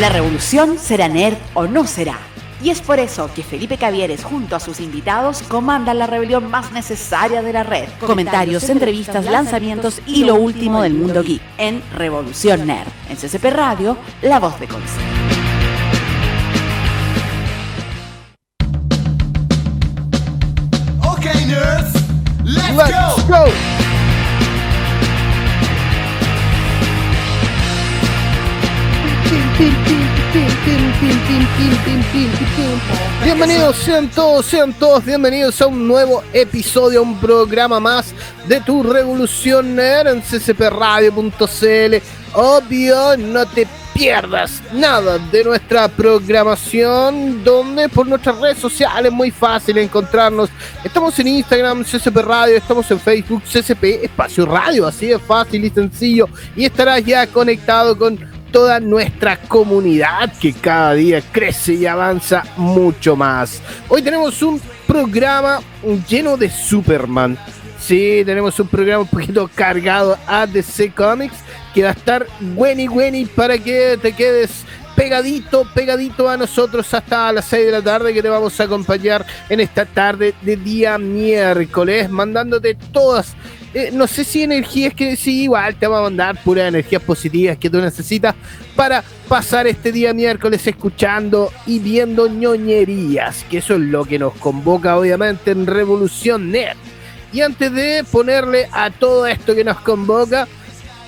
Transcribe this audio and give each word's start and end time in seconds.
La 0.00 0.10
revolución 0.10 0.78
será 0.78 1.08
nerd 1.08 1.36
o 1.54 1.66
no 1.66 1.84
será. 1.84 2.18
Y 2.62 2.70
es 2.70 2.80
por 2.80 3.00
eso 3.00 3.28
que 3.34 3.42
Felipe 3.42 3.78
Cavieres 3.78 4.22
junto 4.22 4.54
a 4.54 4.60
sus 4.60 4.78
invitados 4.78 5.42
comandan 5.42 5.98
la 5.98 6.06
rebelión 6.06 6.48
más 6.48 6.70
necesaria 6.70 7.42
de 7.42 7.52
la 7.52 7.64
red. 7.64 7.88
Comentarios, 7.98 8.68
entrevistas, 8.68 9.24
lanzamientos 9.24 10.00
y 10.06 10.22
lo 10.22 10.36
último 10.36 10.82
del 10.82 10.94
mundo 10.94 11.24
geek 11.24 11.42
en 11.56 11.82
Revolución 11.96 12.64
Nerd. 12.68 12.86
En 13.10 13.16
CCP 13.16 13.46
Radio, 13.50 13.96
la 14.22 14.38
voz 14.38 14.60
de 14.60 14.68
Conce. 14.68 15.00
Okay, 21.02 21.44
nerds, 21.44 21.92
let's, 22.44 23.28
go. 23.28 23.77
Bienvenidos 33.24 33.76
sean 33.76 34.08
todos, 34.08 34.46
sean 34.46 34.72
todos 34.72 35.04
bienvenidos 35.04 35.60
a 35.60 35.66
un 35.66 35.88
nuevo 35.88 36.22
episodio, 36.32 37.02
un 37.02 37.18
programa 37.18 37.80
más 37.80 38.14
de 38.46 38.60
tu 38.60 38.84
Revolución 38.84 39.80
en 39.80 40.22
ccpradio.cl. 40.22 41.96
Obvio, 42.34 43.16
no 43.16 43.46
te 43.46 43.66
pierdas 43.94 44.62
nada 44.72 45.18
de 45.18 45.42
nuestra 45.42 45.88
programación, 45.88 47.42
donde 47.42 47.88
por 47.88 48.06
nuestras 48.06 48.38
redes 48.38 48.58
sociales 48.58 49.10
muy 49.10 49.32
fácil 49.32 49.78
encontrarnos. 49.78 50.50
Estamos 50.84 51.18
en 51.18 51.26
Instagram, 51.26 51.82
CCP 51.82 52.16
Radio, 52.18 52.56
estamos 52.56 52.88
en 52.92 53.00
Facebook, 53.00 53.42
CCP 53.42 54.04
Espacio 54.04 54.46
Radio, 54.46 54.86
así 54.86 55.06
de 55.06 55.18
fácil 55.18 55.64
y 55.64 55.70
sencillo. 55.70 56.28
Y 56.54 56.64
estarás 56.64 57.04
ya 57.04 57.26
conectado 57.26 57.98
con 57.98 58.37
toda 58.50 58.80
nuestra 58.80 59.40
comunidad 59.40 60.32
que 60.40 60.52
cada 60.52 60.94
día 60.94 61.22
crece 61.32 61.74
y 61.74 61.86
avanza 61.86 62.44
mucho 62.56 63.16
más. 63.16 63.62
Hoy 63.88 64.02
tenemos 64.02 64.42
un 64.42 64.60
programa 64.86 65.60
lleno 66.08 66.36
de 66.36 66.50
Superman. 66.50 67.38
Sí, 67.80 68.22
tenemos 68.26 68.58
un 68.58 68.68
programa 68.68 69.02
un 69.02 69.08
poquito 69.08 69.48
cargado 69.54 70.18
a 70.26 70.46
DC 70.46 70.92
Comics 70.92 71.36
que 71.74 71.82
va 71.82 71.90
a 71.90 71.92
estar 71.92 72.26
y 72.40 73.16
y 73.16 73.24
para 73.26 73.58
que 73.58 73.98
te 74.00 74.12
quedes 74.12 74.64
pegadito, 74.96 75.64
pegadito 75.74 76.28
a 76.28 76.36
nosotros 76.36 76.92
hasta 76.92 77.32
las 77.32 77.44
6 77.44 77.66
de 77.66 77.72
la 77.72 77.82
tarde 77.82 78.12
que 78.12 78.20
te 78.20 78.28
vamos 78.28 78.58
a 78.58 78.64
acompañar 78.64 79.24
en 79.48 79.60
esta 79.60 79.86
tarde 79.86 80.34
de 80.42 80.56
día 80.56 80.98
miércoles, 80.98 82.10
mandándote 82.10 82.76
todas 82.92 83.36
eh, 83.74 83.90
no 83.92 84.06
sé 84.06 84.24
si 84.24 84.42
energías 84.42 84.94
que 84.94 85.16
sí, 85.16 85.42
igual 85.42 85.74
te 85.74 85.86
va 85.86 85.98
a 85.98 86.02
mandar 86.02 86.42
puras 86.42 86.68
energías 86.68 87.02
positivas 87.02 87.58
que 87.58 87.68
tú 87.68 87.80
necesitas 87.80 88.34
para 88.74 89.04
pasar 89.28 89.66
este 89.66 89.92
día 89.92 90.14
miércoles 90.14 90.66
escuchando 90.66 91.52
y 91.66 91.78
viendo 91.78 92.28
ñoñerías, 92.28 93.44
que 93.44 93.58
eso 93.58 93.74
es 93.74 93.80
lo 93.80 94.04
que 94.04 94.18
nos 94.18 94.32
convoca 94.34 94.96
obviamente 94.96 95.50
en 95.50 95.66
Revolución 95.66 96.50
Net. 96.50 96.76
Y 97.30 97.42
antes 97.42 97.70
de 97.72 98.04
ponerle 98.10 98.68
a 98.72 98.90
todo 98.90 99.26
esto 99.26 99.54
que 99.54 99.64
nos 99.64 99.80
convoca, 99.80 100.48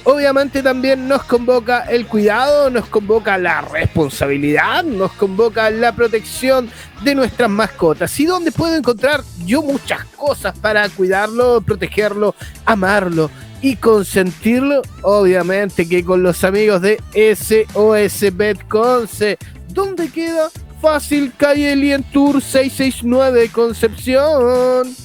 obviamente 0.04 0.62
también 0.62 1.08
nos 1.08 1.24
convoca 1.24 1.80
el 1.84 2.06
cuidado, 2.06 2.70
nos 2.70 2.86
convoca 2.86 3.38
la 3.38 3.60
responsabilidad, 3.62 4.84
nos 4.84 5.12
convoca 5.12 5.70
la 5.70 5.94
protección 5.94 6.70
de 7.02 7.14
nuestras 7.14 7.50
mascotas. 7.50 8.18
¿Y 8.20 8.26
dónde 8.26 8.52
puedo 8.52 8.76
encontrar 8.76 9.22
yo 9.44 9.62
muchas 9.62 10.04
cosas 10.16 10.56
para 10.58 10.88
cuidarlo, 10.88 11.60
protegerlo, 11.60 12.34
amarlo? 12.64 13.30
Y 13.62 13.76
consentirlo, 13.76 14.80
obviamente 15.02 15.86
que 15.86 16.02
con 16.02 16.22
los 16.22 16.44
amigos 16.44 16.80
de 16.80 16.98
SOS 17.14 18.34
Betconce. 18.34 19.36
¿Dónde 19.68 20.08
queda? 20.08 20.48
Fácil, 20.80 21.32
calle 21.36 21.76
Lien 21.76 22.02
Tour 22.04 22.40
669 22.40 23.50
Concepción. 23.52 24.96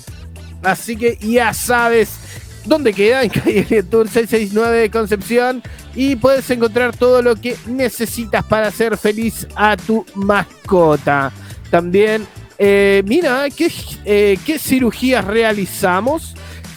Así 0.64 0.96
que 0.96 1.18
ya 1.18 1.54
sabes, 1.54 2.18
¿Dónde 2.66 2.94
queda? 2.94 3.24
En 3.24 3.30
calle 3.30 3.84
Tour 3.84 4.08
669 4.08 4.78
de 4.78 4.92
Concepción. 4.92 5.64
Y 5.96 6.16
puedes 6.16 6.50
encontrar 6.50 6.96
todo 6.96 7.22
lo 7.22 7.36
que 7.36 7.56
necesitas 7.68 8.44
para 8.44 8.68
hacer 8.68 8.98
feliz 8.98 9.48
a 9.56 9.78
tu 9.78 10.06
mascota. 10.16 11.32
También, 11.70 12.28
eh, 12.58 13.04
mira, 13.06 13.46
¿qué, 13.56 13.72
eh, 14.04 14.38
¿qué 14.46 14.60
cirugías 14.60 15.24
realizamos? 15.24 16.36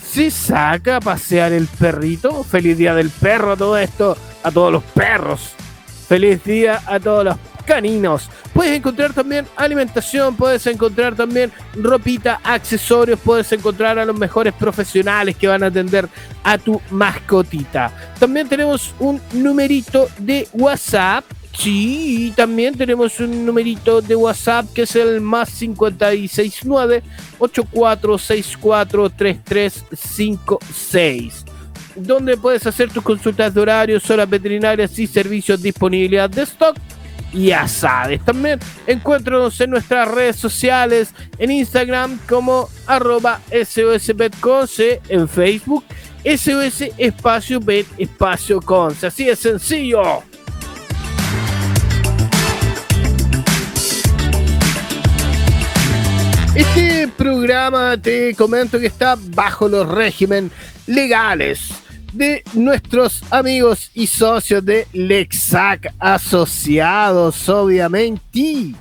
Se 0.08 0.30
saca 0.30 0.96
a 0.96 1.00
pasear 1.00 1.52
el 1.52 1.66
perrito. 1.66 2.44
Feliz 2.44 2.78
día 2.78 2.94
del 2.94 3.10
perro, 3.10 3.56
todo 3.56 3.76
esto. 3.78 4.16
A 4.42 4.50
todos 4.50 4.72
los 4.72 4.84
perros. 4.84 5.52
Feliz 6.08 6.42
día 6.44 6.80
a 6.86 7.00
todos 7.00 7.24
los 7.24 7.36
caninos. 7.68 8.30
Puedes 8.54 8.76
encontrar 8.76 9.12
también 9.12 9.46
alimentación, 9.54 10.34
puedes 10.34 10.66
encontrar 10.66 11.14
también 11.14 11.52
ropita, 11.74 12.40
accesorios, 12.42 13.20
puedes 13.20 13.52
encontrar 13.52 13.98
a 13.98 14.06
los 14.06 14.18
mejores 14.18 14.54
profesionales 14.54 15.36
que 15.36 15.46
van 15.46 15.62
a 15.62 15.66
atender 15.66 16.08
a 16.42 16.56
tu 16.56 16.80
mascotita. 16.90 17.92
También 18.18 18.48
tenemos 18.48 18.94
un 18.98 19.20
numerito 19.32 20.08
de 20.18 20.48
WhatsApp 20.54 21.24
Sí, 21.52 22.32
también 22.36 22.76
tenemos 22.76 23.18
un 23.18 23.44
numerito 23.44 24.00
de 24.00 24.14
WhatsApp 24.14 24.72
que 24.72 24.82
es 24.82 24.94
el 24.94 25.20
más 25.20 25.50
569 25.50 27.02
8464 27.38 29.10
3356 29.10 31.44
donde 31.96 32.36
puedes 32.36 32.64
hacer 32.66 32.90
tus 32.90 33.02
consultas 33.02 33.52
de 33.52 33.60
horarios, 33.60 34.08
horas 34.08 34.30
veterinarias 34.30 34.96
y 34.98 35.08
servicios 35.08 35.60
disponibilidad 35.60 36.30
de 36.30 36.42
stock 36.42 36.76
ya 37.32 37.68
sabes. 37.68 38.24
También 38.24 38.58
encuéntranos 38.86 39.60
en 39.60 39.70
nuestras 39.70 40.08
redes 40.08 40.36
sociales, 40.36 41.14
en 41.38 41.50
Instagram 41.50 42.18
como 42.28 42.68
arroba 42.86 43.40
SOSBetConce, 43.50 45.00
en 45.08 45.28
Facebook 45.28 45.84
SOS 46.24 46.90
Espacio 46.98 47.60
Bet 47.60 47.86
Espacio 47.96 48.60
Conce. 48.60 49.06
Así 49.06 49.24
de 49.24 49.36
sencillo. 49.36 50.22
Este 56.54 57.06
programa 57.16 57.96
te 57.96 58.34
comento 58.34 58.80
que 58.80 58.86
está 58.86 59.16
bajo 59.16 59.68
los 59.68 59.88
régimen 59.88 60.50
legales 60.86 61.70
de 62.12 62.42
nuestros 62.54 63.22
amigos 63.30 63.90
y 63.94 64.06
socios 64.06 64.64
de 64.64 64.86
Lexac 64.92 65.92
Asociados, 65.98 67.48
obviamente. 67.48 68.74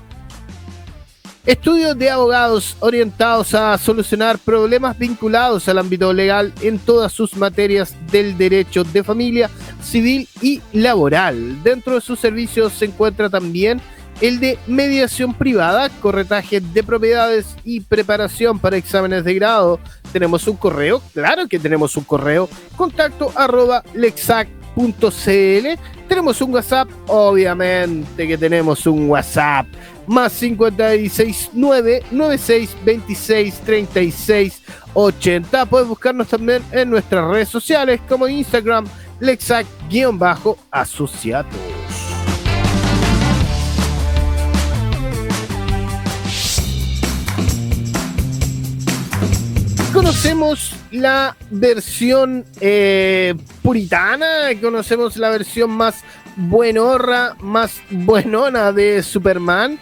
Estudios 1.45 1.97
de 1.97 2.09
abogados 2.09 2.75
orientados 2.81 3.53
a 3.53 3.77
solucionar 3.77 4.37
problemas 4.37 4.99
vinculados 4.99 5.69
al 5.69 5.77
ámbito 5.77 6.11
legal 6.11 6.53
en 6.61 6.77
todas 6.77 7.13
sus 7.13 7.37
materias 7.37 7.95
del 8.11 8.37
derecho 8.37 8.83
de 8.83 9.01
familia, 9.01 9.49
civil 9.81 10.27
y 10.41 10.61
laboral. 10.73 11.63
Dentro 11.63 11.95
de 11.95 12.01
sus 12.01 12.19
servicios 12.19 12.73
se 12.73 12.83
encuentra 12.83 13.29
también 13.29 13.79
el 14.21 14.39
de 14.39 14.57
mediación 14.67 15.33
privada, 15.33 15.89
corretaje 15.89 16.61
de 16.61 16.83
propiedades 16.83 17.55
y 17.63 17.79
preparación 17.81 18.59
para 18.59 18.77
exámenes 18.77 19.23
de 19.23 19.33
grado. 19.35 19.79
Tenemos 20.11 20.47
un 20.47 20.57
correo, 20.57 21.01
claro 21.13 21.47
que 21.47 21.59
tenemos 21.59 21.95
un 21.97 22.03
correo, 22.03 22.49
contacto 22.75 23.31
arroba 23.35 23.83
lexac.cl. 23.93 24.47
Tenemos 26.07 26.41
un 26.41 26.53
WhatsApp, 26.53 26.89
obviamente 27.07 28.27
que 28.27 28.37
tenemos 28.37 28.85
un 28.87 29.09
WhatsApp. 29.09 29.67
Más 30.07 30.33
569 30.33 32.03
96 32.11 32.77
26 32.85 33.59
36 33.59 34.63
80. 34.93 35.65
Puedes 35.65 35.87
buscarnos 35.87 36.27
también 36.29 36.63
en 36.71 36.89
nuestras 36.89 37.29
redes 37.29 37.49
sociales 37.49 37.99
como 38.07 38.25
Instagram, 38.27 38.85
lexac-asociados. 39.19 41.76
Conocemos 50.17 50.73
la 50.89 51.37
versión 51.51 52.43
eh, 52.59 53.35
puritana, 53.61 54.49
conocemos 54.59 55.15
la 55.17 55.29
versión 55.29 55.69
más 55.69 56.03
buenorra, 56.35 57.35
más 57.39 57.79
buenona 57.91 58.71
de 58.71 59.03
Superman, 59.03 59.77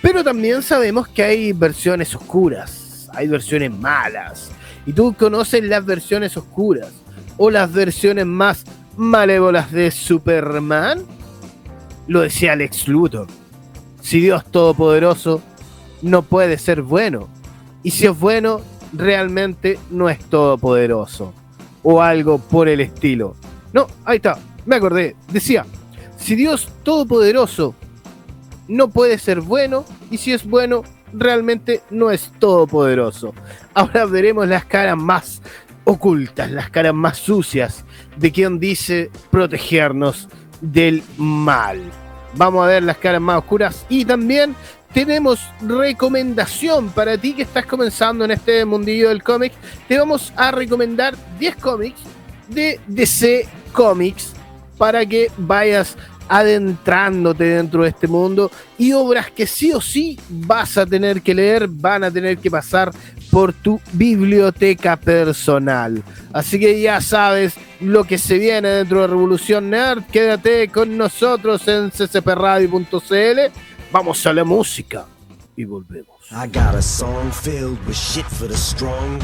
pero 0.00 0.22
también 0.22 0.62
sabemos 0.62 1.08
que 1.08 1.24
hay 1.24 1.52
versiones 1.52 2.14
oscuras, 2.14 3.10
hay 3.12 3.26
versiones 3.26 3.72
malas. 3.72 4.52
¿Y 4.86 4.92
tú 4.92 5.12
conoces 5.18 5.64
las 5.64 5.84
versiones 5.84 6.36
oscuras 6.36 6.92
o 7.36 7.50
las 7.50 7.72
versiones 7.72 8.24
más 8.24 8.62
malévolas 8.96 9.72
de 9.72 9.90
Superman? 9.90 11.02
Lo 12.06 12.20
decía 12.20 12.52
Alex 12.52 12.86
Luthor. 12.86 13.26
Si 14.00 14.20
Dios 14.20 14.44
Todopoderoso 14.44 15.42
no 16.02 16.22
puede 16.22 16.56
ser 16.56 16.82
bueno, 16.82 17.28
y 17.82 17.90
si 17.90 18.06
es 18.06 18.16
bueno, 18.16 18.60
realmente 18.92 19.78
no 19.90 20.08
es 20.08 20.18
todopoderoso. 20.24 21.32
O 21.82 22.02
algo 22.02 22.38
por 22.38 22.68
el 22.68 22.80
estilo. 22.80 23.36
No, 23.72 23.86
ahí 24.04 24.16
está, 24.16 24.38
me 24.64 24.76
acordé. 24.76 25.16
Decía, 25.30 25.64
Si 26.18 26.34
Dios 26.34 26.68
Todopoderoso 26.82 27.74
no 28.68 28.88
puede 28.88 29.18
ser 29.18 29.40
bueno 29.40 29.84
y 30.10 30.18
si 30.18 30.32
es 30.32 30.44
bueno, 30.44 30.82
realmente 31.12 31.82
no 31.90 32.10
es 32.10 32.32
todopoderoso. 32.38 33.34
Ahora 33.74 34.06
veremos 34.06 34.48
las 34.48 34.64
caras 34.64 34.96
más 34.96 35.42
ocultas, 35.84 36.50
las 36.50 36.70
caras 36.70 36.94
más 36.94 37.18
sucias 37.18 37.84
de 38.16 38.32
quien 38.32 38.58
dice 38.58 39.10
protegernos 39.30 40.28
del 40.60 41.02
mal. 41.16 41.80
Vamos 42.34 42.64
a 42.64 42.68
ver 42.68 42.82
las 42.82 42.98
caras 42.98 43.20
más 43.20 43.38
oscuras 43.38 43.86
y 43.88 44.04
también 44.04 44.54
tenemos 44.96 45.40
recomendación 45.60 46.88
para 46.88 47.18
ti 47.18 47.34
que 47.34 47.42
estás 47.42 47.66
comenzando 47.66 48.24
en 48.24 48.30
este 48.30 48.64
mundillo 48.64 49.10
del 49.10 49.22
cómic. 49.22 49.52
Te 49.86 49.98
vamos 49.98 50.32
a 50.34 50.50
recomendar 50.50 51.14
10 51.38 51.56
cómics 51.56 52.00
de 52.48 52.80
DC 52.86 53.46
Comics 53.72 54.32
para 54.78 55.04
que 55.04 55.30
vayas 55.36 55.98
adentrándote 56.30 57.44
dentro 57.44 57.82
de 57.82 57.90
este 57.90 58.08
mundo 58.08 58.50
y 58.78 58.94
obras 58.94 59.30
que 59.30 59.46
sí 59.46 59.70
o 59.70 59.82
sí 59.82 60.18
vas 60.30 60.78
a 60.78 60.86
tener 60.86 61.20
que 61.20 61.34
leer, 61.34 61.68
van 61.68 62.02
a 62.02 62.10
tener 62.10 62.38
que 62.38 62.50
pasar 62.50 62.90
por 63.30 63.52
tu 63.52 63.78
biblioteca 63.92 64.96
personal. 64.96 66.02
Así 66.32 66.58
que 66.58 66.80
ya 66.80 67.02
sabes 67.02 67.52
lo 67.80 68.04
que 68.04 68.16
se 68.16 68.38
viene 68.38 68.68
dentro 68.70 69.02
de 69.02 69.08
Revolución 69.08 69.68
Nerd. 69.68 70.04
Quédate 70.04 70.68
con 70.68 70.96
nosotros 70.96 71.68
en 71.68 71.90
ccpradio.cl. 71.90 73.75
Vamos 73.96 74.26
a 74.26 74.32
la 74.34 74.44
música 74.44 75.06
y 75.56 75.64
volvemos. 75.64 76.20
I 76.30 76.46
got 76.48 76.74
a 76.74 76.82
song 76.82 77.32
filled 77.32 77.78
with 77.86 77.96
shit 77.96 78.26
for 78.26 78.46
the 78.46 78.54
strong 78.54 79.18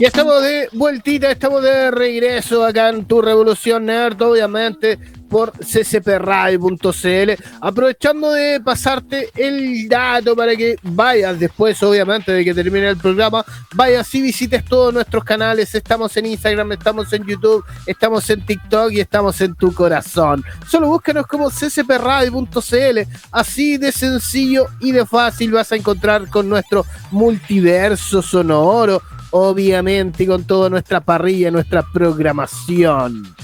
y 0.00 0.06
estamos 0.06 0.42
de 0.42 0.70
vueltita, 0.72 1.30
estamos 1.30 1.62
de 1.62 1.90
regreso 1.90 2.64
acá 2.64 2.88
en 2.88 3.04
tu 3.04 3.20
Revolución 3.20 3.84
Nerd, 3.84 4.22
obviamente 4.22 4.98
por 5.30 5.52
ccpradio.cl, 5.52 7.30
aprovechando 7.60 8.32
de 8.32 8.60
pasarte 8.60 9.30
el 9.36 9.88
dato 9.88 10.34
para 10.34 10.56
que 10.56 10.76
vayas 10.82 11.38
después, 11.38 11.80
obviamente, 11.82 12.32
de 12.32 12.44
que 12.44 12.52
termine 12.52 12.88
el 12.88 12.96
programa, 12.96 13.44
vayas 13.74 14.12
y 14.14 14.20
visites 14.20 14.64
todos 14.64 14.92
nuestros 14.92 15.24
canales, 15.24 15.74
estamos 15.74 16.14
en 16.16 16.26
Instagram, 16.26 16.72
estamos 16.72 17.12
en 17.12 17.24
YouTube, 17.24 17.64
estamos 17.86 18.28
en 18.28 18.44
TikTok 18.44 18.92
y 18.92 19.00
estamos 19.00 19.40
en 19.40 19.54
tu 19.54 19.72
corazón. 19.72 20.44
Solo 20.68 20.88
búscanos 20.88 21.26
como 21.26 21.48
ccpradio.cl, 21.48 22.98
así 23.30 23.78
de 23.78 23.92
sencillo 23.92 24.66
y 24.80 24.90
de 24.90 25.06
fácil 25.06 25.52
vas 25.52 25.70
a 25.70 25.76
encontrar 25.76 26.28
con 26.28 26.48
nuestro 26.48 26.84
multiverso 27.12 28.20
sonoro 28.20 29.00
obviamente, 29.30 30.26
con 30.26 30.44
toda 30.44 30.68
nuestra 30.68 31.00
parrilla, 31.00 31.50
nuestra 31.50 31.82
programación. 31.82 33.34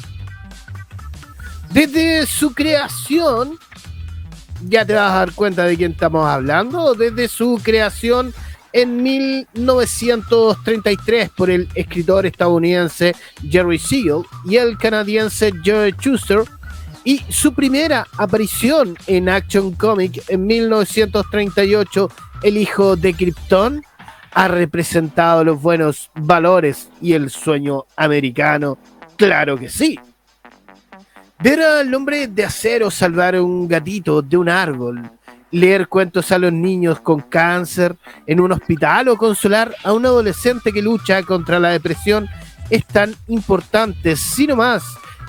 Desde 1.72 2.26
su 2.26 2.54
creación, 2.54 3.58
ya 4.68 4.84
te 4.84 4.94
vas 4.94 5.12
a 5.12 5.16
dar 5.16 5.32
cuenta 5.32 5.64
de 5.64 5.76
quién 5.76 5.92
estamos 5.92 6.26
hablando, 6.26 6.94
desde 6.94 7.28
su 7.28 7.60
creación 7.62 8.34
en 8.72 9.00
1933 9.02 11.30
por 11.30 11.50
el 11.50 11.68
escritor 11.74 12.26
estadounidense 12.26 13.14
Jerry 13.48 13.78
Siegel 13.78 14.24
y 14.44 14.56
el 14.56 14.76
canadiense 14.76 15.52
Joe 15.64 15.92
Schuster, 15.92 16.40
y 17.04 17.22
su 17.28 17.54
primera 17.54 18.08
aparición 18.18 18.98
en 19.06 19.28
Action 19.28 19.70
Comic 19.72 20.24
en 20.28 20.44
1938, 20.46 22.10
El 22.42 22.56
hijo 22.56 22.96
de 22.96 23.14
Krypton, 23.14 23.84
ha 24.32 24.48
representado 24.48 25.44
los 25.44 25.62
buenos 25.62 26.10
valores 26.14 26.88
y 27.00 27.12
el 27.14 27.30
sueño 27.30 27.86
americano? 27.96 28.76
Claro 29.16 29.56
que 29.56 29.68
sí. 29.70 29.98
Ver 31.38 31.60
al 31.60 31.94
hombre 31.94 32.28
de 32.28 32.44
acero 32.44 32.90
salvar 32.90 33.34
a 33.34 33.42
un 33.42 33.68
gatito 33.68 34.22
de 34.22 34.38
un 34.38 34.48
árbol, 34.48 35.10
leer 35.50 35.86
cuentos 35.86 36.32
a 36.32 36.38
los 36.38 36.50
niños 36.50 37.00
con 37.00 37.20
cáncer 37.20 37.94
en 38.26 38.40
un 38.40 38.52
hospital 38.52 39.08
o 39.08 39.18
consolar 39.18 39.74
a 39.84 39.92
un 39.92 40.06
adolescente 40.06 40.72
que 40.72 40.80
lucha 40.80 41.22
contra 41.24 41.58
la 41.58 41.68
depresión 41.68 42.26
es 42.70 42.86
tan 42.86 43.14
importante, 43.28 44.16
sino 44.16 44.56
más 44.56 44.82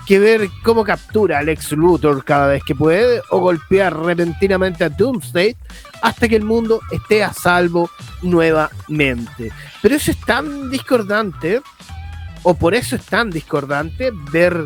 que 0.08 0.18
ver 0.20 0.50
cómo 0.64 0.86
captura 0.86 1.40
a 1.40 1.44
Lex 1.44 1.74
Luthor 1.74 2.24
cada 2.24 2.48
vez 2.48 2.64
que 2.64 2.74
puede 2.74 3.22
o 3.30 3.40
golpear 3.40 3.94
repentinamente 3.98 4.86
a 4.86 4.90
Doomsday 4.90 5.58
hasta 6.02 6.30
que 6.30 6.38
el 6.38 6.46
mundo 6.46 6.80
esté 6.90 7.22
a 7.22 7.34
salvo 7.34 7.90
nuevamente. 8.22 9.52
Pero 9.82 9.96
eso 9.96 10.12
es 10.12 10.20
tan 10.22 10.70
discordante, 10.70 11.62
o 12.44 12.54
por 12.54 12.74
eso 12.74 12.96
es 12.96 13.04
tan 13.04 13.30
discordante 13.30 14.12
ver 14.32 14.66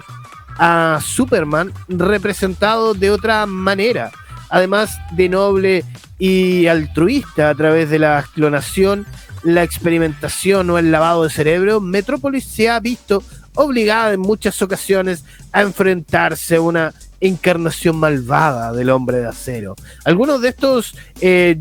a 0.58 1.00
Superman 1.04 1.74
representado 1.88 2.94
de 2.94 3.12
otra 3.12 3.46
manera, 3.46 4.12
además 4.50 4.98
de 5.12 5.30
noble 5.30 5.86
y 6.20 6.68
altruista 6.68 7.50
a 7.50 7.56
través 7.56 7.90
de 7.90 8.00
la 8.00 8.26
clonación, 8.34 9.06
la 9.44 9.64
experimentación 9.64 10.70
o 10.70 10.78
el 10.78 10.92
lavado 10.92 11.24
de 11.24 11.30
cerebro, 11.30 11.82
Metrópolis 11.82 12.46
se 12.46 12.70
ha 12.70 12.80
visto 12.80 13.24
obligada 13.56 14.14
en 14.14 14.20
muchas 14.20 14.62
ocasiones 14.62 15.24
a 15.52 15.62
enfrentarse 15.62 16.58
a 16.58 16.62
una 16.62 16.94
encarnación 17.20 17.98
malvada 17.98 18.72
del 18.74 18.90
hombre 18.90 19.18
de 19.18 19.28
acero. 19.28 19.76
Algunos 20.06 20.42
de 20.42 20.50
estos 20.50 20.96
eh, 21.22 21.60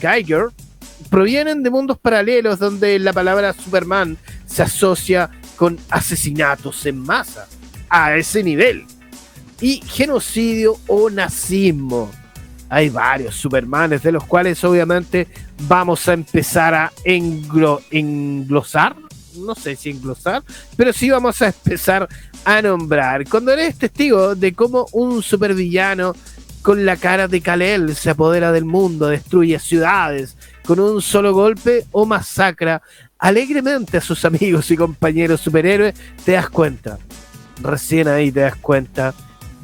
Geiger 0.00 0.46
provienen 1.10 1.62
de 1.62 1.70
mundos 1.70 1.98
paralelos 1.98 2.58
donde 2.58 2.98
la 2.98 3.12
palabra 3.12 3.52
Superman 3.52 4.16
se 4.46 4.62
asocia 4.62 5.30
con 5.56 5.78
asesinatos 5.90 6.86
en 6.86 6.98
masa, 6.98 7.46
a 7.92 8.16
ese 8.16 8.42
nivel, 8.42 8.84
y 9.60 9.82
genocidio 9.86 10.76
o 10.88 11.10
nazismo. 11.10 12.10
Hay 12.68 12.88
varios 12.88 13.36
Supermanes 13.36 14.02
de 14.02 14.12
los 14.12 14.24
cuales 14.24 14.64
obviamente 14.64 15.28
vamos 15.68 16.08
a 16.08 16.14
empezar 16.14 16.74
a 16.74 16.92
englosar 17.04 18.96
no 19.36 19.54
sé 19.54 19.76
si 19.76 19.90
englosar, 19.90 20.42
pero 20.76 20.92
sí 20.92 21.10
vamos 21.10 21.40
a 21.42 21.46
empezar 21.46 22.08
a 22.44 22.62
nombrar. 22.62 23.28
Cuando 23.28 23.52
eres 23.52 23.76
testigo 23.78 24.34
de 24.34 24.52
cómo 24.52 24.86
un 24.92 25.22
supervillano 25.22 26.14
con 26.62 26.84
la 26.84 26.96
cara 26.96 27.28
de 27.28 27.40
Kalel 27.40 27.96
se 27.96 28.10
apodera 28.10 28.52
del 28.52 28.64
mundo, 28.64 29.08
destruye 29.08 29.58
ciudades 29.58 30.36
con 30.64 30.78
un 30.78 31.02
solo 31.02 31.32
golpe 31.32 31.86
o 31.90 32.06
masacra 32.06 32.82
alegremente 33.18 33.98
a 33.98 34.00
sus 34.00 34.24
amigos 34.24 34.70
y 34.70 34.76
compañeros 34.76 35.40
superhéroes, 35.40 35.94
te 36.24 36.32
das 36.32 36.50
cuenta, 36.50 36.98
recién 37.60 38.08
ahí 38.08 38.32
te 38.32 38.40
das 38.40 38.56
cuenta 38.56 39.14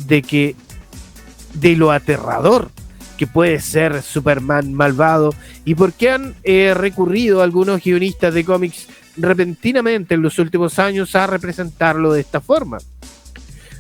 de 0.07 0.23
que 0.23 0.57
de 1.55 1.77
lo 1.77 1.91
aterrador 1.91 2.71
que 3.17 3.27
puede 3.27 3.61
ser 3.61 4.01
Superman 4.03 4.73
malvado 4.73 5.35
y 5.65 5.75
por 5.75 5.93
qué 5.93 6.11
han 6.11 6.35
eh, 6.45 6.73
recurrido 6.75 7.43
algunos 7.43 7.83
guionistas 7.83 8.33
de 8.33 8.45
cómics 8.45 8.87
repentinamente 9.17 10.15
en 10.15 10.23
los 10.23 10.39
últimos 10.39 10.79
años 10.79 11.15
a 11.17 11.27
representarlo 11.27 12.13
de 12.13 12.21
esta 12.21 12.41
forma. 12.41 12.79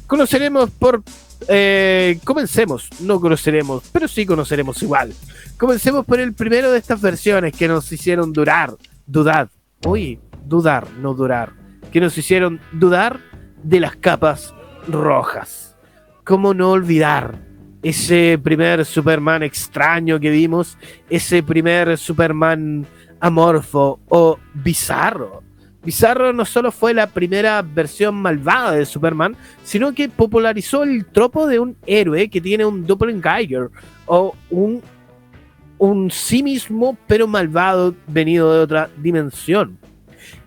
Conoceremos 0.06 0.70
por... 0.70 1.02
Eh, 1.46 2.18
comencemos, 2.24 2.88
no 3.00 3.20
conoceremos, 3.20 3.84
pero 3.92 4.08
sí 4.08 4.26
conoceremos 4.26 4.82
igual. 4.82 5.14
Comencemos 5.56 6.04
por 6.04 6.18
el 6.18 6.34
primero 6.34 6.72
de 6.72 6.78
estas 6.78 7.00
versiones 7.00 7.54
que 7.54 7.68
nos 7.68 7.90
hicieron 7.92 8.32
durar, 8.32 8.74
dudar, 9.06 9.48
uy, 9.86 10.18
dudar, 10.44 10.90
no 11.00 11.14
durar, 11.14 11.52
que 11.92 12.00
nos 12.00 12.18
hicieron 12.18 12.60
dudar 12.72 13.20
de 13.62 13.80
las 13.80 13.96
capas 13.96 14.54
rojas. 14.86 15.76
¿Cómo 16.24 16.54
no 16.54 16.70
olvidar 16.70 17.38
ese 17.82 18.38
primer 18.42 18.84
Superman 18.84 19.42
extraño 19.42 20.20
que 20.20 20.30
vimos? 20.30 20.76
Ese 21.08 21.42
primer 21.42 21.96
Superman 21.96 22.86
amorfo 23.20 24.00
o 24.08 24.38
bizarro. 24.54 25.42
Bizarro 25.84 26.32
no 26.32 26.44
solo 26.44 26.72
fue 26.72 26.92
la 26.92 27.06
primera 27.06 27.62
versión 27.62 28.16
malvada 28.16 28.72
de 28.72 28.84
Superman, 28.84 29.36
sino 29.62 29.94
que 29.94 30.08
popularizó 30.08 30.82
el 30.82 31.06
tropo 31.06 31.46
de 31.46 31.60
un 31.60 31.76
héroe 31.86 32.28
que 32.28 32.40
tiene 32.40 32.64
un 32.64 32.86
doppelganger 32.86 33.70
o 34.06 34.34
un, 34.50 34.82
un 35.78 36.10
sí 36.10 36.42
mismo 36.42 36.98
pero 37.06 37.26
malvado 37.26 37.94
venido 38.06 38.52
de 38.52 38.60
otra 38.60 38.90
dimensión. 38.98 39.78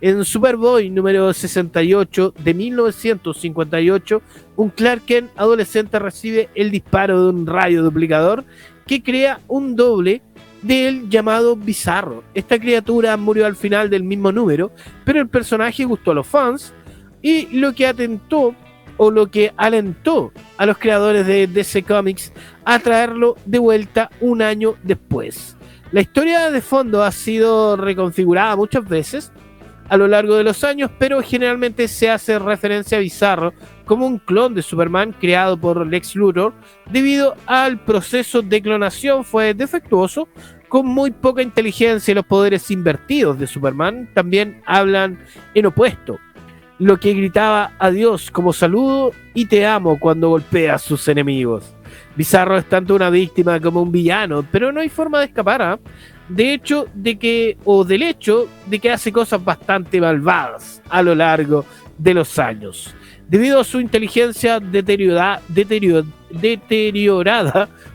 En 0.01 0.25
Superboy 0.25 0.89
número 0.89 1.31
68 1.31 2.33
de 2.43 2.53
1958, 2.55 4.21
un 4.55 4.69
Clark 4.69 5.05
Kent 5.05 5.29
adolescente 5.35 5.99
recibe 5.99 6.49
el 6.55 6.71
disparo 6.71 7.23
de 7.23 7.29
un 7.29 7.45
rayo 7.45 7.83
duplicador 7.83 8.43
que 8.87 9.03
crea 9.03 9.41
un 9.47 9.75
doble 9.75 10.23
del 10.63 11.07
llamado 11.07 11.55
Bizarro. 11.55 12.23
Esta 12.33 12.59
criatura 12.59 13.15
murió 13.15 13.45
al 13.45 13.55
final 13.55 13.91
del 13.91 14.03
mismo 14.03 14.31
número, 14.31 14.71
pero 15.05 15.21
el 15.21 15.29
personaje 15.29 15.85
gustó 15.85 16.11
a 16.11 16.15
los 16.15 16.25
fans 16.25 16.73
y 17.21 17.45
lo 17.55 17.73
que 17.75 17.85
atentó 17.85 18.55
o 18.97 19.11
lo 19.11 19.29
que 19.29 19.53
alentó 19.55 20.31
a 20.57 20.65
los 20.65 20.79
creadores 20.79 21.27
de 21.27 21.45
DC 21.45 21.83
Comics 21.83 22.33
a 22.65 22.79
traerlo 22.79 23.35
de 23.45 23.59
vuelta 23.59 24.09
un 24.19 24.41
año 24.41 24.75
después. 24.81 25.57
La 25.91 26.01
historia 26.01 26.49
de 26.49 26.61
fondo 26.61 27.03
ha 27.03 27.11
sido 27.11 27.77
reconfigurada 27.77 28.55
muchas 28.55 28.87
veces, 28.87 29.31
a 29.91 29.97
lo 29.97 30.07
largo 30.07 30.37
de 30.37 30.45
los 30.45 30.63
años, 30.63 30.89
pero 30.97 31.21
generalmente 31.21 31.89
se 31.89 32.09
hace 32.09 32.39
referencia 32.39 32.97
a 32.97 33.01
Bizarro 33.01 33.53
como 33.83 34.07
un 34.07 34.19
clon 34.19 34.53
de 34.53 34.61
Superman 34.61 35.13
creado 35.19 35.59
por 35.59 35.85
Lex 35.85 36.15
Luthor, 36.15 36.53
debido 36.89 37.35
al 37.45 37.77
proceso 37.77 38.41
de 38.41 38.61
clonación 38.61 39.25
fue 39.25 39.53
defectuoso, 39.53 40.29
con 40.69 40.85
muy 40.85 41.11
poca 41.11 41.41
inteligencia 41.41 42.13
y 42.13 42.15
los 42.15 42.25
poderes 42.25 42.71
invertidos 42.71 43.37
de 43.37 43.47
Superman 43.47 44.09
también 44.13 44.61
hablan 44.65 45.19
en 45.55 45.65
opuesto, 45.65 46.19
lo 46.79 46.97
que 46.97 47.13
gritaba 47.13 47.73
adiós 47.77 48.31
como 48.31 48.53
saludo 48.53 49.11
y 49.33 49.47
te 49.47 49.65
amo 49.65 49.99
cuando 49.99 50.29
golpea 50.29 50.75
a 50.75 50.79
sus 50.79 51.05
enemigos. 51.09 51.75
Bizarro 52.15 52.57
es 52.57 52.65
tanto 52.69 52.95
una 52.95 53.09
víctima 53.09 53.59
como 53.59 53.81
un 53.81 53.91
villano, 53.91 54.45
pero 54.49 54.71
no 54.71 54.79
hay 54.79 54.87
forma 54.87 55.19
de 55.19 55.25
escapar. 55.25 55.61
¿ah? 55.61 55.79
De 56.29 56.53
hecho, 56.53 56.87
de 56.93 57.17
que, 57.17 57.57
o 57.65 57.83
del 57.83 58.03
hecho 58.03 58.47
de 58.67 58.79
que 58.79 58.91
hace 58.91 59.11
cosas 59.11 59.43
bastante 59.43 59.99
malvadas 59.99 60.81
a 60.89 61.01
lo 61.01 61.13
largo 61.15 61.65
de 61.97 62.13
los 62.13 62.39
años. 62.39 62.95
Debido 63.27 63.59
a 63.59 63.63
su 63.63 63.79
inteligencia 63.79 64.59
deteriorada, 64.59 65.41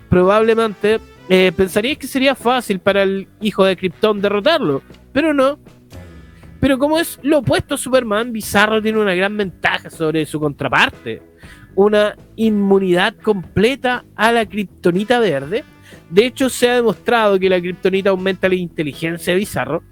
probablemente 0.09 1.01
eh, 1.29 1.53
pensaríais 1.55 1.99
que 1.99 2.07
sería 2.07 2.35
fácil 2.35 2.79
para 2.79 3.03
el 3.03 3.27
hijo 3.41 3.65
de 3.65 3.77
Krypton 3.77 4.21
derrotarlo, 4.21 4.83
pero 5.13 5.35
no. 5.35 5.59
Pero 6.61 6.79
como 6.79 6.99
es 6.99 7.19
lo 7.23 7.39
opuesto 7.39 7.75
a 7.75 7.79
Superman, 7.79 8.33
Bizarro 8.33 8.81
tiene 8.81 8.99
una 8.99 9.15
gran 9.15 9.37
ventaja 9.37 9.91
sobre 9.91 10.25
su 10.25 10.41
contraparte. 10.41 11.23
Una 11.75 12.17
inmunidad 12.37 13.15
completa 13.17 14.05
a 14.15 14.33
la 14.33 14.47
kriptonita 14.47 15.19
verde. 15.19 15.65
De 16.11 16.27
hecho, 16.27 16.49
se 16.49 16.71
ha 16.71 16.75
demostrado 16.77 17.39
que 17.39 17.49
la 17.49 17.61
kriptonita 17.61 18.11
aumenta 18.11 18.49
la 18.49 18.55
inteligencia 18.55 19.33
de 19.33 19.39
Bizarro, 19.39 19.83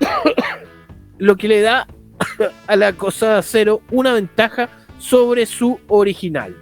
lo 1.18 1.36
que 1.36 1.48
le 1.48 1.60
da 1.60 1.86
a 2.66 2.76
la 2.76 2.92
cosa 2.94 3.32
de 3.32 3.38
acero 3.38 3.82
una 3.90 4.12
ventaja 4.12 4.68
sobre 4.98 5.46
su 5.46 5.78
original. 5.88 6.56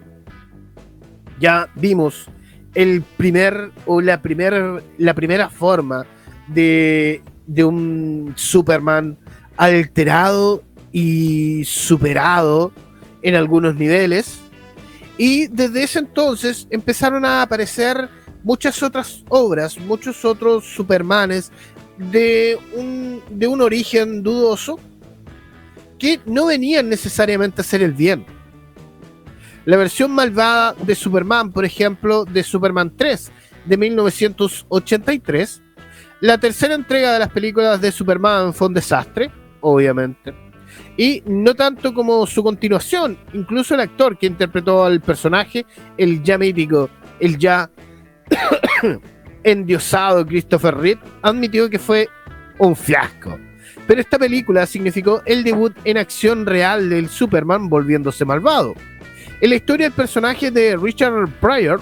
Ya 1.38 1.68
vimos 1.74 2.28
el 2.74 3.02
primer 3.16 3.70
o 3.86 4.00
la, 4.00 4.22
primer, 4.22 4.82
la 4.98 5.14
primera 5.14 5.48
forma 5.48 6.06
de, 6.48 7.22
de 7.46 7.64
un 7.64 8.32
Superman 8.36 9.18
alterado 9.56 10.62
y 10.92 11.64
superado 11.64 12.72
en 13.22 13.34
algunos 13.34 13.76
niveles. 13.76 14.40
Y 15.18 15.48
desde 15.48 15.82
ese 15.82 15.98
entonces 15.98 16.66
empezaron 16.70 17.24
a 17.24 17.42
aparecer 17.42 18.08
muchas 18.42 18.82
otras 18.82 19.25
obras, 19.28 19.78
muchos 19.78 20.25
otros 20.25 20.64
Supermanes 20.64 21.52
de 21.97 22.59
un, 22.75 23.23
de 23.30 23.47
un 23.47 23.61
origen 23.61 24.23
dudoso 24.23 24.78
que 25.99 26.20
no 26.25 26.47
venían 26.47 26.88
necesariamente 26.88 27.61
a 27.61 27.62
hacer 27.62 27.82
el 27.82 27.92
bien. 27.92 28.25
La 29.66 29.76
versión 29.76 30.11
malvada 30.11 30.75
de 30.75 30.94
Superman, 30.94 31.52
por 31.52 31.64
ejemplo, 31.64 32.25
de 32.25 32.42
Superman 32.42 32.92
3 32.97 33.30
de 33.66 33.76
1983. 33.76 35.62
La 36.23 36.38
tercera 36.38 36.75
entrega 36.75 37.12
de 37.12 37.18
las 37.18 37.28
películas 37.28 37.80
de 37.80 37.92
Superman 37.92 38.54
fue 38.54 38.68
un 38.68 38.75
desastre, 38.75 39.30
obviamente. 39.61 40.35
Y 40.97 41.23
no 41.26 41.54
tanto 41.54 41.92
como 41.92 42.26
su 42.26 42.42
continuación, 42.42 43.18
incluso 43.32 43.75
el 43.75 43.80
actor 43.80 44.18
que 44.18 44.26
interpretó 44.26 44.85
al 44.85 45.00
personaje, 45.00 45.66
el 45.97 46.23
ya 46.23 46.38
mítico, 46.38 46.88
el 47.20 47.38
ya 47.38 47.70
endiosado 49.44 50.26
Christopher 50.26 50.76
Reeve, 50.76 51.00
admitió 51.22 51.68
que 51.68 51.78
fue 51.78 52.08
un 52.58 52.76
fiasco. 52.76 53.38
Pero 53.87 54.00
esta 54.00 54.18
película 54.18 54.66
significó 54.66 55.22
el 55.26 55.42
debut 55.42 55.75
en 55.84 55.99
acción 55.99 56.46
real 56.46 56.88
del 56.90 57.08
Superman 57.08 57.68
volviéndose 57.68 58.25
malvado. 58.25 58.75
En 59.40 59.50
la 59.50 59.56
historia, 59.56 59.87
el 59.87 59.92
personaje 59.92 60.50
de 60.50 60.76
Richard 60.76 61.28
Pryor, 61.40 61.80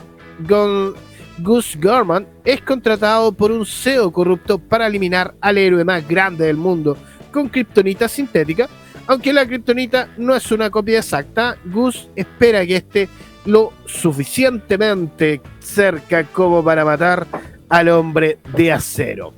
Gus 1.38 1.76
Gorman, 1.80 2.26
es 2.44 2.62
contratado 2.62 3.32
por 3.32 3.50
un 3.50 3.66
CEO 3.66 4.12
corrupto 4.12 4.58
para 4.58 4.86
eliminar 4.86 5.34
al 5.40 5.58
héroe 5.58 5.84
más 5.84 6.06
grande 6.06 6.46
del 6.46 6.56
mundo 6.56 6.96
con 7.32 7.48
kriptonita 7.48 8.08
sintética. 8.08 8.68
Aunque 9.06 9.32
la 9.32 9.46
kriptonita 9.46 10.08
no 10.18 10.34
es 10.34 10.52
una 10.52 10.70
copia 10.70 10.98
exacta, 10.98 11.56
Gus 11.64 12.08
espera 12.14 12.64
que 12.64 12.76
esté 12.76 13.08
lo 13.48 13.72
suficientemente 13.86 15.40
cerca 15.58 16.24
como 16.24 16.62
para 16.62 16.84
matar 16.84 17.26
al 17.70 17.88
hombre 17.88 18.38
de 18.54 18.72
acero. 18.72 19.32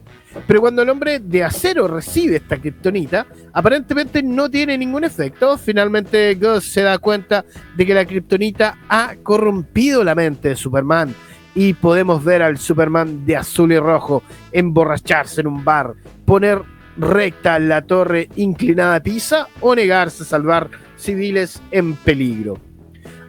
Pero 0.48 0.60
cuando 0.60 0.82
el 0.82 0.88
hombre 0.88 1.20
de 1.20 1.44
acero 1.44 1.86
recibe 1.86 2.36
esta 2.36 2.56
kriptonita, 2.56 3.26
aparentemente 3.52 4.20
no 4.20 4.50
tiene 4.50 4.76
ningún 4.76 5.04
efecto. 5.04 5.56
Finalmente 5.56 6.34
Gus 6.34 6.72
se 6.72 6.82
da 6.82 6.98
cuenta 6.98 7.44
de 7.76 7.86
que 7.86 7.94
la 7.94 8.04
kriptonita 8.04 8.78
ha 8.88 9.14
corrompido 9.22 10.02
la 10.02 10.16
mente 10.16 10.50
de 10.50 10.56
Superman. 10.56 11.14
Y 11.54 11.74
podemos 11.74 12.24
ver 12.24 12.42
al 12.42 12.58
Superman 12.58 13.24
de 13.24 13.36
azul 13.36 13.72
y 13.72 13.78
rojo 13.78 14.24
emborracharse 14.50 15.40
en 15.40 15.46
un 15.46 15.64
bar, 15.64 15.94
poner 16.24 16.62
recta 16.96 17.60
la 17.60 17.82
torre 17.82 18.28
inclinada 18.34 18.96
a 18.96 19.02
Pisa 19.02 19.46
o 19.60 19.74
negarse 19.74 20.24
a 20.24 20.26
salvar 20.26 20.68
civiles 20.96 21.62
en 21.70 21.94
peligro. 21.94 22.69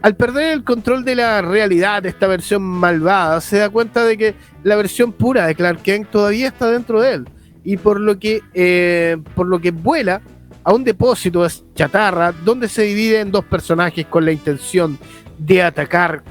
Al 0.02 0.16
perder 0.16 0.54
el 0.54 0.64
control 0.64 1.06
de 1.06 1.16
la 1.16 1.42
realidad 1.42 2.02
de 2.02 2.10
esta 2.10 2.26
versión 2.28 2.64
malvada, 2.64 3.40
se 3.40 3.58
da 3.58 3.70
cuenta 3.70 4.04
de 4.04 4.18
que 4.18 4.36
la 4.64 4.76
versión 4.76 5.14
pura 5.14 5.46
de 5.46 5.54
Clark 5.54 5.84
Kent 5.84 6.10
todavía 6.10 6.48
está 6.48 6.72
dentro 6.72 7.02
de 7.02 7.14
él. 7.14 7.30
Y 7.64 7.78
por 7.78 8.00
lo 8.00 8.18
que, 8.18 8.42
eh, 8.56 9.18
por 9.36 9.46
lo 9.46 9.60
que 9.60 9.70
vuela 9.70 10.22
a 10.64 10.74
un 10.74 10.84
depósito 10.84 11.44
de 11.44 11.52
chatarra 11.76 12.32
donde 12.32 12.68
se 12.68 12.84
divide 12.84 13.20
en 13.20 13.32
dos 13.32 13.46
personajes 13.46 14.08
con 14.08 14.26
la 14.26 14.32
intención 14.32 14.98
de 15.38 15.62
atacar 15.62 16.24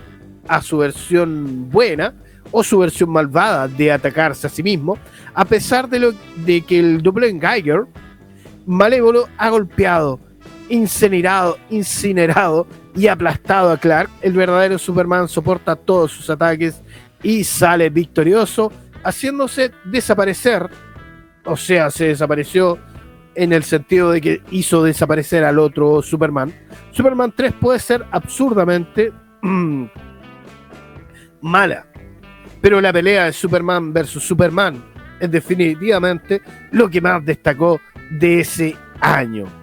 a 0.49 0.63
su 0.63 0.79
versión 0.79 1.71
buena 1.71 2.15
o 2.51 2.65
su 2.65 2.79
versión 2.79 3.11
malvada 3.11 3.69
de 3.69 3.93
atacarse 3.93 4.49
a 4.49 4.51
sí 4.51 4.63
mismo, 4.63 4.99
a 5.35 5.45
pesar 5.45 5.89
de, 5.89 6.01
lo, 6.01 6.13
de 6.45 6.63
que 6.63 6.81
el 6.81 7.03
Geiger 7.41 7.87
malévolo 8.67 9.29
ha 9.39 9.51
golpeado, 9.51 10.19
incinerado, 10.71 11.59
incinerado 11.69 12.67
y 12.95 13.09
aplastado 13.09 13.71
a 13.71 13.77
Clark, 13.77 14.09
el 14.23 14.33
verdadero 14.33 14.79
Superman 14.79 15.29
soporta 15.29 15.77
todos 15.77 16.13
sus 16.13 16.31
ataques 16.31 16.81
y 17.23 17.45
sale 17.45 17.91
victorioso, 17.91 18.73
haciéndose 19.05 19.73
desaparecer, 19.85 20.71
o 21.45 21.57
sea, 21.57 21.91
se 21.91 22.07
desapareció 22.07 22.79
en 23.35 23.53
el 23.53 23.63
sentido 23.63 24.11
de 24.11 24.21
que 24.21 24.43
hizo 24.51 24.83
desaparecer 24.83 25.45
al 25.45 25.59
otro 25.59 26.03
Superman. 26.03 26.53
Superman 26.91 27.33
3 27.37 27.53
puede 27.61 27.79
ser 27.79 28.05
absurdamente 28.11 29.13
mala, 31.41 31.87
pero 32.61 32.81
la 32.81 32.93
pelea 32.93 33.27
de 33.27 33.33
Superman 33.33 33.93
versus 33.93 34.25
Superman 34.25 34.83
es 35.21 35.31
definitivamente 35.31 36.41
lo 36.73 36.89
que 36.89 37.01
más 37.01 37.25
destacó 37.25 37.81
de 38.11 38.41
ese 38.41 38.77
año. 39.01 39.60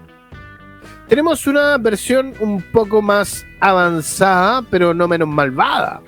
Tenemos 1.07 1.47
una 1.47 1.77
versión 1.77 2.33
un 2.41 2.61
poco 2.61 3.01
más 3.01 3.45
avanzada, 3.61 4.61
pero 4.69 4.93
no 4.93 5.07
menos 5.07 5.27
malvada. 5.29 6.01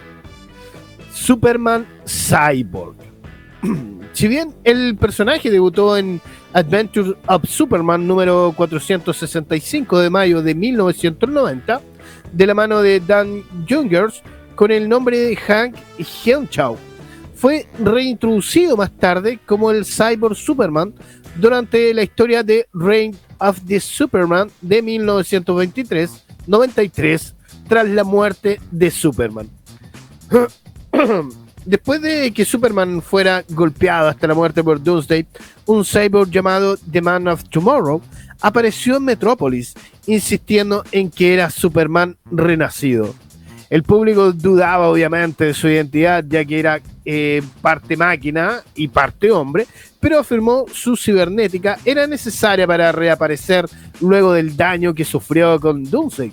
Superman 1.14 1.88
Cyborg. 2.06 2.98
si 4.14 4.28
bien 4.28 4.54
el 4.66 4.98
personaje 4.98 5.50
debutó 5.50 5.96
en 5.98 6.20
Adventures 6.52 7.16
of 7.28 7.46
Superman 7.48 8.06
número 8.06 8.54
465 8.58 10.00
de 10.00 10.10
mayo 10.10 10.42
de 10.42 10.54
1990, 10.54 11.82
de 12.34 12.48
la 12.48 12.54
mano 12.54 12.82
de 12.82 13.00
Dan 13.00 13.44
Jungers, 13.70 14.22
con 14.56 14.72
el 14.72 14.90
nombre 14.90 15.18
de 15.18 15.36
Hank 15.38 15.76
Henshaw, 16.26 16.78
fue 17.40 17.68
reintroducido 17.80 18.76
más 18.76 18.92
tarde 18.92 19.40
como 19.46 19.72
el 19.72 19.86
Cyborg 19.86 20.36
Superman 20.36 20.94
durante 21.38 21.94
la 21.94 22.04
historia 22.04 22.44
de 22.44 22.68
Reign 22.74 23.16
of 23.38 23.62
the 23.66 23.80
Superman 23.80 24.52
de 24.60 24.84
1923-93 24.84 27.34
tras 27.70 27.88
la 27.88 28.04
muerte 28.04 28.60
de 28.72 28.92
Superman. 28.92 29.50
Después 31.66 32.02
de 32.02 32.34
que 32.34 32.44
Superman 32.44 33.02
fuera 33.02 33.46
golpeado 33.48 34.10
hasta 34.10 34.28
la 34.28 34.34
muerte 34.34 34.62
por 34.62 34.84
Doomsday, 34.84 35.26
un 35.66 35.86
cyborg 35.86 36.30
llamado 36.30 36.76
The 36.92 37.02
Man 37.02 37.30
of 37.30 37.46
Tomorrow 37.46 38.02
apareció 38.42 38.98
en 38.98 39.06
Metrópolis, 39.06 39.76
insistiendo 40.08 40.84
en 40.92 41.10
que 41.10 41.34
era 41.34 41.50
Superman 41.50 42.18
renacido. 42.30 43.16
El 43.70 43.84
público 43.84 44.32
dudaba 44.34 44.90
obviamente 44.90 45.46
de 45.46 45.54
su 45.54 45.68
identidad, 45.68 46.24
ya 46.28 46.44
que 46.44 46.60
era 46.60 46.82
eh, 47.06 47.42
parte 47.62 47.96
máquina 47.96 48.64
y 48.76 48.88
parte 48.88 49.32
hombre, 49.32 49.68
pero 50.00 50.20
afirmó 50.20 50.66
su 50.74 50.96
cibernética 50.96 51.78
era 51.86 52.08
necesaria 52.08 52.66
para 52.66 52.92
reaparecer 52.92 53.68
luego 54.02 54.34
del 54.34 54.58
daño 54.58 54.94
que 54.94 55.06
sufrió 55.06 55.60
con 55.60 55.84
Doomsday. 55.84 56.32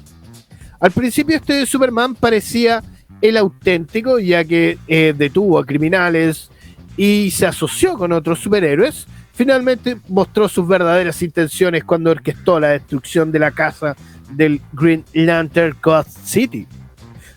Al 0.80 0.90
principio 0.92 1.36
este 1.36 1.66
Superman 1.66 2.14
parecía 2.14 2.82
el 3.20 3.36
auténtico, 3.36 4.18
ya 4.18 4.44
que 4.44 4.78
eh, 4.88 5.14
detuvo 5.16 5.58
a 5.58 5.66
criminales 5.66 6.50
y 6.96 7.30
se 7.30 7.46
asoció 7.46 7.96
con 7.98 8.12
otros 8.12 8.38
superhéroes. 8.40 9.06
finalmente 9.34 9.98
mostró 10.08 10.48
sus 10.48 10.66
verdaderas 10.66 11.20
intenciones 11.20 11.84
cuando 11.84 12.10
orquestó 12.10 12.58
la 12.58 12.68
destrucción 12.68 13.30
de 13.30 13.38
la 13.38 13.50
casa 13.50 13.94
del 14.30 14.62
Green 14.72 15.04
Lantern 15.12 15.76
Ghost 15.82 16.16
City. 16.24 16.66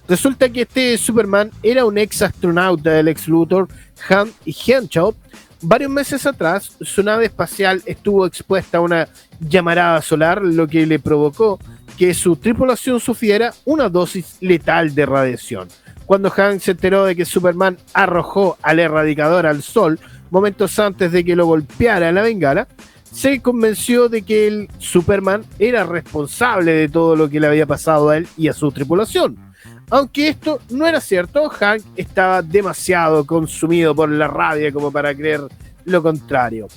Resulta 0.09 0.49
que 0.49 0.61
este 0.61 0.97
Superman 0.97 1.51
era 1.61 1.85
un 1.85 1.99
ex 1.99 2.23
astronauta 2.23 2.89
del 2.89 3.09
ex 3.09 3.27
Luthor, 3.27 3.67
Han 4.09 4.31
Henshaw. 4.43 5.13
Varios 5.61 5.91
meses 5.91 6.25
atrás, 6.25 6.71
su 6.81 7.03
nave 7.03 7.25
espacial 7.25 7.83
estuvo 7.85 8.25
expuesta 8.25 8.79
a 8.79 8.81
una 8.81 9.07
llamarada 9.39 10.01
solar, 10.01 10.41
lo 10.41 10.67
que 10.67 10.87
le 10.87 10.97
provocó 10.97 11.59
que 11.95 12.15
su 12.15 12.37
tripulación 12.37 12.99
sufriera 12.99 13.53
una 13.65 13.87
dosis 13.87 14.37
letal 14.39 14.95
de 14.95 15.05
radiación. 15.05 15.67
Cuando 16.07 16.33
Han 16.35 16.59
se 16.59 16.71
enteró 16.71 17.05
de 17.05 17.15
que 17.15 17.25
Superman 17.25 17.77
arrojó 17.93 18.57
al 18.63 18.79
erradicador 18.79 19.45
al 19.45 19.61
sol 19.61 19.99
momentos 20.31 20.79
antes 20.79 21.11
de 21.11 21.23
que 21.23 21.35
lo 21.35 21.45
golpeara 21.45 22.11
la 22.11 22.23
bengala, 22.23 22.67
se 23.11 23.41
convenció 23.41 24.09
de 24.09 24.23
que 24.23 24.47
el 24.47 24.69
Superman 24.79 25.43
era 25.59 25.83
responsable 25.83 26.71
de 26.71 26.89
todo 26.89 27.15
lo 27.15 27.29
que 27.29 27.39
le 27.39 27.45
había 27.45 27.67
pasado 27.67 28.09
a 28.09 28.17
él 28.17 28.27
y 28.37 28.47
a 28.47 28.53
su 28.53 28.71
tripulación. 28.71 29.48
Aunque 29.91 30.29
esto 30.29 30.59
no 30.69 30.85
era 30.85 31.01
cierto, 31.01 31.49
Hank 31.49 31.81
estaba 31.95 32.41
demasiado 32.41 33.25
consumido 33.25 33.95
por 33.95 34.09
la 34.09 34.27
rabia 34.27 34.71
como 34.71 34.91
para 34.91 35.15
creer 35.15 35.41
lo 35.85 36.03
contrario. 36.03 36.67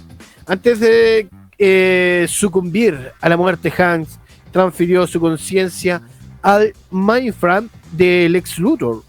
Antes 0.46 0.80
de 0.80 1.28
eh, 1.58 2.26
sucumbir 2.28 3.12
a 3.20 3.28
la 3.28 3.36
muerte, 3.36 3.70
Hank 3.70 4.08
transfirió 4.50 5.06
su 5.06 5.20
conciencia 5.20 6.00
al 6.40 6.72
Mindframe 6.90 7.68
del 7.92 8.34
ex 8.34 8.58
Luthor, 8.58 9.02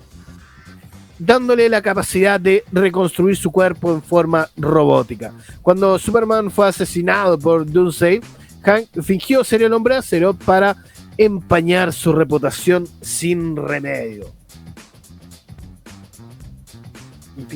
dándole 1.18 1.70
la 1.70 1.82
capacidad 1.82 2.40
de 2.40 2.64
reconstruir 2.72 3.38
su 3.38 3.52
cuerpo 3.52 3.94
en 3.94 4.02
forma 4.02 4.50
robótica. 4.58 5.34
Cuando 5.62 5.98
Superman 5.98 6.52
fue 6.52 6.68
asesinado 6.68 7.40
por 7.40 7.66
Doomsday, 7.66 8.22
Hank 8.64 9.02
fingió 9.02 9.44
ser 9.44 9.64
el 9.64 9.74
hombre 9.74 9.96
acero 9.96 10.34
para 10.34 10.76
empañar 11.18 11.94
su 11.94 12.14
reputación 12.14 12.88
sin 13.02 13.56
remedio. 13.56 14.32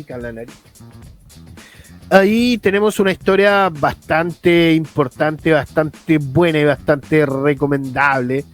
la 0.09 0.31
nariz. 0.31 0.53
Ahí 2.09 2.57
tenemos 2.57 2.99
una 2.99 3.11
historia 3.11 3.69
bastante 3.69 4.73
importante, 4.73 5.51
bastante 5.51 6.17
buena 6.19 6.59
y 6.59 6.63
bastante 6.63 7.25
recomendable, 7.25 8.45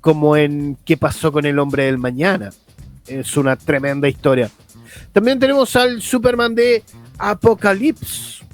como 0.00 0.36
en 0.36 0.76
¿Qué 0.84 0.96
pasó 0.96 1.32
con 1.32 1.46
el 1.46 1.58
hombre 1.58 1.84
del 1.84 1.98
mañana? 1.98 2.50
es 3.06 3.36
una 3.36 3.56
tremenda 3.56 4.08
historia. 4.08 4.50
También 5.12 5.38
tenemos 5.38 5.74
al 5.76 6.00
Superman 6.02 6.54
de 6.54 6.82
Apocalypse 7.18 8.44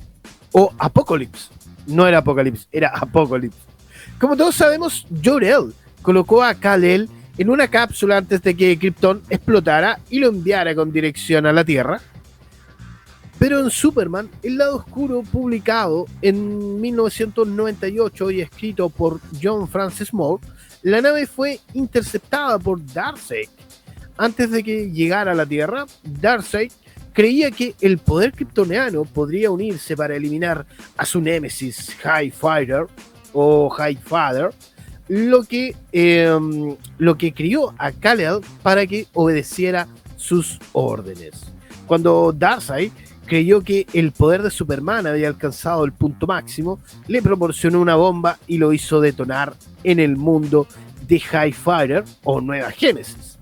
o 0.52 0.72
Apocalypse. 0.78 1.50
No 1.86 2.06
era 2.06 2.18
Apocalypse, 2.18 2.66
era 2.72 2.88
Apocalypse. 2.88 3.67
Como 4.18 4.36
todos 4.36 4.54
sabemos, 4.54 5.06
Jor-El 5.24 5.72
colocó 6.02 6.42
a 6.42 6.54
Kal-El 6.54 7.08
en 7.36 7.50
una 7.50 7.68
cápsula 7.68 8.16
antes 8.16 8.42
de 8.42 8.56
que 8.56 8.78
Krypton 8.78 9.22
explotara 9.30 10.00
y 10.10 10.18
lo 10.18 10.28
enviara 10.28 10.74
con 10.74 10.92
dirección 10.92 11.46
a 11.46 11.52
la 11.52 11.64
Tierra. 11.64 12.00
Pero 13.38 13.60
en 13.60 13.70
Superman, 13.70 14.28
el 14.42 14.58
lado 14.58 14.76
oscuro 14.76 15.22
publicado 15.22 16.06
en 16.22 16.80
1998 16.80 18.30
y 18.32 18.40
escrito 18.40 18.88
por 18.88 19.20
John 19.40 19.68
Francis 19.68 20.12
Moore, 20.12 20.44
la 20.82 21.00
nave 21.00 21.26
fue 21.26 21.60
interceptada 21.74 22.58
por 22.58 22.84
Darkseid 22.84 23.48
antes 24.18 24.50
de 24.50 24.64
que 24.64 24.90
llegara 24.90 25.32
a 25.32 25.34
la 25.34 25.46
Tierra, 25.46 25.86
Darkseid 26.02 26.72
creía 27.12 27.50
que 27.52 27.74
el 27.80 27.98
poder 27.98 28.32
kryptoniano 28.32 29.04
podría 29.04 29.50
unirse 29.50 29.96
para 29.96 30.16
eliminar 30.16 30.66
a 30.96 31.06
su 31.06 31.20
némesis 31.20 31.94
High 32.02 32.32
Fighter 32.32 32.86
o 33.40 33.68
High 33.70 33.98
Father, 34.04 34.50
lo 35.06 35.44
que, 35.44 35.76
em, 35.92 36.76
lo 36.98 37.16
que 37.16 37.32
crió 37.32 37.72
a 37.78 37.92
Kal-El 37.92 38.40
para 38.64 38.84
que 38.84 39.06
obedeciera 39.14 39.86
sus 40.16 40.58
órdenes. 40.72 41.52
Cuando 41.86 42.32
Darkseid 42.32 42.90
creyó 43.26 43.60
que 43.60 43.86
el 43.92 44.10
poder 44.10 44.42
de 44.42 44.50
Superman 44.50 45.06
había 45.06 45.28
alcanzado 45.28 45.84
el 45.84 45.92
punto 45.92 46.26
máximo, 46.26 46.80
le 47.06 47.22
proporcionó 47.22 47.80
una 47.80 47.94
bomba 47.94 48.38
y 48.48 48.58
lo 48.58 48.72
hizo 48.72 49.00
detonar 49.00 49.54
en 49.84 50.00
el 50.00 50.16
mundo 50.16 50.66
de 51.06 51.20
High 51.20 51.52
Fighter 51.52 52.04
o 52.24 52.40
Nueva 52.40 52.72
Génesis 52.72 53.38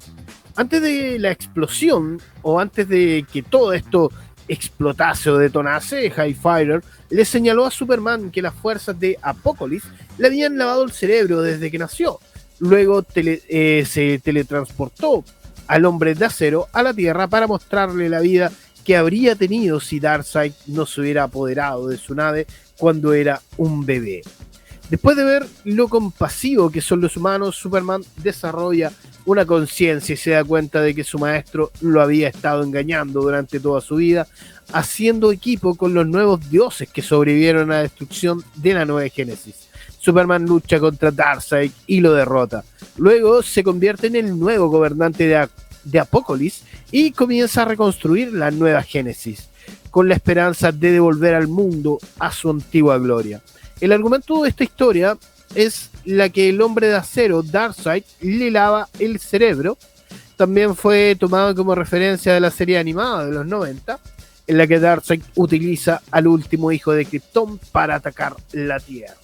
antes 0.57 0.81
de 0.81 1.19
la 1.19 1.31
explosión 1.31 2.19
o 2.43 2.59
antes 2.59 2.89
de 2.89 3.27
que 3.31 3.43
todo 3.43 3.73
esto 3.73 4.11
explotase 4.49 5.31
o 5.31 5.39
detonase, 5.39 6.07
Highfire 6.07 6.81
le 7.11 7.25
señaló 7.25 7.67
a 7.67 7.71
Superman 7.71 8.31
que 8.31 8.43
las 8.43 8.55
fuerzas 8.55 8.99
de 8.99 9.19
Apocalypse 9.23 9.89
le 10.19 10.27
habían 10.27 10.59
lavado 10.59 10.85
el 10.85 10.93
cerebro 10.93 11.43
desde 11.43 11.71
que 11.71 11.79
nació. 11.79 12.21
Luego 12.59 13.05
eh, 13.15 13.85
se 13.87 14.19
teletransportó 14.19 15.25
al 15.67 15.85
hombre 15.85 16.15
de 16.15 16.25
acero 16.25 16.69
a 16.73 16.83
la 16.83 16.95
Tierra 16.95 17.27
para 17.27 17.47
mostrarle 17.47 18.09
la 18.09 18.21
vida 18.21 18.51
que 18.85 18.97
habría 18.97 19.35
tenido 19.35 19.81
si 19.81 19.99
Darkseid 19.99 20.53
no 20.67 20.87
se 20.87 21.01
hubiera 21.01 21.25
apoderado 21.25 21.89
de 21.89 21.99
su 21.99 22.15
nave 22.15 22.47
cuando 22.79 23.13
era 23.13 23.43
un 23.57 23.85
bebé. 23.85 24.23
Después 24.89 25.17
de 25.17 25.25
ver 25.25 25.47
lo 25.65 25.89
compasivo 25.89 26.71
que 26.71 26.81
son 26.81 27.01
los 27.01 27.17
humanos, 27.17 27.57
Superman 27.57 28.05
desarrolla 28.19 28.93
una 29.27 29.45
conciencia 29.45 30.15
y 30.15 30.17
se 30.17 30.31
da 30.31 30.45
cuenta 30.45 30.81
de 30.81 30.95
que 30.95 31.05
su 31.05 31.19
maestro 31.19 31.71
lo 31.81 32.01
había 32.01 32.29
estado 32.29 32.63
engañando 32.63 33.21
durante 33.21 33.61
toda 33.61 33.81
su 33.81 33.97
vida, 33.97 34.27
haciendo 34.73 35.33
equipo 35.33 35.75
con 35.75 35.93
los 35.95 36.07
nuevos 36.07 36.49
dioses 36.49 36.89
que 36.89 37.03
sobrevivieron 37.03 37.71
a 37.71 37.75
la 37.75 37.83
destrucción 37.83 38.43
de 38.55 38.75
la 38.75 38.85
nueva 38.85 39.09
Génesis. 39.09 39.69
Superman 39.99 40.47
lucha 40.47 40.79
contra 40.79 41.11
Darkseid 41.11 41.73
y 41.89 42.01
lo 42.01 42.15
derrota. 42.15 42.65
Luego 42.97 43.43
se 43.43 43.65
convierte 43.65 44.07
en 44.07 44.15
el 44.15 44.39
nuevo 44.39 44.69
gobernante 44.69 45.27
de, 45.27 45.49
de 45.83 46.07
y 46.93 47.11
comienza 47.11 47.63
a 47.63 47.67
reconstruir 47.67 48.33
la 48.33 48.53
nueva 48.53 48.83
Génesis, 48.83 49.49
con 49.91 50.09
la 50.09 50.15
esperanza 50.15 50.71
de 50.71 50.93
devolver 50.93 51.35
al 51.35 51.49
mundo 51.49 51.99
a 52.21 52.31
su 52.31 52.49
antigua 52.49 52.99
gloria. 52.99 53.43
El 53.81 53.91
argumento 53.91 54.43
de 54.43 54.51
esta 54.51 54.63
historia 54.63 55.19
es 55.57 55.91
la 56.07 56.31
que 56.31 56.49
el 56.49 56.63
hombre 56.63 56.89
de 56.89 56.97
acero, 56.97 57.43
Darkseid, 57.43 58.05
le 58.21 58.51
lava 58.51 58.89
el 58.99 59.19
cerebro. 59.19 59.77
También 60.37 60.75
fue 60.77 61.17
tomado 61.19 61.55
como 61.55 61.75
referencia 61.75 62.33
de 62.33 62.41
la 62.41 62.51
serie 62.51 62.79
animada 62.79 63.27
de 63.27 63.33
los 63.33 63.47
90, 63.47 63.99
en 64.47 64.59
la 64.59 64.67
que 64.67 64.79
Darkseid 64.79 65.23
utiliza 65.35 66.03
al 66.11 66.27
último 66.27 66.73
hijo 66.73 66.93
de 66.93 67.05
Krypton 67.05 67.59
para 67.73 67.97
atacar 67.97 68.37
la 68.53 68.79
Tierra. 68.81 69.15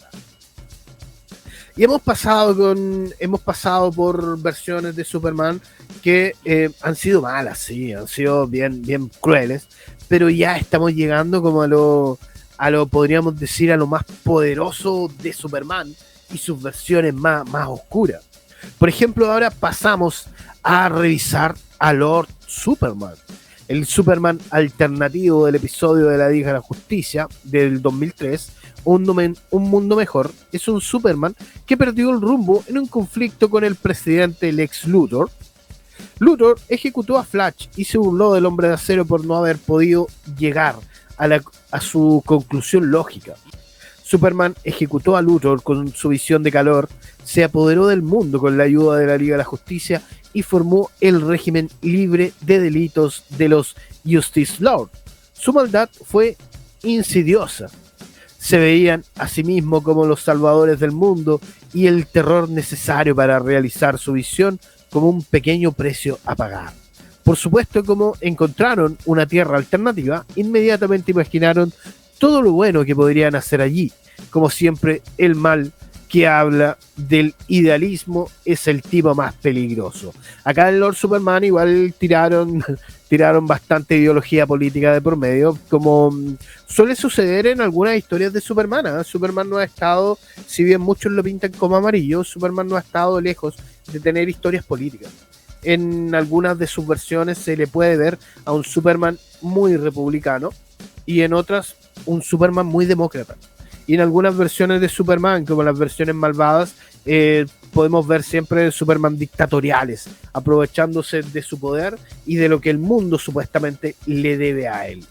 Y 1.75 1.85
hemos 1.85 2.03
pasado 2.03 2.55
con. 2.55 3.14
Hemos 3.18 3.40
pasado 3.40 3.90
por 3.90 4.38
versiones 4.40 4.95
de 4.95 5.05
Superman 5.05 5.61
que 6.03 6.35
eh, 6.45 6.71
han 6.83 6.97
sido 6.97 7.23
malas, 7.23 7.59
sí, 7.59 7.95
han 7.95 8.09
sido 8.09 8.47
bien, 8.47 8.83
bien 8.83 9.11
crueles. 9.21 9.68
Pero 10.09 10.29
ya 10.29 10.59
estamos 10.59 10.92
llegando 10.92 11.40
como 11.40 11.62
a 11.62 11.66
lo 11.66 12.18
a 12.59 12.71
lo, 12.71 12.87
podríamos 12.87 13.38
decir, 13.40 13.73
a 13.73 13.77
lo 13.77 13.88
más 13.88 14.05
poderoso 14.23 15.11
de 15.21 15.33
Superman 15.33 15.92
y 16.33 16.38
sus 16.38 16.62
versiones 16.62 17.14
más, 17.14 17.49
más 17.49 17.68
oscuras. 17.68 18.23
Por 18.79 18.88
ejemplo, 18.88 19.31
ahora 19.31 19.51
pasamos 19.51 20.27
a 20.62 20.88
revisar 20.88 21.55
a 21.79 21.92
Lord 21.92 22.29
Superman, 22.47 23.14
el 23.68 23.87
Superman 23.87 24.38
alternativo 24.51 25.47
del 25.47 25.57
episodio 25.57 26.07
de 26.07 26.18
la 26.18 26.29
Liga 26.29 26.49
de 26.49 26.55
la 26.55 26.61
Justicia 26.61 27.29
del 27.42 27.83
2003, 27.83 28.53
un, 28.85 29.37
un 29.51 29.62
mundo 29.62 29.97
mejor, 29.97 30.31
es 30.53 30.68
un 30.68 30.81
Superman 30.81 31.35
que 31.66 31.77
perdió 31.77 32.11
el 32.11 32.21
rumbo 32.21 32.64
en 32.66 32.79
un 32.79 32.87
conflicto 32.87 33.49
con 33.49 33.64
el 33.64 33.77
presidente 33.77 34.53
Lex 34.53 34.87
Luthor. 34.87 35.31
Luthor 36.18 36.59
ejecutó 36.68 37.18
a 37.18 37.25
Flash 37.25 37.68
y 37.77 37.85
se 37.85 37.99
burló 37.99 38.35
del 38.35 38.47
hombre 38.47 38.68
de 38.68 38.75
acero 38.75 39.05
por 39.05 39.25
no 39.25 39.37
haber 39.37 39.59
podido 39.59 40.07
llegar 40.37 40.77
a, 41.71 41.81
su 41.81 42.23
conclusión 42.27 42.90
lógica. 42.90 43.35
Superman 44.12 44.55
ejecutó 44.62 45.16
a 45.16 45.22
Luthor 45.22 45.62
con 45.62 45.88
su 45.94 46.11
visión 46.11 46.42
de 46.42 46.53
calor, 46.53 46.90
se 47.25 47.44
apoderó 47.44 47.87
del 47.87 48.03
mundo 48.03 48.40
con 48.40 48.59
la 48.59 48.64
ayuda 48.64 48.98
de 48.98 49.07
la 49.07 49.16
Liga 49.16 49.37
de 49.37 49.38
la 49.38 49.44
Justicia 49.44 50.03
y 50.35 50.42
formó 50.42 50.90
el 51.01 51.22
régimen 51.22 51.70
libre 51.81 52.35
de 52.42 52.61
delitos 52.61 53.25
de 53.31 53.48
los 53.48 53.75
Justice 54.05 54.57
Lord. 54.59 54.90
Su 55.33 55.55
maldad 55.55 55.88
fue 56.05 56.37
insidiosa. 56.83 57.68
Se 58.37 58.59
veían 58.59 59.03
a 59.16 59.29
sí 59.29 59.44
mismos 59.44 59.83
como 59.83 60.05
los 60.05 60.20
salvadores 60.20 60.79
del 60.79 60.92
mundo 60.92 61.40
y 61.72 61.87
el 61.87 62.07
terror 62.07 62.51
necesario 62.51 63.16
para 63.16 63.38
realizar 63.38 63.98
su 63.98 64.12
visión 64.12 64.61
como 64.90 65.09
un 65.09 65.22
pequeño 65.22 65.72
precio 65.72 66.18
a 66.27 66.37
pagar. 66.37 66.75
Por 67.25 67.38
supuesto, 67.38 67.83
como 67.83 68.14
encontraron 68.20 68.98
una 69.07 69.25
tierra 69.25 69.57
alternativa, 69.57 70.27
inmediatamente 70.37 71.12
imaginaron 71.12 71.72
todo 72.22 72.40
lo 72.40 72.52
bueno 72.52 72.85
que 72.85 72.94
podrían 72.94 73.35
hacer 73.35 73.61
allí. 73.61 73.90
Como 74.30 74.48
siempre, 74.48 75.02
el 75.18 75.35
mal 75.35 75.72
que 76.08 76.28
habla 76.28 76.78
del 76.94 77.35
idealismo 77.48 78.30
es 78.44 78.68
el 78.68 78.80
tipo 78.80 79.12
más 79.12 79.35
peligroso. 79.35 80.14
Acá 80.44 80.68
en 80.68 80.78
Lord 80.78 80.94
Superman 80.94 81.42
igual 81.42 81.92
tiraron, 81.98 82.64
tiraron 83.08 83.48
bastante 83.48 83.96
ideología 83.96 84.46
política 84.46 84.92
de 84.92 85.00
por 85.00 85.16
medio, 85.16 85.58
como 85.68 86.14
suele 86.64 86.94
suceder 86.94 87.48
en 87.48 87.61
algunas 87.61 87.96
historias 87.96 88.32
de 88.32 88.40
Superman. 88.40 88.87
¿eh? 88.87 89.02
Superman 89.02 89.50
no 89.50 89.56
ha 89.56 89.64
estado, 89.64 90.16
si 90.46 90.62
bien 90.62 90.80
muchos 90.80 91.11
lo 91.11 91.24
pintan 91.24 91.50
como 91.50 91.74
amarillo, 91.74 92.22
Superman 92.22 92.68
no 92.68 92.76
ha 92.76 92.80
estado 92.80 93.20
lejos 93.20 93.56
de 93.92 93.98
tener 93.98 94.28
historias 94.28 94.64
políticas. 94.64 95.11
En 95.64 96.14
algunas 96.14 96.56
de 96.56 96.68
sus 96.68 96.87
versiones 96.87 97.38
se 97.38 97.56
le 97.56 97.66
puede 97.66 97.96
ver 97.96 98.16
a 98.44 98.52
un 98.52 98.62
Superman 98.62 99.18
muy 99.40 99.76
republicano 99.76 100.50
y 101.04 101.22
en 101.22 101.32
otras 101.32 101.82
un 102.06 102.22
Superman 102.22 102.66
muy 102.66 102.86
demócrata 102.86 103.36
y 103.86 103.94
en 103.94 104.00
algunas 104.00 104.36
versiones 104.36 104.80
de 104.80 104.88
Superman, 104.88 105.44
como 105.44 105.62
las 105.62 105.78
versiones 105.78 106.14
malvadas, 106.14 106.74
eh, 107.04 107.46
podemos 107.72 108.06
ver 108.06 108.22
siempre 108.22 108.70
Superman 108.70 109.18
dictatoriales, 109.18 110.08
aprovechándose 110.32 111.22
de 111.22 111.42
su 111.42 111.58
poder 111.58 111.98
y 112.24 112.36
de 112.36 112.48
lo 112.48 112.60
que 112.60 112.70
el 112.70 112.78
mundo 112.78 113.18
supuestamente 113.18 113.96
le 114.06 114.36
debe 114.36 114.68
a 114.68 114.86
él. 114.86 115.04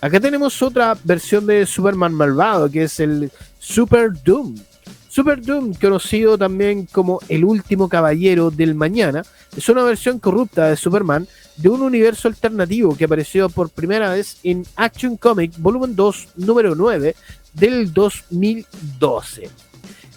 Acá 0.00 0.20
tenemos 0.20 0.62
otra 0.62 0.96
versión 1.04 1.46
de 1.46 1.66
Superman 1.66 2.14
malvado, 2.14 2.70
que 2.70 2.84
es 2.84 3.00
el 3.00 3.30
Super 3.58 4.12
Doom. 4.24 4.56
Super 5.08 5.40
Doom, 5.40 5.74
conocido 5.74 6.36
también 6.36 6.86
como 6.86 7.20
el 7.28 7.44
último 7.44 7.88
caballero 7.88 8.50
del 8.50 8.74
mañana, 8.74 9.22
es 9.56 9.68
una 9.68 9.82
versión 9.82 10.18
corrupta 10.18 10.68
de 10.68 10.76
Superman 10.76 11.26
de 11.56 11.68
un 11.68 11.82
universo 11.82 12.28
alternativo 12.28 12.96
que 12.96 13.04
apareció 13.04 13.48
por 13.48 13.70
primera 13.70 14.10
vez 14.10 14.38
en 14.42 14.64
Action 14.76 15.16
Comic 15.16 15.52
Volumen 15.58 15.96
2, 15.96 16.28
número 16.36 16.74
9, 16.74 17.14
del 17.54 17.92
2012. 17.92 19.50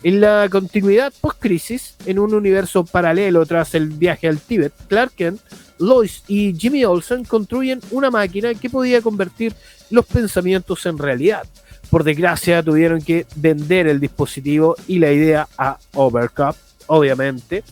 En 0.01 0.21
la 0.21 0.47
continuidad 0.49 1.13
post-crisis, 1.19 1.95
en 2.05 2.19
un 2.19 2.33
universo 2.33 2.85
paralelo 2.85 3.45
tras 3.45 3.75
el 3.75 3.89
viaje 3.89 4.27
al 4.27 4.39
Tíbet, 4.39 4.73
Clark 4.87 5.11
Kent, 5.13 5.41
Lois 5.77 6.23
y 6.27 6.53
Jimmy 6.53 6.85
Olsen 6.85 7.23
construyen 7.23 7.81
una 7.91 8.11
máquina 8.11 8.53
que 8.53 8.69
podía 8.69 9.01
convertir 9.01 9.53
los 9.89 10.05
pensamientos 10.05 10.85
en 10.85 10.97
realidad. 10.97 11.43
Por 11.89 12.03
desgracia, 12.03 12.61
tuvieron 12.61 13.01
que 13.01 13.25
vender 13.35 13.87
el 13.87 13.99
dispositivo 13.99 14.75
y 14.87 14.99
la 14.99 15.11
idea 15.11 15.47
a 15.57 15.77
Overcup, 15.93 16.55
obviamente, 16.87 17.63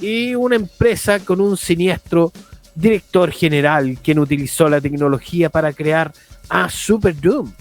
y 0.00 0.34
una 0.34 0.56
empresa 0.56 1.20
con 1.20 1.40
un 1.40 1.56
siniestro 1.56 2.32
director 2.78 3.32
general 3.32 3.98
quien 4.02 4.20
utilizó 4.20 4.68
la 4.68 4.80
tecnología 4.80 5.50
para 5.50 5.72
crear 5.72 6.12
a 6.48 6.70
Super 6.70 7.20
Doom 7.20 7.52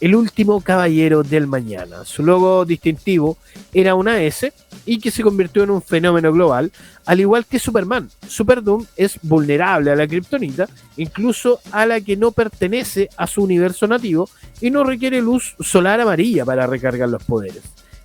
el 0.00 0.16
último 0.16 0.60
caballero 0.60 1.22
del 1.22 1.46
mañana. 1.46 2.04
Su 2.04 2.24
logo 2.24 2.64
distintivo 2.64 3.38
era 3.72 3.94
una 3.94 4.20
S 4.20 4.52
y 4.84 4.98
que 4.98 5.12
se 5.12 5.22
convirtió 5.22 5.62
en 5.62 5.70
un 5.70 5.80
fenómeno 5.80 6.32
global, 6.32 6.72
al 7.06 7.20
igual 7.20 7.46
que 7.46 7.60
Superman. 7.60 8.10
Super 8.28 8.62
Doom 8.62 8.84
es 8.96 9.18
vulnerable 9.22 9.92
a 9.92 9.96
la 9.96 10.08
kriptonita, 10.08 10.68
incluso 10.96 11.60
a 11.70 11.86
la 11.86 12.00
que 12.00 12.16
no 12.16 12.32
pertenece 12.32 13.08
a 13.16 13.28
su 13.28 13.42
universo 13.42 13.86
nativo 13.86 14.28
y 14.60 14.70
no 14.70 14.82
requiere 14.82 15.22
luz 15.22 15.54
solar 15.60 16.00
amarilla 16.00 16.44
para 16.44 16.66
recargar 16.66 17.08
los 17.08 17.22
poderes. 17.22 17.62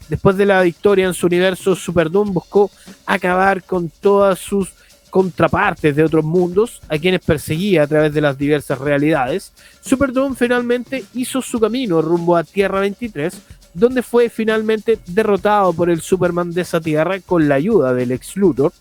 Después 0.07 0.37
de 0.37 0.45
la 0.45 0.61
victoria 0.61 1.07
en 1.07 1.13
su 1.13 1.25
universo, 1.25 1.75
Super 1.75 2.09
Doom 2.09 2.31
buscó 2.31 2.71
acabar 3.05 3.63
con 3.63 3.89
todas 3.89 4.39
sus 4.39 4.69
contrapartes 5.09 5.95
de 5.95 6.03
otros 6.03 6.23
mundos 6.23 6.81
a 6.87 6.97
quienes 6.97 7.21
perseguía 7.21 7.83
a 7.83 7.87
través 7.87 8.13
de 8.13 8.21
las 8.21 8.37
diversas 8.37 8.79
realidades, 8.79 9.53
Superdome 9.81 10.35
finalmente 10.35 11.03
hizo 11.13 11.41
su 11.41 11.59
camino 11.59 12.01
rumbo 12.01 12.35
a 12.35 12.43
Tierra 12.43 12.81
23, 12.81 13.33
donde 13.73 14.03
fue 14.03 14.29
finalmente 14.29 14.99
derrotado 15.07 15.73
por 15.73 15.89
el 15.89 16.01
Superman 16.01 16.51
de 16.51 16.61
esa 16.61 16.81
tierra 16.81 17.19
con 17.19 17.47
la 17.47 17.55
ayuda 17.55 17.93
del 17.93 18.11
ex 18.11 18.35
Luthor. 18.35 18.73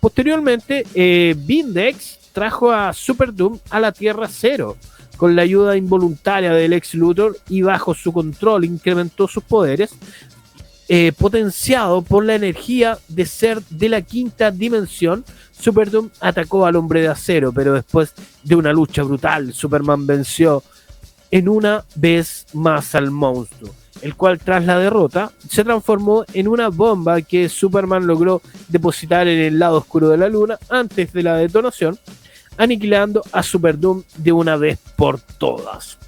Posteriormente, 0.00 0.84
eh, 0.94 1.34
Vindex 1.36 2.18
trajo 2.32 2.70
a 2.70 2.92
Superdome 2.92 3.58
a 3.70 3.80
la 3.80 3.92
Tierra 3.92 4.28
Cero, 4.30 4.76
con 5.16 5.34
la 5.34 5.42
ayuda 5.42 5.76
involuntaria 5.76 6.52
del 6.52 6.72
ex 6.72 6.94
Luthor 6.94 7.36
y 7.48 7.62
bajo 7.62 7.94
su 7.94 8.12
control 8.12 8.64
incrementó 8.64 9.26
sus 9.26 9.42
poderes, 9.42 9.90
eh, 10.90 11.12
potenciado 11.12 12.00
por 12.00 12.24
la 12.24 12.34
energía 12.34 12.96
de 13.08 13.26
ser 13.26 13.62
de 13.68 13.90
la 13.90 14.00
quinta 14.00 14.50
dimensión, 14.50 15.22
Superdoom 15.52 16.08
atacó 16.18 16.64
al 16.64 16.76
hombre 16.76 17.02
de 17.02 17.08
acero, 17.08 17.52
pero 17.52 17.74
después 17.74 18.14
de 18.42 18.54
una 18.54 18.72
lucha 18.72 19.02
brutal, 19.02 19.52
Superman 19.52 20.06
venció 20.06 20.62
en 21.30 21.50
una 21.50 21.84
vez 21.94 22.46
más 22.54 22.94
al 22.94 23.10
monstruo, 23.10 23.74
el 24.00 24.14
cual 24.14 24.38
tras 24.38 24.64
la 24.64 24.78
derrota 24.78 25.30
se 25.46 25.62
transformó 25.62 26.24
en 26.32 26.48
una 26.48 26.68
bomba 26.68 27.20
que 27.20 27.50
Superman 27.50 28.06
logró 28.06 28.40
depositar 28.68 29.28
en 29.28 29.40
el 29.40 29.58
lado 29.58 29.76
oscuro 29.76 30.08
de 30.08 30.16
la 30.16 30.30
luna 30.30 30.58
antes 30.70 31.12
de 31.12 31.22
la 31.22 31.36
detonación, 31.36 31.98
aniquilando 32.56 33.22
a 33.32 33.42
Superdoom 33.42 34.04
de 34.16 34.32
una 34.32 34.56
vez 34.56 34.78
por 34.96 35.20
todas. 35.20 35.98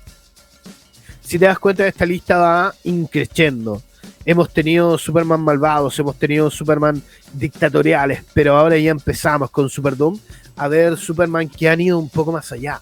Si 1.21 1.38
te 1.38 1.45
das 1.45 1.59
cuenta, 1.59 1.87
esta 1.87 2.07
lista 2.07 2.38
va 2.38 2.75
increciendo 2.85 3.83
hemos 4.25 4.51
tenido 4.53 4.99
Superman 4.99 5.41
malvados, 5.41 5.99
hemos 5.99 6.19
tenido 6.19 6.51
Superman 6.51 7.03
dictatoriales, 7.33 8.25
pero 8.35 8.57
ahora 8.57 8.77
ya 8.79 8.91
empezamos 8.91 9.51
con 9.51 9.69
Superdoom 9.69 10.19
a 10.57 10.69
ver 10.69 10.97
Superman 10.97 11.49
que 11.49 11.69
han 11.69 11.81
ido 11.81 11.99
un 11.99 12.09
poco 12.09 12.33
más 12.33 12.53
allá. 12.53 12.81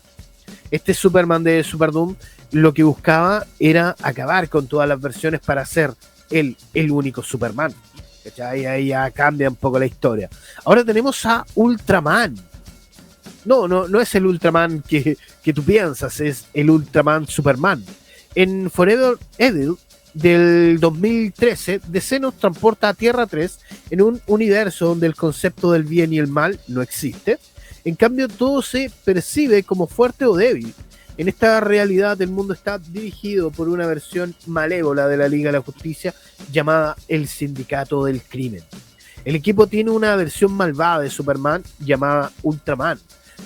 Este 0.70 0.92
Superman 0.94 1.44
de 1.44 1.62
Superdoom 1.62 2.16
lo 2.52 2.72
que 2.74 2.82
buscaba 2.82 3.46
era 3.58 3.94
acabar 4.02 4.48
con 4.48 4.66
todas 4.66 4.88
las 4.88 5.00
versiones 5.00 5.40
para 5.40 5.64
ser 5.64 5.92
el, 6.30 6.56
el 6.74 6.90
único 6.90 7.22
Superman. 7.22 7.72
¿Cachai? 8.24 8.66
Ahí 8.66 8.88
ya 8.88 9.10
cambia 9.10 9.48
un 9.48 9.56
poco 9.56 9.78
la 9.78 9.86
historia. 9.86 10.28
Ahora 10.64 10.84
tenemos 10.84 11.24
a 11.24 11.46
Ultraman. 11.54 12.36
No, 13.44 13.68
no, 13.68 13.88
no 13.88 14.00
es 14.00 14.14
el 14.14 14.26
Ultraman 14.26 14.82
que, 14.82 15.16
que 15.42 15.52
tú 15.52 15.62
piensas, 15.62 16.20
es 16.20 16.46
el 16.52 16.68
Ultraman 16.70 17.26
Superman. 17.26 17.84
En 18.34 18.70
Forever 18.70 19.16
Evil 19.38 19.76
del 20.14 20.78
2013, 20.80 21.80
DC 21.86 22.20
nos 22.20 22.34
transporta 22.34 22.88
a 22.88 22.94
Tierra 22.94 23.26
3 23.26 23.58
en 23.90 24.02
un 24.02 24.20
universo 24.26 24.86
donde 24.86 25.06
el 25.06 25.14
concepto 25.14 25.72
del 25.72 25.84
bien 25.84 26.12
y 26.12 26.18
el 26.18 26.28
mal 26.28 26.58
no 26.68 26.82
existe. 26.82 27.38
En 27.84 27.94
cambio, 27.94 28.28
todo 28.28 28.62
se 28.62 28.90
percibe 29.04 29.62
como 29.62 29.86
fuerte 29.86 30.24
o 30.24 30.36
débil. 30.36 30.74
En 31.16 31.28
esta 31.28 31.60
realidad, 31.60 32.20
el 32.22 32.30
mundo 32.30 32.54
está 32.54 32.78
dirigido 32.78 33.50
por 33.50 33.68
una 33.68 33.86
versión 33.86 34.34
malévola 34.46 35.08
de 35.08 35.16
la 35.16 35.28
Liga 35.28 35.48
de 35.48 35.58
la 35.58 35.64
Justicia 35.64 36.14
llamada 36.52 36.96
el 37.08 37.26
Sindicato 37.28 38.04
del 38.04 38.22
Crimen. 38.22 38.62
El 39.24 39.34
equipo 39.34 39.66
tiene 39.66 39.90
una 39.90 40.14
versión 40.16 40.52
malvada 40.52 41.00
de 41.00 41.10
Superman 41.10 41.62
llamada 41.80 42.30
Ultraman. 42.42 42.98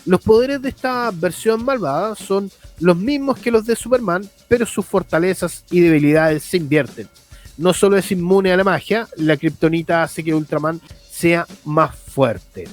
Los 0.07 0.21
poderes 0.21 0.61
de 0.61 0.69
esta 0.69 1.11
versión 1.13 1.65
malvada 1.65 2.15
son 2.15 2.51
los 2.83 2.97
mismos 2.97 3.39
que 3.39 3.53
los 3.53 3.65
de 3.65 3.77
Superman, 3.77 4.29
pero 4.49 4.67
sus 4.67 4.85
fortalezas 4.85 5.65
y 5.71 5.81
debilidades 5.81 6.43
se 6.43 6.57
invierten. 6.57 7.09
No 7.57 7.73
solo 7.73 7.97
es 7.97 8.11
inmune 8.11 8.53
a 8.53 8.57
la 8.57 8.65
magia, 8.65 9.07
la 9.17 9.37
kriptonita 9.37 10.03
hace 10.03 10.25
que 10.25 10.35
Ultraman 10.35 10.81
sea 11.09 11.47
más 11.65 11.97
fuerte. 11.97 12.65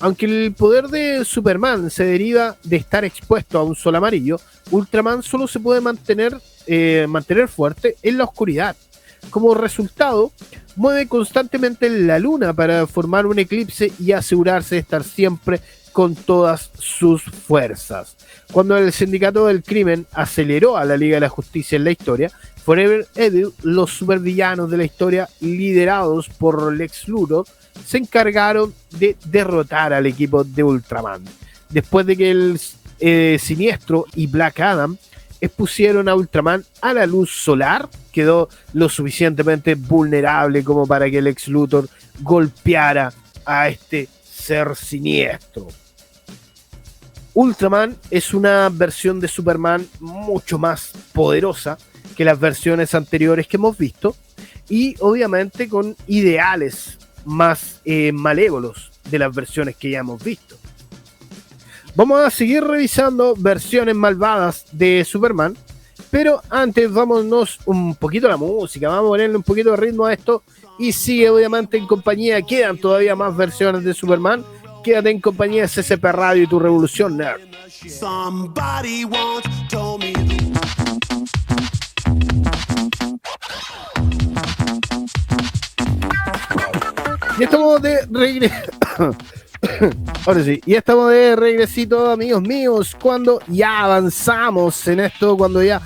Aunque 0.00 0.26
el 0.26 0.52
poder 0.52 0.88
de 0.88 1.24
Superman 1.24 1.90
se 1.90 2.04
deriva 2.04 2.56
de 2.62 2.76
estar 2.76 3.04
expuesto 3.06 3.58
a 3.58 3.64
un 3.64 3.74
sol 3.74 3.96
amarillo, 3.96 4.38
Ultraman 4.70 5.22
solo 5.22 5.48
se 5.48 5.60
puede 5.60 5.80
mantener, 5.80 6.38
eh, 6.66 7.06
mantener 7.08 7.48
fuerte 7.48 7.96
en 8.02 8.18
la 8.18 8.24
oscuridad. 8.24 8.76
Como 9.30 9.54
resultado, 9.54 10.30
mueve 10.76 11.06
constantemente 11.06 11.88
la 11.88 12.18
luna 12.18 12.52
para 12.52 12.86
formar 12.86 13.26
un 13.26 13.38
eclipse 13.38 13.92
y 13.98 14.12
asegurarse 14.12 14.74
de 14.74 14.80
estar 14.82 15.04
siempre 15.04 15.60
con 15.92 16.14
todas 16.14 16.70
sus 16.78 17.22
fuerzas. 17.22 18.16
Cuando 18.52 18.76
el 18.76 18.92
sindicato 18.92 19.46
del 19.46 19.62
crimen 19.62 20.06
aceleró 20.12 20.76
a 20.76 20.84
la 20.84 20.96
Liga 20.96 21.16
de 21.16 21.20
la 21.20 21.28
Justicia 21.28 21.76
en 21.76 21.84
la 21.84 21.92
historia, 21.92 22.30
Forever 22.64 23.06
Evil, 23.14 23.52
los 23.62 23.90
supervillanos 23.90 24.70
de 24.70 24.76
la 24.76 24.84
historia 24.84 25.28
liderados 25.40 26.28
por 26.28 26.72
Lex 26.72 27.08
Luthor, 27.08 27.46
se 27.86 27.98
encargaron 27.98 28.74
de 28.90 29.16
derrotar 29.24 29.92
al 29.92 30.06
equipo 30.06 30.44
de 30.44 30.62
Ultraman. 30.62 31.24
Después 31.68 32.06
de 32.06 32.16
que 32.16 32.30
el 32.30 32.60
eh, 32.98 33.38
Siniestro 33.40 34.06
y 34.14 34.26
Black 34.26 34.60
Adam 34.60 34.96
expusieron 35.40 36.08
a 36.08 36.14
Ultraman 36.14 36.64
a 36.82 36.92
la 36.92 37.06
luz 37.06 37.30
solar, 37.30 37.88
quedó 38.12 38.48
lo 38.72 38.88
suficientemente 38.88 39.74
vulnerable 39.74 40.62
como 40.62 40.86
para 40.86 41.10
que 41.10 41.22
Lex 41.22 41.48
Luthor 41.48 41.88
golpeara 42.20 43.12
a 43.46 43.68
este 43.68 44.08
ser 44.30 44.76
siniestro. 44.76 45.68
Ultraman 47.40 47.96
es 48.10 48.34
una 48.34 48.68
versión 48.68 49.18
de 49.18 49.26
Superman 49.26 49.88
mucho 49.98 50.58
más 50.58 50.92
poderosa 51.14 51.78
que 52.14 52.22
las 52.22 52.38
versiones 52.38 52.94
anteriores 52.94 53.46
que 53.46 53.56
hemos 53.56 53.78
visto 53.78 54.14
y 54.68 54.94
obviamente 55.00 55.66
con 55.66 55.96
ideales 56.06 56.98
más 57.24 57.80
eh, 57.86 58.12
malévolos 58.12 58.92
de 59.10 59.20
las 59.20 59.34
versiones 59.34 59.74
que 59.76 59.88
ya 59.88 60.00
hemos 60.00 60.22
visto. 60.22 60.56
Vamos 61.94 62.20
a 62.20 62.28
seguir 62.28 62.62
revisando 62.62 63.34
versiones 63.38 63.94
malvadas 63.94 64.66
de 64.72 65.02
Superman 65.06 65.56
Pero 66.10 66.42
antes, 66.50 66.92
vámonos 66.92 67.58
un 67.64 67.94
poquito 67.94 68.26
a 68.26 68.30
la 68.30 68.36
música, 68.36 68.90
vamos 68.90 69.06
a 69.06 69.12
ponerle 69.12 69.36
un 69.38 69.42
poquito 69.42 69.70
de 69.70 69.76
ritmo 69.78 70.04
a 70.04 70.12
esto. 70.12 70.42
Y 70.78 70.92
sigue 70.92 71.30
obviamente 71.30 71.78
en 71.78 71.86
compañía, 71.86 72.42
quedan 72.42 72.76
todavía 72.76 73.16
más 73.16 73.34
versiones 73.34 73.82
de 73.82 73.94
Superman. 73.94 74.44
Quédate 74.82 75.10
en 75.10 75.20
compañía 75.20 75.62
de 75.62 75.68
CCP 75.68 76.04
Radio 76.04 76.42
y 76.44 76.46
tu 76.46 76.58
revolución 76.58 77.16
nerd. 77.16 77.40
Somebody 77.68 79.04
once 79.04 79.48
told 79.68 80.02
me 80.02 80.12
Y 87.38 87.44
estamos 87.44 87.80
de 87.80 88.06
regreso. 88.10 88.54
Ahora 90.26 90.44
sí, 90.44 90.60
y 90.66 90.74
estamos 90.74 91.10
de 91.10 91.36
regresito, 91.36 92.10
amigos 92.10 92.42
míos, 92.42 92.96
cuando 93.00 93.40
ya 93.46 93.84
avanzamos 93.84 94.86
en 94.88 95.00
esto, 95.00 95.36
cuando 95.38 95.62
ya 95.62 95.80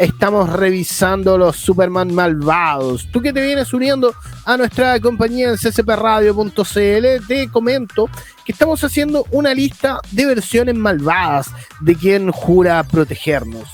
estamos 0.00 0.48
revisando 0.48 1.36
los 1.36 1.56
Superman 1.56 2.14
malvados. 2.14 3.06
Tú 3.12 3.20
que 3.20 3.34
te 3.34 3.42
vienes 3.42 3.74
uniendo 3.74 4.14
a 4.46 4.56
nuestra 4.56 4.98
compañía 4.98 5.50
en 5.50 5.56
ccpradio.cl, 5.56 7.26
te 7.28 7.48
comento 7.52 8.08
que 8.44 8.52
estamos 8.52 8.82
haciendo 8.82 9.26
una 9.30 9.52
lista 9.52 10.00
de 10.10 10.24
versiones 10.24 10.74
malvadas 10.74 11.50
de 11.80 11.94
quien 11.94 12.32
jura 12.32 12.82
protegernos, 12.82 13.68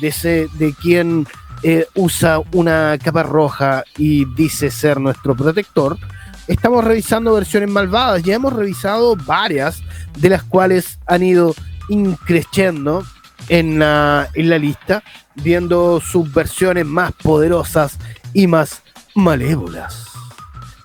de, 0.00 0.08
ese, 0.08 0.48
de 0.54 0.72
quien 0.72 1.26
eh, 1.64 1.86
usa 1.96 2.40
una 2.52 2.96
capa 3.02 3.24
roja 3.24 3.82
y 3.98 4.24
dice 4.36 4.70
ser 4.70 5.00
nuestro 5.00 5.34
protector 5.34 5.98
estamos 6.46 6.84
revisando 6.84 7.34
versiones 7.34 7.70
malvadas. 7.70 8.22
Ya 8.22 8.34
hemos 8.34 8.52
revisado 8.52 9.16
varias, 9.16 9.82
de 10.18 10.28
las 10.28 10.42
cuales 10.42 10.98
han 11.06 11.22
ido 11.22 11.54
increciendo 11.88 13.04
en 13.52 13.78
la, 13.78 14.30
en 14.32 14.48
la 14.48 14.56
lista, 14.56 15.04
viendo 15.34 16.00
sus 16.00 16.32
versiones 16.32 16.86
más 16.86 17.12
poderosas 17.12 17.98
y 18.32 18.46
más 18.46 18.82
malévolas. 19.14 20.06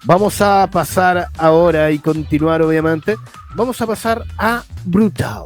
Vamos 0.03 0.41
a 0.41 0.69
pasar 0.69 1.29
ahora 1.37 1.89
y 1.91 1.99
continuar, 1.99 2.61
obviamente. 2.61 3.15
Vamos 3.55 3.79
a 3.79 3.87
pasar 3.87 4.21
a 4.37 4.65
Brutal. 4.83 5.45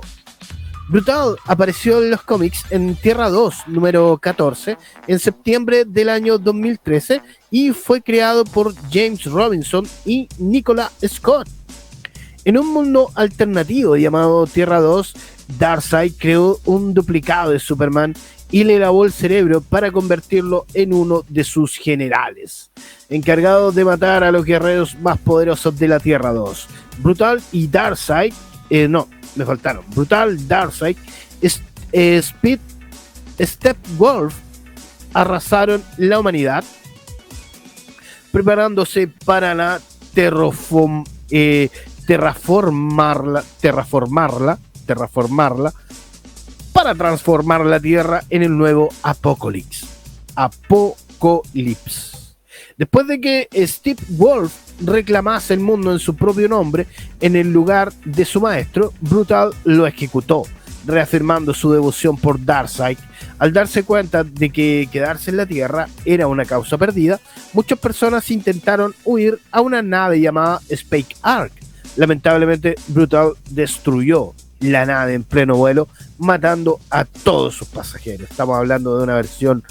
Brutal 0.89 1.35
apareció 1.45 2.01
en 2.01 2.09
los 2.09 2.23
cómics 2.23 2.65
en 2.71 2.95
Tierra 2.95 3.29
2, 3.29 3.67
número 3.67 4.17
14, 4.17 4.77
en 5.05 5.19
septiembre 5.19 5.85
del 5.85 6.09
año 6.09 6.39
2013 6.39 7.21
y 7.51 7.69
fue 7.69 8.01
creado 8.01 8.45
por 8.45 8.73
James 8.91 9.25
Robinson 9.25 9.85
y 10.05 10.27
Nicola 10.39 10.91
Scott. 11.07 11.47
En 12.45 12.57
un 12.57 12.73
mundo 12.73 13.11
alternativo 13.13 13.95
llamado 13.95 14.47
Tierra 14.47 14.79
2, 14.79 15.13
Darkseid 15.57 16.13
creó 16.17 16.59
un 16.65 16.93
duplicado 16.93 17.51
de 17.51 17.59
Superman 17.59 18.13
y 18.51 18.65
le 18.65 18.79
lavó 18.79 19.05
el 19.05 19.13
cerebro 19.13 19.61
para 19.61 19.91
convertirlo 19.91 20.65
en 20.73 20.93
uno 20.93 21.23
de 21.29 21.43
sus 21.43 21.77
generales, 21.77 22.69
encargado 23.09 23.71
de 23.71 23.85
matar 23.85 24.23
a 24.23 24.31
los 24.31 24.43
guerreros 24.43 24.99
más 24.99 25.17
poderosos 25.17 25.79
de 25.79 25.87
la 25.87 25.99
Tierra 25.99 26.33
2. 26.33 26.67
Brutal 26.99 27.41
y 27.53 27.67
Darkseid, 27.67 28.33
eh, 28.69 28.87
no, 28.87 29.07
me 29.35 29.45
faltaron. 29.45 29.85
Brutal, 29.95 30.47
Darkseid, 30.47 30.97
eh, 31.93 32.17
Speed, 32.17 32.59
arrasaron 35.13 35.83
la 35.97 36.19
humanidad, 36.19 36.63
preparándose 38.31 39.07
para 39.07 39.55
la 39.55 39.81
eh, 40.13 41.69
terraformarla, 42.05 44.59
para 46.73 46.95
transformar 46.95 47.65
la 47.65 47.79
Tierra 47.79 48.23
en 48.29 48.43
el 48.43 48.57
nuevo 48.57 48.89
Apocalipsis. 49.03 49.87
Apocalipsis. 50.35 52.35
Después 52.77 53.07
de 53.07 53.21
que 53.21 53.47
Steve 53.67 54.01
Wolf 54.09 54.53
reclamase 54.83 55.53
el 55.53 55.59
mundo 55.59 55.91
en 55.91 55.99
su 55.99 56.15
propio 56.15 56.49
nombre 56.49 56.87
en 57.19 57.35
el 57.35 57.51
lugar 57.51 57.93
de 58.05 58.25
su 58.25 58.41
maestro, 58.41 58.93
Brutal 59.01 59.51
lo 59.65 59.85
ejecutó, 59.85 60.43
reafirmando 60.85 61.53
su 61.53 61.71
devoción 61.71 62.17
por 62.17 62.43
Darkseid. 62.43 62.97
Al 63.37 63.53
darse 63.53 63.83
cuenta 63.83 64.23
de 64.23 64.49
que 64.49 64.89
quedarse 64.91 65.29
en 65.29 65.37
la 65.37 65.45
Tierra 65.45 65.87
era 66.05 66.27
una 66.27 66.45
causa 66.45 66.77
perdida, 66.77 67.19
muchas 67.53 67.77
personas 67.77 68.31
intentaron 68.31 68.95
huir 69.03 69.39
a 69.51 69.61
una 69.61 69.81
nave 69.81 70.19
llamada 70.19 70.59
Spake 70.73 71.15
Ark. 71.21 71.51
Lamentablemente, 71.97 72.75
Brutal 72.87 73.33
destruyó 73.49 74.33
la 74.61 74.85
nave 74.85 75.13
en 75.13 75.23
pleno 75.23 75.55
vuelo, 75.55 75.87
matando 76.17 76.79
a 76.89 77.05
todos 77.05 77.55
sus 77.55 77.67
pasajeros. 77.67 78.29
Estamos 78.29 78.57
hablando 78.57 78.97
de 78.97 79.03
una 79.03 79.15
versión, 79.15 79.63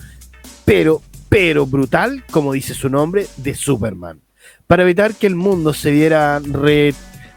pero, 0.65 1.03
pero 1.29 1.67
brutal, 1.67 2.25
como 2.31 2.53
dice 2.53 2.75
su 2.75 2.89
nombre, 2.89 3.27
de 3.37 3.55
Superman. 3.55 4.21
Para 4.67 4.83
evitar 4.83 5.15
que 5.15 5.27
el 5.27 5.37
mundo 5.37 5.73
se 5.73 5.91
viera 5.91 6.41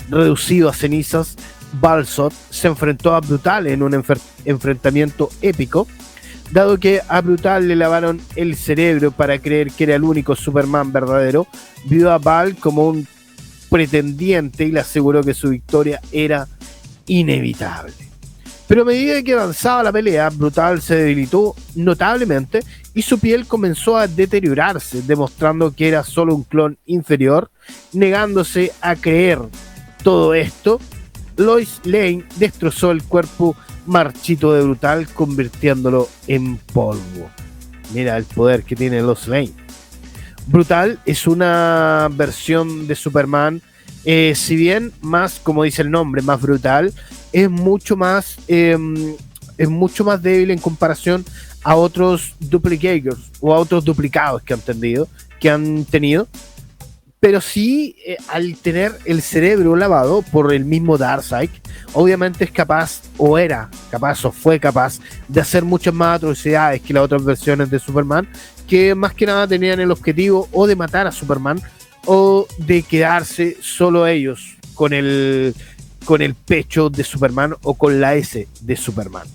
reducido 0.09 0.69
a 0.69 0.73
cenizas, 0.73 1.35
Balsot 1.79 2.33
se 2.49 2.67
enfrentó 2.67 3.15
a 3.15 3.21
Brutal 3.21 3.67
en 3.67 3.81
un 3.81 4.03
enfrentamiento 4.45 5.29
épico, 5.41 5.87
dado 6.51 6.77
que 6.77 7.01
a 7.07 7.21
Brutal 7.21 7.67
le 7.67 7.75
lavaron 7.75 8.21
el 8.35 8.55
cerebro 8.55 9.11
para 9.11 9.39
creer 9.39 9.71
que 9.71 9.85
era 9.85 9.95
el 9.95 10.03
único 10.03 10.35
Superman 10.35 10.91
verdadero, 10.91 11.47
vio 11.85 12.11
a 12.11 12.19
Val 12.19 12.55
como 12.55 12.87
un 12.87 13.07
pretendiente 13.69 14.65
y 14.65 14.71
le 14.71 14.81
aseguró 14.81 15.23
que 15.23 15.33
su 15.33 15.49
victoria 15.49 15.99
era 16.11 16.47
inevitable. 17.07 17.93
Pero 18.67 18.83
a 18.83 18.85
medida 18.85 19.21
que 19.21 19.33
avanzaba 19.33 19.83
la 19.83 19.91
pelea, 19.91 20.29
Brutal 20.29 20.81
se 20.81 20.95
debilitó 20.95 21.55
notablemente 21.75 22.61
y 22.93 23.01
su 23.01 23.19
piel 23.19 23.45
comenzó 23.45 23.97
a 23.97 24.07
deteriorarse, 24.07 25.01
demostrando 25.01 25.73
que 25.73 25.89
era 25.89 26.03
solo 26.03 26.33
un 26.33 26.43
clon 26.43 26.77
inferior. 26.85 27.51
Negándose 27.91 28.71
a 28.81 28.95
creer 28.95 29.39
todo 30.01 30.33
esto, 30.33 30.79
Lois 31.37 31.81
Lane 31.83 32.23
destrozó 32.37 32.91
el 32.91 33.03
cuerpo 33.03 33.55
marchito 33.85 34.53
de 34.53 34.61
Brutal, 34.61 35.07
convirtiéndolo 35.09 36.07
en 36.27 36.57
polvo. 36.57 37.29
Mira 37.93 38.17
el 38.17 38.23
poder 38.23 38.63
que 38.63 38.75
tiene 38.75 39.01
Lois 39.01 39.27
Lane. 39.27 39.53
Brutal 40.47 40.99
es 41.05 41.27
una 41.27 42.09
versión 42.11 42.87
de 42.87 42.95
Superman 42.95 43.61
eh, 44.05 44.33
si 44.35 44.55
bien 44.55 44.91
más, 45.01 45.39
como 45.41 45.63
dice 45.63 45.81
el 45.81 45.91
nombre, 45.91 46.21
más 46.21 46.41
brutal, 46.41 46.93
es 47.31 47.49
mucho 47.49 47.95
más, 47.95 48.37
em, 48.47 49.15
es 49.57 49.69
mucho 49.69 50.03
más 50.03 50.21
débil 50.21 50.51
en 50.51 50.59
comparación 50.59 51.25
a 51.63 51.75
otros 51.75 52.35
duplicators 52.39 53.31
o 53.39 53.53
a 53.53 53.59
otros 53.59 53.85
duplicados 53.85 54.41
que 54.41 54.53
han 54.53 54.59
tenido, 54.59 55.07
que 55.39 55.49
han 55.49 55.85
tenido. 55.85 56.27
Pero 57.21 57.39
sí, 57.39 57.95
eh, 58.05 58.17
al 58.27 58.57
tener 58.57 58.91
el 59.05 59.21
cerebro 59.21 59.77
lavado 59.77 60.23
por 60.23 60.53
el 60.53 60.65
mismo 60.65 60.97
Darkseid, 60.97 61.49
obviamente 61.93 62.43
es 62.43 62.51
capaz, 62.51 63.01
o 63.17 63.37
era 63.37 63.69
capaz, 63.89 64.25
o 64.25 64.31
fue 64.33 64.59
capaz, 64.59 64.99
de 65.29 65.39
hacer 65.39 65.63
muchas 65.63 65.93
más 65.93 66.17
atrocidades 66.17 66.81
que 66.81 66.93
las 66.93 67.03
otras 67.03 67.23
versiones 67.23 67.69
de 67.69 67.79
Superman, 67.79 68.27
que 68.67 68.93
más 68.93 69.13
que 69.13 69.25
nada 69.25 69.47
tenían 69.47 69.79
el 69.79 69.91
objetivo 69.91 70.49
o 70.51 70.67
de 70.67 70.75
matar 70.75 71.07
a 71.07 71.13
Superman 71.13 71.61
o 72.05 72.47
de 72.57 72.83
quedarse 72.83 73.57
solo 73.61 74.07
ellos 74.07 74.57
con 74.73 74.93
el, 74.93 75.53
con 76.05 76.21
el 76.21 76.35
pecho 76.35 76.89
de 76.89 77.03
Superman 77.03 77.55
o 77.63 77.73
con 77.75 77.99
la 77.99 78.15
S 78.15 78.47
de 78.61 78.75
Superman. 78.75 79.27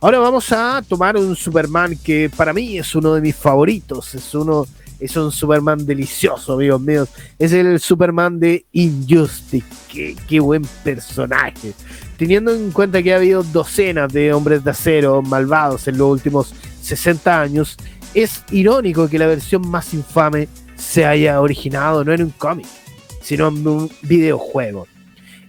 Ahora 0.00 0.18
vamos 0.18 0.52
a 0.52 0.82
tomar 0.86 1.16
un 1.16 1.34
Superman 1.34 1.96
que 1.96 2.30
para 2.34 2.52
mí 2.52 2.78
es 2.78 2.94
uno 2.94 3.14
de 3.14 3.20
mis 3.20 3.34
favoritos, 3.34 4.14
es 4.14 4.34
uno 4.34 4.66
es 5.00 5.16
un 5.16 5.30
Superman 5.30 5.86
delicioso, 5.86 6.54
amigos 6.54 6.80
míos. 6.80 7.08
Es 7.38 7.52
el 7.52 7.78
Superman 7.78 8.40
de 8.40 8.66
Injustice. 8.72 9.64
Qué, 9.88 10.16
qué, 10.26 10.40
buen 10.40 10.62
personaje. 10.82 11.72
Teniendo 12.16 12.52
en 12.52 12.72
cuenta 12.72 13.02
que 13.02 13.12
ha 13.12 13.16
habido 13.16 13.44
docenas 13.44 14.12
de 14.12 14.32
hombres 14.32 14.64
de 14.64 14.70
acero 14.72 15.22
malvados 15.22 15.86
en 15.86 15.98
los 15.98 16.10
últimos 16.10 16.52
60 16.82 17.40
años, 17.40 17.76
es 18.12 18.42
irónico 18.50 19.08
que 19.08 19.18
la 19.18 19.26
versión 19.26 19.68
más 19.68 19.94
infame 19.94 20.48
se 20.78 21.04
haya 21.04 21.40
originado 21.40 22.04
no 22.04 22.12
en 22.12 22.22
un 22.22 22.30
cómic, 22.30 22.66
sino 23.20 23.48
en 23.48 23.66
un 23.66 23.90
videojuego. 24.02 24.86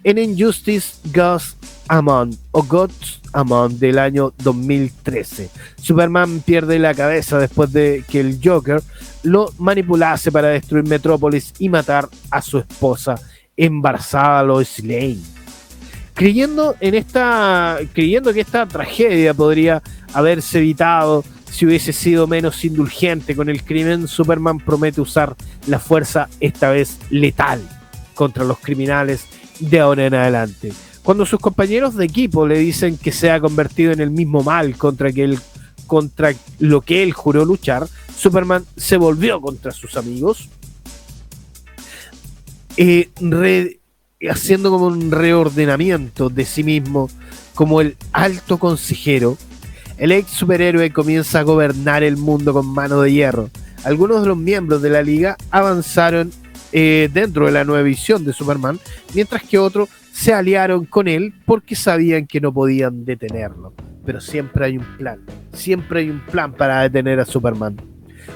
En 0.04 0.18
Injustice 0.18 0.98
Gods 1.14 1.56
Among 1.88 2.36
o 2.52 2.64
Gods 2.64 3.22
Among 3.34 3.80
del 3.80 4.00
año 4.00 4.34
2013, 4.44 5.50
Superman 5.82 6.42
pierde 6.42 6.80
la 6.80 6.94
cabeza 6.94 7.38
después 7.38 7.72
de 7.72 8.04
que 8.08 8.20
el 8.20 8.40
Joker 8.44 8.82
lo 9.24 9.52
manipulase 9.58 10.32
para 10.32 10.50
destruir 10.50 10.88
Metrópolis 10.88 11.54
y 11.60 11.70
matar 11.70 12.10
a 12.32 12.42
su 12.42 12.60
esposa 12.60 13.16
embarazada 13.58 14.44
Lois 14.44 14.80
Lane. 14.80 15.20
Creyendo 16.14 16.76
en 16.80 16.96
esta, 16.96 17.78
creyendo 17.94 18.34
que 18.34 18.42
esta 18.42 18.66
tragedia 18.66 19.34
podría 19.34 19.82
haberse 20.14 20.60
evitado 20.60 21.24
si 21.52 21.66
hubiese 21.66 21.94
sido 21.94 22.28
menos 22.28 22.64
indulgente 22.64 23.36
con 23.36 23.50
el 23.50 23.64
crimen, 23.64 24.08
Superman 24.08 24.60
promete 24.60 25.02
usar 25.02 25.36
la 25.68 25.80
fuerza, 25.80 26.30
esta 26.40 26.70
vez 26.70 26.98
letal, 27.10 27.62
contra 28.16 28.44
los 28.44 28.60
criminales 28.60 29.26
de 29.60 29.80
ahora 29.80 30.06
en 30.06 30.14
adelante. 30.14 30.72
Cuando 31.04 31.26
sus 31.26 31.40
compañeros 31.40 31.96
de 31.96 32.06
equipo 32.06 32.48
le 32.48 32.60
dicen 32.60 32.98
que 32.98 33.12
se 33.12 33.32
ha 33.32 33.40
convertido 33.40 33.92
en 33.92 34.00
el 34.00 34.12
mismo 34.12 34.44
mal 34.44 34.78
contra 34.78 35.12
que 35.12 35.24
él, 35.24 35.40
contra 35.88 36.34
lo 36.60 36.82
que 36.82 37.02
él 37.04 37.14
juró 37.14 37.46
luchar, 37.46 37.88
Superman 38.16 38.66
se 38.78 38.98
volvió 38.98 39.42
contra 39.42 39.72
sus 39.72 39.98
amigos, 39.98 40.50
eh, 42.78 43.10
haciendo 44.30 44.70
como 44.70 44.88
un 44.88 45.12
reordenamiento 45.12 46.30
de 46.30 46.46
sí 46.46 46.64
mismo 46.64 47.10
como 47.56 47.82
el 47.82 47.98
alto 48.12 48.58
consejero. 48.58 49.38
El 50.00 50.14
ex 50.14 50.32
superhéroe 50.32 50.92
comienza 50.92 51.40
a 51.40 51.44
gobernar 51.44 52.04
el 52.04 52.16
mundo 52.16 52.54
con 52.54 52.66
mano 52.68 53.02
de 53.02 53.12
hierro. 53.12 53.50
Algunos 53.84 54.22
de 54.22 54.30
los 54.30 54.38
miembros 54.38 54.82
de 54.82 54.90
la 54.90 55.02
liga 55.02 55.36
avanzaron 55.52 56.32
eh, 56.72 57.10
dentro 57.14 57.48
de 57.48 57.52
la 57.52 57.66
nueva 57.66 57.84
visión 57.84 58.24
de 58.24 58.32
Superman, 58.32 58.80
mientras 59.14 59.44
que 59.44 59.58
otros 59.58 59.90
se 60.14 60.34
aliaron 60.34 60.86
con 60.86 61.10
él 61.10 61.34
porque 61.46 61.76
sabían 61.76 62.28
que 62.28 62.40
no 62.40 62.54
podían 62.54 63.04
detenerlo. 63.04 63.74
Pero 64.06 64.22
siempre 64.22 64.66
hay 64.66 64.78
un 64.78 64.86
plan, 64.98 65.20
siempre 65.52 66.00
hay 66.00 66.10
un 66.10 66.26
plan 66.26 66.54
para 66.54 66.82
detener 66.82 67.20
a 67.20 67.26
Superman. 67.26 67.76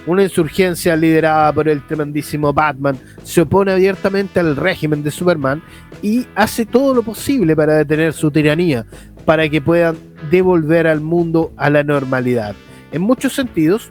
Una 0.06 0.24
insurgencia 0.24 0.96
liderada 0.98 1.54
por 1.54 1.70
el 1.70 1.86
tremendísimo 1.86 2.52
Batman 2.52 2.98
se 3.24 3.42
opone 3.42 3.72
abiertamente 3.72 4.40
al 4.40 4.58
régimen 4.58 5.02
de 5.02 5.12
Superman 5.12 5.62
y 6.02 6.26
hace 6.36 6.66
todo 6.66 6.94
lo 6.94 7.04
posible 7.04 7.56
para 7.56 7.76
detener 7.76 8.12
su 8.12 8.30
tiranía, 8.30 8.86
para 9.26 9.50
que 9.50 9.62
puedan 9.62 9.96
devolver 10.30 10.88
al 10.88 11.02
mundo 11.02 11.52
a 11.58 11.70
la 11.70 11.84
normalidad. 11.84 12.56
En 12.92 13.02
muchos 13.02 13.34
sentidos, 13.34 13.90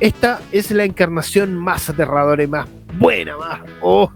esta 0.00 0.40
es 0.52 0.70
la 0.70 0.84
encarnación 0.84 1.54
más 1.56 1.88
aterradora 1.90 2.42
y 2.42 2.46
más 2.46 2.66
buena, 2.98 3.36
más... 3.36 3.60
¡Oh! 3.80 4.10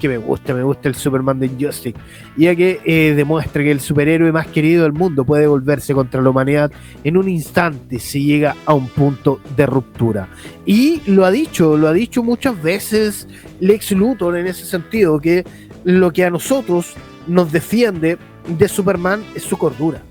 que 0.00 0.08
me 0.08 0.18
gusta, 0.18 0.54
me 0.54 0.62
gusta 0.62 0.88
el 0.88 0.94
Superman 0.94 1.38
de 1.38 1.46
Injustice, 1.46 1.94
ya 2.36 2.54
que 2.54 2.80
eh, 2.84 3.14
demuestra 3.14 3.62
que 3.62 3.70
el 3.70 3.80
superhéroe 3.80 4.32
más 4.32 4.46
querido 4.46 4.84
del 4.84 4.92
mundo 4.92 5.24
puede 5.24 5.46
volverse 5.46 5.94
contra 5.94 6.22
la 6.22 6.30
humanidad 6.30 6.70
en 7.04 7.16
un 7.16 7.28
instante 7.28 7.98
si 7.98 8.24
llega 8.24 8.56
a 8.64 8.74
un 8.74 8.88
punto 8.88 9.40
de 9.56 9.66
ruptura. 9.66 10.28
Y 10.64 11.02
lo 11.06 11.24
ha 11.24 11.30
dicho, 11.30 11.76
lo 11.76 11.88
ha 11.88 11.92
dicho 11.92 12.22
muchas 12.22 12.60
veces 12.62 13.28
Lex 13.60 13.92
Luthor 13.92 14.36
en 14.38 14.46
ese 14.46 14.64
sentido, 14.64 15.20
que 15.20 15.44
lo 15.84 16.12
que 16.12 16.24
a 16.24 16.30
nosotros 16.30 16.94
nos 17.26 17.52
defiende 17.52 18.18
de 18.46 18.68
Superman 18.68 19.24
es 19.34 19.42
su 19.42 19.56
cordura. 19.56 20.02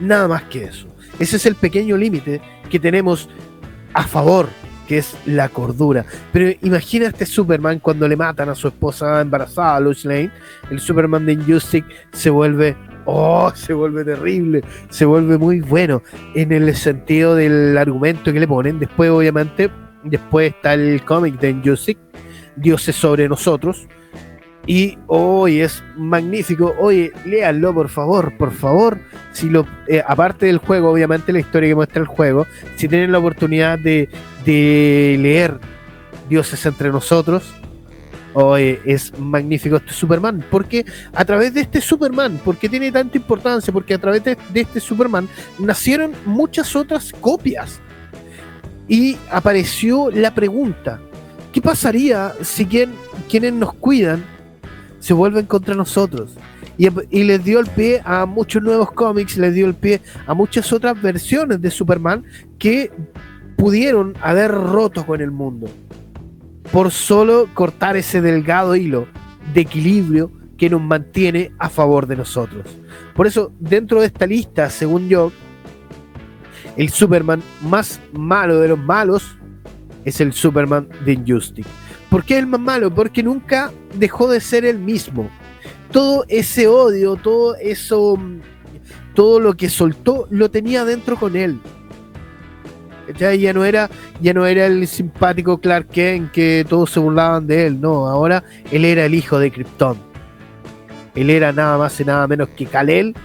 Nada 0.00 0.28
más 0.28 0.44
que 0.44 0.64
eso. 0.64 0.86
Ese 1.18 1.36
es 1.36 1.46
el 1.46 1.54
pequeño 1.54 1.96
límite 1.96 2.40
que 2.70 2.80
tenemos 2.80 3.28
a 3.92 4.04
favor 4.04 4.48
que 4.86 4.98
es 4.98 5.16
la 5.26 5.48
cordura. 5.48 6.04
Pero 6.32 6.56
imagina 6.62 7.06
este 7.06 7.26
Superman 7.26 7.78
cuando 7.78 8.06
le 8.06 8.16
matan 8.16 8.48
a 8.48 8.54
su 8.54 8.68
esposa 8.68 9.20
embarazada, 9.20 9.80
Lois 9.80 10.04
Lane. 10.04 10.30
El 10.70 10.80
Superman 10.80 11.26
de 11.26 11.34
Injustice 11.34 11.86
se 12.12 12.30
vuelve. 12.30 12.76
Oh, 13.06 13.52
se 13.54 13.72
vuelve 13.72 14.04
terrible. 14.04 14.62
Se 14.90 15.04
vuelve 15.04 15.38
muy 15.38 15.60
bueno. 15.60 16.02
En 16.34 16.52
el 16.52 16.74
sentido 16.74 17.34
del 17.34 17.76
argumento 17.76 18.32
que 18.32 18.40
le 18.40 18.48
ponen. 18.48 18.78
Después, 18.78 19.10
obviamente, 19.10 19.70
después 20.04 20.54
está 20.54 20.74
el 20.74 21.02
cómic 21.04 21.38
de 21.40 21.50
Injustice. 21.50 22.00
Dioses 22.56 22.94
sobre 22.94 23.28
nosotros. 23.28 23.86
Y 24.66 24.96
hoy 25.08 25.60
es 25.60 25.82
magnífico. 25.96 26.74
Oye, 26.78 27.12
léanlo 27.26 27.74
por 27.74 27.88
favor, 27.88 28.36
por 28.36 28.52
favor. 28.52 28.98
Si 29.32 29.50
lo, 29.50 29.66
eh, 29.88 30.02
aparte 30.06 30.46
del 30.46 30.58
juego, 30.58 30.90
obviamente 30.90 31.32
la 31.32 31.40
historia 31.40 31.68
que 31.68 31.74
muestra 31.74 32.00
el 32.00 32.06
juego, 32.06 32.46
si 32.76 32.88
tienen 32.88 33.12
la 33.12 33.18
oportunidad 33.18 33.78
de, 33.78 34.08
de 34.46 35.16
leer 35.20 35.58
Dioses 36.28 36.64
entre 36.64 36.90
nosotros, 36.90 37.52
hoy 38.32 38.78
es 38.86 39.16
magnífico 39.18 39.76
este 39.76 39.92
Superman. 39.92 40.42
Porque 40.50 40.86
a 41.12 41.24
través 41.26 41.52
de 41.52 41.60
este 41.60 41.82
Superman, 41.82 42.40
porque 42.42 42.68
tiene 42.68 42.90
tanta 42.90 43.18
importancia? 43.18 43.70
Porque 43.70 43.92
a 43.92 43.98
través 43.98 44.24
de, 44.24 44.38
de 44.48 44.60
este 44.62 44.80
Superman 44.80 45.28
nacieron 45.58 46.12
muchas 46.24 46.74
otras 46.74 47.12
copias. 47.20 47.80
Y 48.88 49.18
apareció 49.30 50.10
la 50.10 50.34
pregunta: 50.34 51.00
¿qué 51.52 51.60
pasaría 51.60 52.32
si 52.42 52.64
quien, 52.64 52.92
quienes 53.28 53.52
nos 53.52 53.74
cuidan 53.74 54.24
se 55.04 55.12
vuelven 55.12 55.44
contra 55.44 55.74
nosotros. 55.74 56.30
Y, 56.78 56.88
les 57.24 57.44
dio 57.44 57.60
el 57.60 57.66
pie 57.66 58.00
a 58.06 58.24
muchos 58.24 58.62
nuevos 58.62 58.90
cómics, 58.92 59.36
les 59.36 59.52
dio 59.52 59.66
el 59.66 59.74
pie 59.74 60.00
a 60.26 60.32
muchas 60.32 60.72
otras 60.72 61.00
versiones 61.00 61.60
de 61.60 61.70
Superman 61.70 62.24
que 62.58 62.90
pudieron 63.54 64.14
haber 64.22 64.50
roto 64.50 65.04
con 65.04 65.20
el 65.20 65.30
mundo 65.30 65.66
por 66.72 66.90
solo 66.90 67.50
cortar 67.52 67.98
ese 67.98 68.22
delgado 68.22 68.76
hilo 68.76 69.06
de 69.52 69.60
equilibrio 69.60 70.32
que 70.56 70.70
nos 70.70 70.80
mantiene 70.80 71.52
a 71.58 71.68
favor 71.68 72.06
de 72.06 72.16
nosotros. 72.16 72.64
Por 73.14 73.26
eso, 73.26 73.52
dentro 73.60 74.00
de 74.00 74.06
esta 74.06 74.26
lista, 74.26 74.70
según 74.70 75.10
yo, 75.10 75.32
el 76.78 76.88
Superman 76.88 77.42
más 77.60 78.00
malo 78.14 78.58
de 78.58 78.68
los 78.68 78.78
malos 78.78 79.36
es 80.06 80.18
el 80.22 80.32
Superman 80.32 80.88
de 81.04 81.12
Injustice. 81.12 81.68
¿Por 82.14 82.22
qué 82.24 82.34
es 82.34 82.40
el 82.42 82.46
más 82.46 82.60
malo? 82.60 82.94
Porque 82.94 83.24
nunca 83.24 83.72
dejó 83.92 84.30
de 84.30 84.40
ser 84.40 84.64
el 84.64 84.78
mismo. 84.78 85.28
Todo 85.90 86.24
ese 86.28 86.68
odio, 86.68 87.16
todo 87.16 87.56
eso, 87.56 88.16
todo 89.14 89.40
lo 89.40 89.56
que 89.56 89.68
soltó, 89.68 90.28
lo 90.30 90.48
tenía 90.48 90.84
dentro 90.84 91.16
con 91.16 91.34
él. 91.34 91.58
Ya, 93.18 93.34
ya, 93.34 93.52
no 93.52 93.64
era, 93.64 93.90
ya 94.20 94.32
no 94.32 94.46
era 94.46 94.66
el 94.66 94.86
simpático 94.86 95.58
Clark 95.58 95.88
Kent 95.88 96.30
que 96.30 96.64
todos 96.68 96.90
se 96.90 97.00
burlaban 97.00 97.48
de 97.48 97.66
él, 97.66 97.80
no, 97.80 98.06
ahora 98.06 98.44
él 98.70 98.84
era 98.84 99.06
el 99.06 99.14
hijo 99.14 99.40
de 99.40 99.50
Krypton. 99.50 99.98
Él 101.16 101.30
era 101.30 101.50
nada 101.50 101.76
más 101.78 101.98
y 101.98 102.04
nada 102.04 102.28
menos 102.28 102.48
que 102.50 102.66
Kal-El 102.66 103.16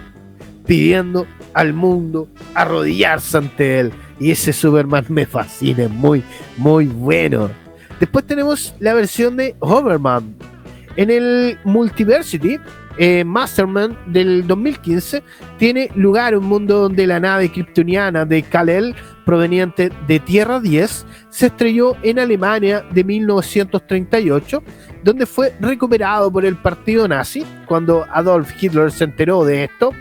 pidiendo 0.66 1.28
al 1.54 1.74
mundo 1.74 2.28
arrodillarse 2.56 3.38
ante 3.38 3.82
él. 3.82 3.94
Y 4.20 4.32
ese 4.32 4.52
Superman 4.52 5.06
me 5.10 5.28
fascina, 5.28 5.84
es 5.84 5.92
muy, 5.92 6.24
muy 6.58 6.88
bueno. 6.88 7.52
Después 8.00 8.26
tenemos 8.26 8.74
la 8.80 8.94
versión 8.94 9.38
de 9.38 9.56
Hoverman. 9.60 10.36
En 10.96 11.10
el 11.10 11.58
Multiversity, 11.64 12.58
eh, 12.98 13.24
Masterman 13.24 13.98
del 14.08 14.46
2015 14.48 15.24
tiene 15.58 15.90
lugar 15.96 16.36
un 16.36 16.46
mundo 16.46 16.80
donde 16.80 17.08
la 17.08 17.20
nave 17.20 17.52
kryptoniana 17.52 18.26
de 18.26 18.44
Kal-El, 18.44 18.96
proveniente 19.26 19.92
de 20.08 20.20
Tierra 20.20 20.60
10, 20.60 21.06
se 21.30 21.46
estrelló 21.46 21.96
en 22.02 22.20
Alemania 22.20 22.84
de 22.92 23.04
1938, 23.04 24.64
donde 25.04 25.26
fue 25.26 25.54
recuperado 25.62 26.32
por 26.32 26.46
el 26.46 26.58
partido 26.58 27.08
nazi. 27.08 27.46
Cuando 27.68 28.06
Adolf 28.12 28.52
Hitler 28.62 28.92
se 28.92 29.06
enteró 29.06 29.46
de 29.46 29.66
esto, 29.66 29.92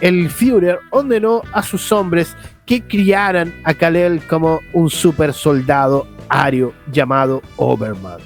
el 0.00 0.28
Führer 0.28 0.80
ordenó 0.90 1.42
a 1.52 1.62
sus 1.62 1.92
hombres 1.92 2.36
que 2.66 2.82
criaran 2.82 3.54
a 3.64 3.72
Kal-El 3.72 4.20
como 4.26 4.60
un 4.72 4.90
super 4.90 5.32
soldado 5.32 6.06
ario 6.28 6.72
llamado 6.90 7.42
Oberman. 7.56 8.20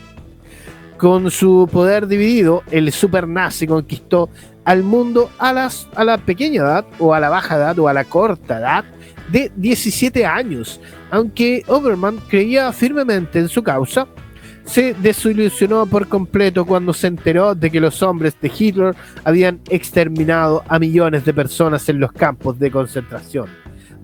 Con 0.96 1.30
su 1.30 1.68
poder 1.70 2.06
dividido, 2.06 2.62
el 2.70 2.90
super 2.90 3.28
nazi 3.28 3.66
conquistó 3.66 4.30
al 4.64 4.82
mundo 4.82 5.30
a, 5.38 5.52
las, 5.52 5.88
a 5.94 6.04
la 6.04 6.18
pequeña 6.18 6.62
edad, 6.62 6.86
o 6.98 7.14
a 7.14 7.20
la 7.20 7.28
baja 7.28 7.56
edad, 7.56 7.78
o 7.78 7.86
a 7.88 7.92
la 7.92 8.04
corta 8.04 8.58
edad 8.58 8.84
de 9.30 9.52
17 9.56 10.24
años. 10.24 10.80
Aunque 11.10 11.62
Oberman 11.66 12.18
creía 12.28 12.72
firmemente 12.72 13.38
en 13.38 13.48
su 13.48 13.62
causa, 13.62 14.08
se 14.64 14.94
desilusionó 14.94 15.86
por 15.86 16.08
completo 16.08 16.64
cuando 16.64 16.92
se 16.92 17.06
enteró 17.06 17.54
de 17.54 17.70
que 17.70 17.80
los 17.80 18.02
hombres 18.02 18.36
de 18.40 18.50
Hitler 18.56 18.96
habían 19.24 19.60
exterminado 19.70 20.64
a 20.68 20.78
millones 20.78 21.24
de 21.24 21.32
personas 21.32 21.88
en 21.88 22.00
los 22.00 22.12
campos 22.12 22.58
de 22.58 22.70
concentración. 22.70 23.46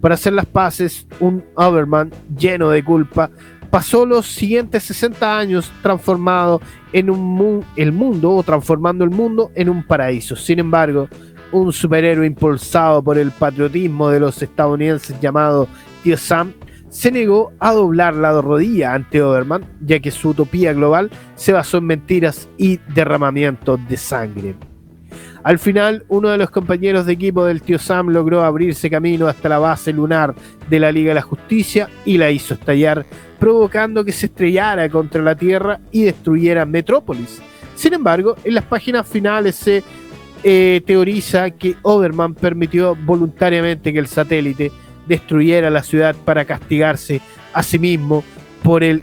Para 0.00 0.14
hacer 0.14 0.32
las 0.32 0.46
paces, 0.46 1.06
un 1.20 1.44
Oberman 1.54 2.10
lleno 2.36 2.70
de 2.70 2.84
culpa 2.84 3.30
pasó 3.72 4.04
los 4.04 4.26
siguientes 4.26 4.82
60 4.82 5.38
años 5.38 5.72
transformado 5.80 6.60
en 6.92 7.08
un 7.08 7.64
el 7.74 7.90
mundo 7.90 8.32
o 8.32 8.42
transformando 8.42 9.02
el 9.02 9.08
mundo 9.08 9.50
en 9.54 9.70
un 9.70 9.82
paraíso. 9.82 10.36
Sin 10.36 10.58
embargo, 10.58 11.08
un 11.52 11.72
superhéroe 11.72 12.26
impulsado 12.26 13.02
por 13.02 13.16
el 13.16 13.30
patriotismo 13.30 14.10
de 14.10 14.20
los 14.20 14.42
estadounidenses 14.42 15.18
llamado 15.22 15.68
Tío 16.02 16.18
Sam 16.18 16.52
se 16.90 17.10
negó 17.10 17.52
a 17.60 17.72
doblar 17.72 18.14
la 18.14 18.38
rodilla 18.42 18.92
ante 18.92 19.22
Oberman, 19.22 19.64
ya 19.80 20.00
que 20.00 20.10
su 20.10 20.28
utopía 20.28 20.74
global 20.74 21.10
se 21.34 21.54
basó 21.54 21.78
en 21.78 21.84
mentiras 21.84 22.50
y 22.58 22.78
derramamiento 22.94 23.78
de 23.78 23.96
sangre. 23.96 24.54
Al 25.44 25.58
final, 25.58 26.04
uno 26.08 26.28
de 26.28 26.38
los 26.38 26.50
compañeros 26.50 27.06
de 27.06 27.14
equipo 27.14 27.44
del 27.44 27.62
tío 27.62 27.78
Sam 27.78 28.08
logró 28.08 28.44
abrirse 28.44 28.90
camino 28.90 29.26
hasta 29.26 29.48
la 29.48 29.58
base 29.58 29.92
lunar 29.92 30.34
de 30.68 30.78
la 30.78 30.92
Liga 30.92 31.08
de 31.08 31.14
la 31.16 31.22
Justicia 31.22 31.88
y 32.04 32.18
la 32.18 32.30
hizo 32.30 32.54
estallar, 32.54 33.04
provocando 33.42 34.04
que 34.04 34.12
se 34.12 34.26
estrellara 34.26 34.88
contra 34.88 35.20
la 35.20 35.34
Tierra 35.34 35.80
y 35.90 36.04
destruyera 36.04 36.64
Metrópolis. 36.64 37.42
Sin 37.74 37.92
embargo, 37.92 38.36
en 38.44 38.54
las 38.54 38.62
páginas 38.62 39.04
finales 39.04 39.56
se 39.56 39.82
eh, 40.44 40.80
teoriza 40.86 41.50
que 41.50 41.74
Oberman 41.82 42.36
permitió 42.36 42.94
voluntariamente 42.94 43.92
que 43.92 43.98
el 43.98 44.06
satélite 44.06 44.70
destruyera 45.08 45.70
la 45.70 45.82
ciudad 45.82 46.14
para 46.24 46.44
castigarse 46.44 47.20
a 47.52 47.64
sí 47.64 47.80
mismo 47.80 48.22
por 48.62 48.84
el, 48.84 49.02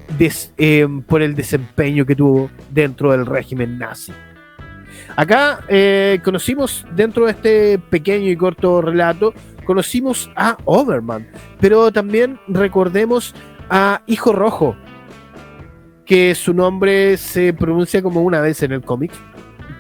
eh, 0.58 0.88
por 1.06 1.22
el 1.22 1.36
desempeño 1.36 2.06
que 2.06 2.16
tuvo 2.16 2.50
dentro 2.72 3.12
del 3.12 3.26
régimen 3.26 3.78
nazi. 3.78 4.14
Acá 5.18 5.66
eh, 5.68 6.22
conocimos 6.24 6.86
dentro 6.96 7.26
de 7.26 7.32
este 7.32 7.78
pequeño 7.78 8.32
y 8.32 8.38
corto 8.38 8.82
relato, 8.82 9.34
conocimos 9.66 10.32
a 10.38 10.56
Overman, 10.64 11.28
pero 11.60 11.92
también 11.92 12.40
recordemos 12.48 13.36
a 13.70 14.01
Hijo 14.07 14.34
Rojo, 14.34 14.76
que 16.05 16.34
su 16.36 16.53
nombre 16.53 17.17
se 17.17 17.53
pronuncia 17.53 18.01
como 18.01 18.22
una 18.22 18.41
vez 18.41 18.63
en 18.63 18.72
el 18.72 18.82
cómic, 18.82 19.11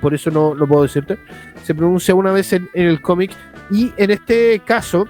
por 0.01 0.13
eso 0.13 0.31
no 0.31 0.53
lo 0.53 0.67
puedo 0.67 0.83
decirte, 0.83 1.17
se 1.63 1.73
pronuncia 1.73 2.15
una 2.15 2.31
vez 2.31 2.53
en, 2.53 2.69
el 2.73 3.01
cómic 3.01 3.31
y 3.71 3.91
en 3.97 4.11
este 4.11 4.61
caso 4.65 5.07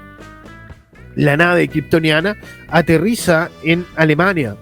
la 1.15 1.35
nave 1.35 1.67
kryptoniana 1.67 2.35
aterriza 2.69 3.49
en 3.63 3.85
Alemania 3.95 4.55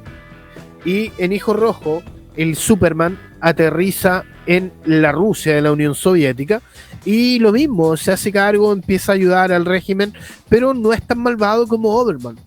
y 0.86 1.12
en 1.18 1.34
Hijo 1.34 1.54
Rojo 1.54 2.02
el 2.36 2.56
Superman 2.56 3.18
aterriza 3.42 4.24
en 4.46 4.72
la 4.86 5.12
Rusia, 5.12 5.56
de 5.56 5.62
la 5.62 5.72
Unión 5.72 5.94
Soviética, 5.94 6.62
y 7.04 7.40
lo 7.40 7.52
mismo, 7.52 7.98
se 7.98 8.12
hace 8.12 8.32
cargo, 8.32 8.72
empieza 8.72 9.12
a 9.12 9.16
ayudar 9.16 9.52
al 9.52 9.66
régimen, 9.66 10.14
pero 10.50 10.74
no 10.74 10.94
es 10.94 11.02
tan 11.06 11.20
malvado 11.20 11.68
como 11.68 11.90
Overman. 11.90 12.38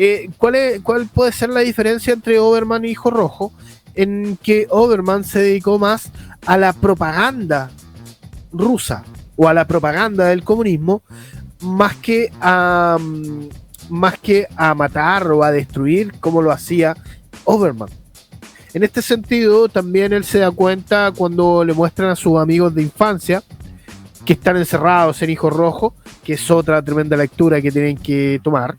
Eh, 0.00 0.30
¿cuál, 0.38 0.54
es, 0.54 0.80
¿Cuál 0.80 1.08
puede 1.08 1.32
ser 1.32 1.48
la 1.48 1.58
diferencia 1.58 2.12
entre 2.12 2.38
Overman 2.38 2.84
y 2.84 2.90
Hijo 2.90 3.10
Rojo? 3.10 3.52
En 3.96 4.38
que 4.40 4.68
Overman 4.70 5.24
se 5.24 5.40
dedicó 5.40 5.80
más 5.80 6.12
a 6.46 6.56
la 6.56 6.72
propaganda 6.72 7.68
rusa 8.52 9.02
o 9.34 9.48
a 9.48 9.54
la 9.54 9.66
propaganda 9.66 10.26
del 10.26 10.44
comunismo, 10.44 11.02
más 11.62 11.96
que 11.96 12.30
a, 12.40 12.96
mm, 13.00 13.48
más 13.90 14.18
que 14.20 14.46
a 14.54 14.72
matar 14.74 15.26
o 15.32 15.42
a 15.42 15.50
destruir 15.50 16.12
como 16.20 16.42
lo 16.42 16.52
hacía 16.52 16.96
Overman. 17.42 17.88
En 18.74 18.84
este 18.84 19.02
sentido, 19.02 19.68
también 19.68 20.12
él 20.12 20.22
se 20.22 20.38
da 20.38 20.52
cuenta 20.52 21.10
cuando 21.10 21.64
le 21.64 21.72
muestran 21.72 22.10
a 22.10 22.16
sus 22.16 22.38
amigos 22.38 22.72
de 22.72 22.82
infancia 22.82 23.42
que 24.24 24.34
están 24.34 24.58
encerrados 24.58 25.20
en 25.22 25.30
Hijo 25.30 25.50
Rojo, 25.50 25.94
que 26.22 26.34
es 26.34 26.50
otra 26.52 26.82
tremenda 26.82 27.16
lectura 27.16 27.60
que 27.60 27.72
tienen 27.72 27.96
que 27.96 28.40
tomar. 28.44 28.76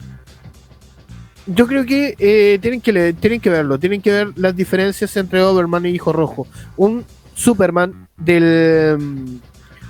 Yo 1.56 1.66
creo 1.68 1.86
que 1.86 2.16
eh, 2.20 2.60
tienen, 2.62 2.80
que 2.82 2.92
le- 2.94 3.14
tienen 3.14 3.40
que 3.42 3.50
verlo, 3.50 3.80
tienen 3.80 4.02
que 4.02 4.12
ver 4.12 4.34
las 4.36 4.56
diferencias 4.56 5.16
entre 5.18 5.42
Overman 5.42 5.86
y 5.86 5.90
Hijo 5.90 6.14
Rojo. 6.14 6.48
Un 6.78 7.06
Superman 7.34 8.08
del. 8.18 8.98
mm, 9.00 9.40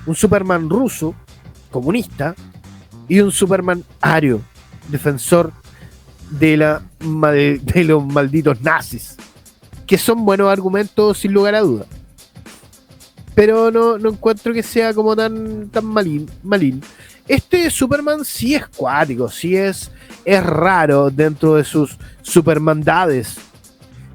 Un 0.05 0.15
Superman 0.15 0.69
ruso, 0.69 1.13
comunista, 1.69 2.33
y 3.07 3.19
un 3.19 3.31
Superman 3.31 3.83
ario, 4.01 4.41
defensor 4.87 5.51
de, 6.31 6.57
la, 6.57 6.81
de 6.99 7.83
los 7.83 8.05
malditos 8.05 8.61
nazis 8.61 9.15
que 9.85 9.97
son 9.97 10.23
buenos 10.23 10.47
argumentos 10.51 11.17
sin 11.17 11.33
lugar 11.33 11.55
a 11.55 11.61
duda. 11.61 11.85
Pero 13.33 13.71
no, 13.71 13.97
no 13.97 14.09
encuentro 14.09 14.53
que 14.53 14.61
sea 14.61 14.93
como 14.93 15.15
tan, 15.15 15.69
tan 15.69 15.83
malín, 15.85 16.29
malín. 16.43 16.81
Este 17.29 17.69
Superman 17.69 18.25
sí 18.25 18.55
es 18.55 18.67
cuático, 18.67 19.29
sí 19.29 19.55
es, 19.55 19.91
es 20.25 20.43
raro 20.43 21.09
dentro 21.09 21.55
de 21.55 21.63
sus 21.63 21.97
supermandades. 22.21 23.37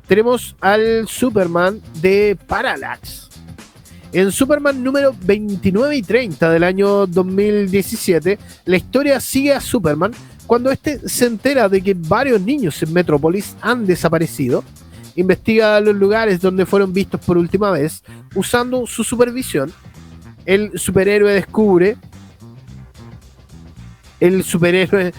Tenemos 0.07 0.55
al 0.61 1.09
Superman 1.09 1.81
de 2.03 2.37
Parallax. 2.47 3.31
En 4.13 4.31
Superman 4.31 4.85
número 4.85 5.15
29 5.23 5.97
y 5.97 6.03
30 6.03 6.51
del 6.51 6.65
año 6.65 7.07
2017, 7.07 8.39
la 8.67 8.77
historia 8.77 9.19
sigue 9.21 9.55
a 9.55 9.61
Superman 9.61 10.13
cuando 10.47 10.71
este 10.71 11.09
se 11.09 11.27
entera 11.27 11.69
de 11.69 11.81
que 11.81 11.95
varios 11.95 12.41
niños 12.41 12.83
en 12.83 12.93
Metrópolis 12.93 13.57
han 13.63 13.87
desaparecido 13.87 14.63
investiga 15.17 15.81
los 15.81 15.95
lugares 15.95 16.41
donde 16.41 16.67
fueron 16.67 16.93
vistos 16.93 17.21
por 17.21 17.39
última 17.39 17.71
vez, 17.71 18.03
usando 18.35 18.87
su 18.87 19.05
supervisión. 19.05 19.73
El 20.45 20.79
superhéroe 20.79 21.33
descubre. 21.33 21.97
El 24.25 24.43
superhéroe. 24.43 25.13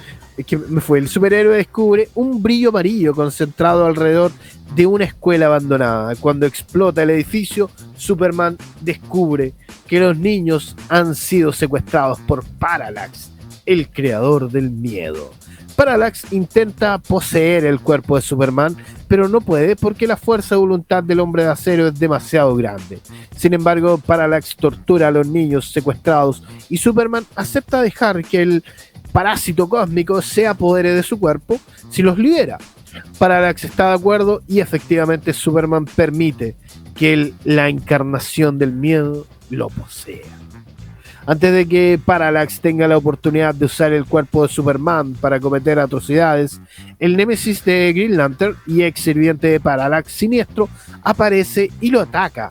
que 0.48 0.58
fue. 0.58 0.98
El 0.98 1.08
superhéroe 1.08 1.58
descubre 1.58 2.10
un 2.16 2.42
brillo 2.42 2.70
amarillo 2.70 3.14
concentrado 3.14 3.86
alrededor 3.86 4.32
de 4.76 4.88
una 4.88 5.06
escuela 5.06 5.46
abandonada. 5.46 6.16
Cuando 6.16 6.48
explota 6.48 7.04
el 7.04 7.12
edificio, 7.12 7.70
Superman 7.96 8.58
descubre 8.82 9.54
que 9.88 10.00
los 10.00 10.18
niños 10.18 10.76
han 10.90 11.14
sido 11.14 11.54
secuestrados 11.54 12.20
por 12.22 12.44
Parallax, 12.58 13.30
el 13.68 13.90
creador 13.90 14.50
del 14.50 14.72
miedo. 14.72 15.32
Parallax 15.76 16.32
intenta 16.32 16.98
poseer 16.98 17.66
el 17.66 17.80
cuerpo 17.80 18.16
de 18.16 18.22
Superman, 18.22 18.78
pero 19.08 19.28
no 19.28 19.42
puede 19.42 19.76
porque 19.76 20.08
la 20.08 20.18
fuerza 20.18 20.56
de 20.56 20.60
voluntad 20.60 21.04
del 21.04 21.20
hombre 21.20 21.44
de 21.44 21.50
acero 21.50 21.88
es 21.88 22.00
demasiado 22.00 22.56
grande. 22.56 23.00
Sin 23.36 23.54
embargo, 23.54 23.98
Parallax 23.98 24.56
tortura 24.56 25.10
a 25.10 25.12
los 25.12 25.28
niños 25.28 25.72
secuestrados 25.72 26.44
y 26.70 26.78
Superman 26.78 27.26
acepta 27.36 27.82
dejar 27.82 28.24
que 28.24 28.42
el 28.42 28.64
parásito 29.16 29.70
cósmico 29.70 30.22
se 30.22 30.46
apodere 30.46 30.94
de 30.94 31.02
su 31.02 31.18
cuerpo 31.18 31.58
si 31.90 32.02
los 32.02 32.18
libera. 32.18 32.58
Parallax 33.18 33.64
está 33.64 33.88
de 33.88 33.96
acuerdo 33.96 34.44
y 34.46 34.60
efectivamente 34.60 35.32
Superman 35.32 35.86
permite 35.86 36.58
que 36.98 37.32
la 37.46 37.70
encarnación 37.70 38.60
del 38.60 38.74
miedo 38.74 39.26
lo 39.50 39.70
posea. 39.70 40.26
Antes 41.26 41.54
de 41.54 41.66
que 41.66 41.98
Parallax 42.04 42.60
tenga 42.60 42.90
la 42.90 42.98
oportunidad 42.98 43.56
de 43.56 43.68
usar 43.68 43.94
el 43.94 44.04
cuerpo 44.04 44.44
de 44.44 44.54
Superman 44.54 45.14
para 45.14 45.40
cometer 45.40 45.80
atrocidades, 45.80 46.60
el 47.00 47.16
némesis 47.16 47.64
de 47.64 47.94
Green 47.96 48.18
Lantern 48.18 48.58
y 48.68 48.84
ex 48.84 49.00
sirviente 49.00 49.48
de 49.48 49.62
Parallax, 49.62 50.12
Siniestro, 50.12 50.68
aparece 51.04 51.72
y 51.80 51.90
lo 51.90 52.02
ataca. 52.02 52.50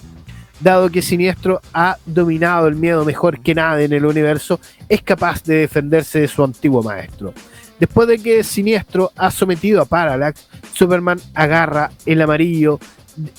Dado 0.60 0.90
que 0.90 1.02
Siniestro 1.02 1.60
ha 1.72 1.98
dominado 2.06 2.68
el 2.68 2.76
miedo 2.76 3.04
mejor 3.04 3.40
que 3.40 3.54
nadie 3.54 3.84
en 3.84 3.92
el 3.92 4.06
universo, 4.06 4.60
es 4.88 5.02
capaz 5.02 5.42
de 5.44 5.56
defenderse 5.56 6.20
de 6.20 6.28
su 6.28 6.44
antiguo 6.44 6.82
maestro. 6.82 7.34
Después 7.78 8.06
de 8.08 8.18
que 8.18 8.44
Siniestro 8.44 9.10
ha 9.16 9.30
sometido 9.30 9.82
a 9.82 9.84
Parallax, 9.84 10.46
Superman 10.72 11.20
agarra 11.34 11.90
el 12.06 12.22
amarillo, 12.22 12.78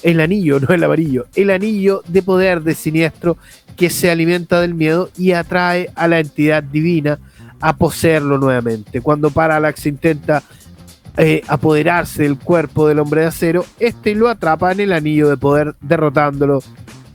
el 0.04 0.20
anillo, 0.20 0.60
no 0.60 0.68
el 0.74 0.84
amarillo, 0.84 1.28
el 1.36 1.50
anillo 1.52 2.04
de 2.08 2.22
poder 2.22 2.62
de 2.62 2.76
Siniestro 2.76 3.38
que 3.76 3.90
se 3.90 4.12
alimenta 4.12 4.62
del 4.62 4.74
miedo 4.74 5.10
y 5.18 5.32
atrae 5.32 5.90
a 5.96 6.08
la 6.08 6.20
entidad 6.20 6.64
divina 6.64 7.20
a 7.62 7.76
poseerlo 7.78 8.38
nuevamente. 8.38 9.02
Cuando 9.02 9.32
Parallax 9.32 9.86
intenta 9.86 10.44
eh, 11.18 11.42
apoderarse 11.48 12.24
del 12.24 12.38
cuerpo 12.38 12.88
del 12.88 13.00
hombre 13.00 13.22
de 13.22 13.28
acero, 13.28 13.66
este 13.80 14.16
lo 14.16 14.30
atrapa 14.30 14.72
en 14.72 14.82
el 14.82 14.94
anillo 14.94 15.30
de 15.30 15.38
poder, 15.38 15.76
derrotándolo 15.82 16.62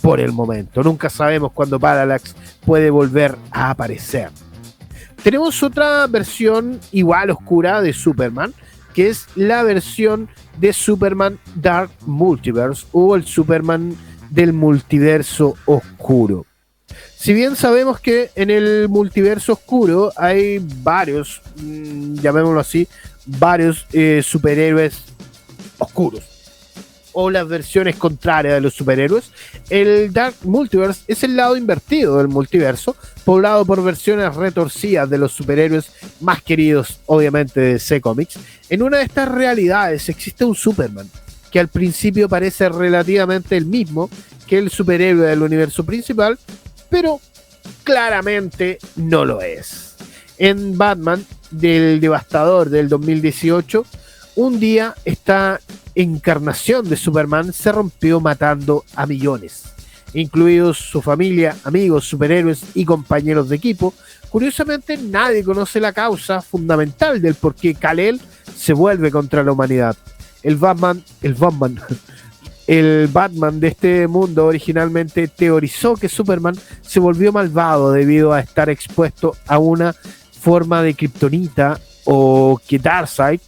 por 0.01 0.21
el 0.21 0.33
momento. 0.33 0.83
Nunca 0.83 1.11
sabemos 1.11 1.53
cuándo 1.53 1.79
Parallax 1.79 2.35
puede 2.65 2.91
volver 2.91 3.37
a 3.51 3.71
aparecer. 3.71 4.31
Tenemos 5.23 5.63
otra 5.63 6.07
versión 6.07 6.81
igual 6.93 7.31
oscura 7.31 7.83
de 7.83 7.93
Superman, 7.93 8.55
que 8.95 9.09
es 9.09 9.27
la 9.35 9.63
versión 9.63 10.29
de 10.59 10.73
Superman 10.73 11.39
Dark 11.55 11.91
Multiverse 12.07 12.87
o 12.93 13.15
el 13.15 13.25
Superman 13.25 13.97
del 14.31 14.53
multiverso 14.53 15.57
oscuro. 15.67 16.47
Si 17.17 17.35
bien 17.35 17.55
sabemos 17.55 18.01
que 18.01 18.31
en 18.35 18.51
el 18.51 18.89
multiverso 18.89 19.53
oscuro 19.53 20.13
hay 20.17 20.59
varios, 20.83 21.43
mm, 21.57 22.15
llamémoslo 22.15 22.61
así, 22.61 22.89
varios 23.27 23.87
eh, 23.93 24.23
superhéroes 24.25 25.05
oscuros 25.79 26.40
o 27.13 27.31
las 27.31 27.47
versiones 27.49 27.97
contrarias 27.97 28.55
de 28.55 28.61
los 28.61 28.75
superhéroes, 28.75 29.31
el 29.69 30.13
Dark 30.13 30.35
Multiverse 30.43 31.03
es 31.09 31.23
el 31.25 31.37
lado 31.37 31.57
invertido 31.57 32.19
del 32.19 32.29
multiverso, 32.29 32.97
poblado 33.25 33.65
por 33.65 33.83
versiones 33.83 34.35
retorcidas 34.35 35.09
de 35.09 35.19
los 35.19 35.33
superhéroes 35.33 35.93
más 36.21 36.43
queridos, 36.43 37.01
obviamente, 37.07 37.61
de 37.61 37.73
DC 37.75 38.01
Comics. 38.01 38.39
En 38.69 38.83
una 38.83 38.99
de 38.99 39.05
estas 39.05 39.29
realidades 39.29 40.09
existe 40.09 40.45
un 40.45 40.55
Superman, 40.55 41.11
que 41.51 41.61
al 41.61 41.69
principio 41.69 42.29
parece 42.29 42.69
relativamente 42.69 43.57
el 43.57 43.67
mismo 43.67 44.09
que 44.47 44.59
el 44.59 44.71
superhéroe 44.71 45.27
del 45.27 45.43
universo 45.43 45.85
principal, 45.85 46.39
pero 46.89 47.21
claramente 47.85 48.79
no 48.97 49.25
lo 49.25 49.41
es. 49.41 49.95
En 50.39 50.77
Batman 50.79 51.25
del 51.51 52.01
Devastador 52.01 52.71
del 52.71 52.89
2018, 52.89 53.85
un 54.37 54.61
día 54.61 54.95
esta 55.05 55.61
encarnación 56.03 56.89
de 56.89 56.97
Superman 56.97 57.53
se 57.53 57.73
rompió 57.73 58.21
matando 58.21 58.85
a 58.95 59.07
millones, 59.07 59.65
incluidos 60.15 60.79
su 60.79 61.03
familia, 61.03 61.57
amigos, 61.65 62.05
superhéroes 62.05 62.63
y 62.75 62.85
compañeros 62.85 63.49
de 63.49 63.57
equipo. 63.57 63.95
Curiosamente, 64.31 64.97
nadie 64.97 65.45
conoce 65.45 65.81
la 65.81 65.93
causa 65.93 66.41
fundamental 66.41 67.21
del 67.21 67.35
por 67.35 67.55
qué 67.55 67.75
Kal-El 67.75 68.21
se 68.57 68.73
vuelve 68.73 69.11
contra 69.11 69.43
la 69.43 69.53
humanidad. 69.53 69.97
El 70.43 70.57
Batman, 70.57 71.03
el 71.23 71.35
Batman, 71.35 71.81
el 72.67 73.09
Batman 73.09 73.61
de 73.61 73.69
este 73.69 74.07
mundo 74.07 74.47
originalmente 74.47 75.29
teorizó 75.29 75.95
que 75.95 76.09
Superman 76.09 76.57
se 76.83 77.01
volvió 77.01 77.33
malvado 77.33 77.93
debido 77.93 78.33
a 78.33 78.41
estar 78.41 78.71
expuesto 78.71 79.37
a 79.47 79.59
una 79.59 79.95
forma 80.41 80.83
de 80.83 80.95
kriptonita 80.95 81.79
o 82.05 82.61
que 82.67 82.79
Darkseid 82.79 83.41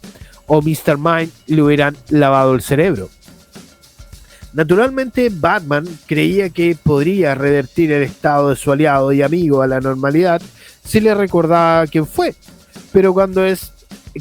o 0.54 0.60
Mr. 0.60 0.98
Mind 0.98 1.32
le 1.46 1.62
hubieran 1.62 1.96
lavado 2.10 2.54
el 2.54 2.60
cerebro. 2.60 3.08
Naturalmente, 4.52 5.30
Batman 5.32 5.86
creía 6.06 6.50
que 6.50 6.76
podría 6.76 7.34
revertir 7.34 7.90
el 7.90 8.02
estado 8.02 8.50
de 8.50 8.56
su 8.56 8.70
aliado 8.70 9.14
y 9.14 9.22
amigo 9.22 9.62
a 9.62 9.66
la 9.66 9.80
normalidad 9.80 10.42
se 10.84 11.00
le 11.00 11.14
recordaba 11.14 11.86
quién 11.86 12.06
fue. 12.06 12.34
Pero 12.92 13.14
cuando 13.14 13.42
es 13.46 13.72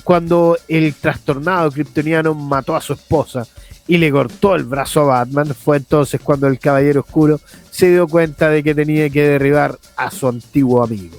cuando 0.05 0.57
el 0.69 0.93
trastornado 0.93 1.69
kryptoniano 1.69 2.33
mató 2.33 2.77
a 2.77 2.81
su 2.81 2.93
esposa 2.93 3.45
y 3.85 3.97
le 3.97 4.09
cortó 4.09 4.55
el 4.55 4.63
brazo 4.63 5.01
a 5.01 5.25
Batman, 5.25 5.53
fue 5.53 5.75
entonces 5.75 6.21
cuando 6.21 6.47
el 6.47 6.59
Caballero 6.59 7.01
Oscuro 7.01 7.41
se 7.71 7.89
dio 7.89 8.07
cuenta 8.07 8.49
de 8.49 8.63
que 8.63 8.73
tenía 8.73 9.09
que 9.09 9.27
derribar 9.27 9.77
a 9.97 10.09
su 10.09 10.29
antiguo 10.29 10.81
amigo. 10.81 11.17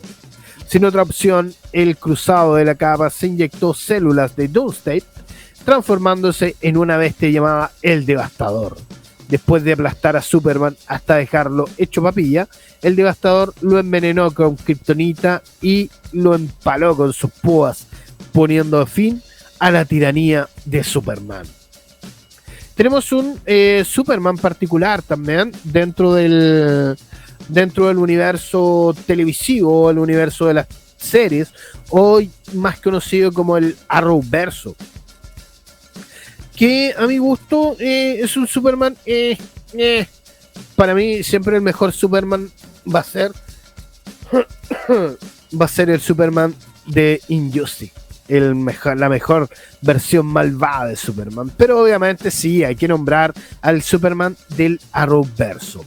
Sin 0.72 0.86
otra 0.86 1.02
opción, 1.02 1.52
el 1.74 1.98
cruzado 1.98 2.54
de 2.54 2.64
la 2.64 2.76
capa 2.76 3.10
se 3.10 3.26
inyectó 3.26 3.74
células 3.74 4.34
de 4.36 4.48
Doomsday, 4.48 5.02
transformándose 5.66 6.56
en 6.62 6.78
una 6.78 6.96
bestia 6.96 7.28
llamada 7.28 7.72
el 7.82 8.06
Devastador. 8.06 8.78
Después 9.28 9.64
de 9.64 9.74
aplastar 9.74 10.16
a 10.16 10.22
Superman 10.22 10.74
hasta 10.86 11.16
dejarlo 11.16 11.66
hecho 11.76 12.02
papilla, 12.02 12.48
el 12.80 12.96
Devastador 12.96 13.52
lo 13.60 13.78
envenenó 13.78 14.30
con 14.30 14.56
Kryptonita 14.56 15.42
y 15.60 15.90
lo 16.12 16.34
empaló 16.34 16.96
con 16.96 17.12
sus 17.12 17.30
púas, 17.30 17.86
poniendo 18.32 18.86
fin 18.86 19.22
a 19.58 19.70
la 19.70 19.84
tiranía 19.84 20.48
de 20.64 20.82
Superman. 20.84 21.44
Tenemos 22.74 23.12
un 23.12 23.38
eh, 23.44 23.84
Superman 23.86 24.38
particular 24.38 25.02
también 25.02 25.52
dentro 25.64 26.14
del, 26.14 26.96
dentro 27.48 27.88
del 27.88 27.98
universo 27.98 28.94
televisivo, 29.06 29.90
el 29.90 29.98
universo 29.98 30.46
de 30.46 30.54
las 30.54 30.66
series, 30.96 31.52
hoy 31.90 32.30
más 32.54 32.80
conocido 32.80 33.32
como 33.32 33.56
el 33.56 33.76
Arrowverso. 33.88 34.76
Que 36.56 36.94
a 36.96 37.06
mi 37.06 37.18
gusto 37.18 37.76
eh, 37.78 38.20
es 38.20 38.36
un 38.36 38.46
Superman. 38.46 38.96
Eh, 39.04 39.36
eh, 39.74 40.06
para 40.76 40.94
mí, 40.94 41.22
siempre 41.22 41.56
el 41.56 41.62
mejor 41.62 41.92
Superman 41.92 42.50
va 42.92 43.00
a 43.00 43.04
ser. 43.04 43.32
va 45.60 45.64
a 45.64 45.68
ser 45.68 45.90
el 45.90 46.00
Superman 46.00 46.54
de 46.86 47.20
Injustice. 47.28 47.92
El 48.28 48.54
mejor, 48.54 48.98
la 48.98 49.08
mejor 49.08 49.48
versión 49.80 50.26
malvada 50.26 50.86
de 50.86 50.96
Superman. 50.96 51.50
Pero 51.56 51.82
obviamente 51.82 52.30
sí, 52.30 52.64
hay 52.64 52.76
que 52.76 52.88
nombrar 52.88 53.34
al 53.60 53.82
Superman 53.82 54.36
del 54.56 54.80
Arrowverso. 54.92 55.84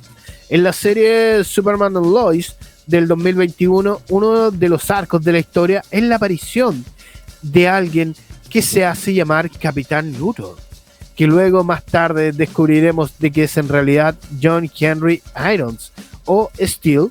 En 0.48 0.64
la 0.64 0.74
serie 0.74 1.44
Superman 1.44 1.98
and 1.98 2.06
Lois 2.06 2.56
del 2.86 3.08
2021, 3.08 4.02
uno 4.10 4.52
de 4.52 4.70
los 4.70 4.92
arcos 4.92 5.24
de 5.24 5.32
la 5.32 5.40
historia 5.40 5.84
es 5.90 6.04
la 6.04 6.18
aparición 6.18 6.86
de 7.42 7.68
alguien 7.68 8.16
que 8.50 8.62
se 8.62 8.86
hace 8.86 9.14
llamar 9.14 9.50
Capitán 9.50 10.14
Luthor, 10.20 10.58
que 11.16 11.26
luego 11.26 11.64
más 11.64 11.84
tarde 11.84 12.32
descubriremos 12.32 13.18
de 13.18 13.32
que 13.32 13.46
es 13.46 13.58
en 13.58 13.70
realidad 13.70 14.16
John 14.42 14.70
Henry 14.80 15.24
Irons 15.52 15.92
o 16.26 16.52
Steel, 16.60 17.10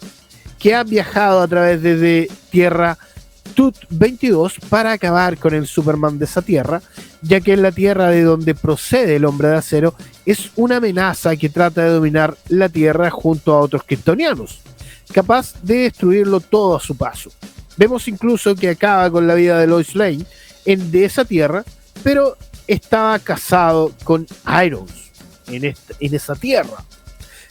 que 0.60 0.76
ha 0.76 0.84
viajado 0.84 1.40
a 1.40 1.48
través 1.48 1.82
de 1.82 2.30
Tierra 2.50 2.96
Tut 3.54 3.76
22 3.90 4.60
para 4.68 4.92
acabar 4.92 5.38
con 5.38 5.54
el 5.54 5.66
Superman 5.66 6.18
de 6.18 6.24
esa 6.24 6.40
tierra, 6.40 6.82
ya 7.24 7.40
que 7.40 7.54
en 7.54 7.62
la 7.62 7.72
tierra 7.72 8.10
de 8.10 8.22
donde 8.22 8.54
procede 8.54 9.16
el 9.16 9.24
hombre 9.24 9.48
de 9.48 9.56
acero 9.56 9.94
es 10.26 10.50
una 10.56 10.76
amenaza 10.76 11.36
que 11.36 11.48
trata 11.48 11.82
de 11.82 11.90
dominar 11.90 12.36
la 12.48 12.68
tierra 12.68 13.10
junto 13.10 13.54
a 13.54 13.60
otros 13.60 13.82
kryptonianos, 13.84 14.60
capaz 15.12 15.54
de 15.62 15.78
destruirlo 15.84 16.40
todo 16.40 16.76
a 16.76 16.80
su 16.80 16.96
paso. 16.96 17.32
Vemos 17.76 18.06
incluso 18.08 18.54
que 18.54 18.68
acaba 18.68 19.10
con 19.10 19.26
la 19.26 19.34
vida 19.34 19.58
de 19.58 19.66
Lois 19.66 19.94
Lane 19.94 20.24
en, 20.66 20.90
de 20.90 21.04
esa 21.06 21.24
tierra, 21.24 21.64
pero 22.02 22.36
estaba 22.66 23.18
casado 23.18 23.92
con 24.04 24.26
Irons 24.64 25.10
en, 25.46 25.64
en 25.64 26.14
esa 26.14 26.34
tierra. 26.34 26.84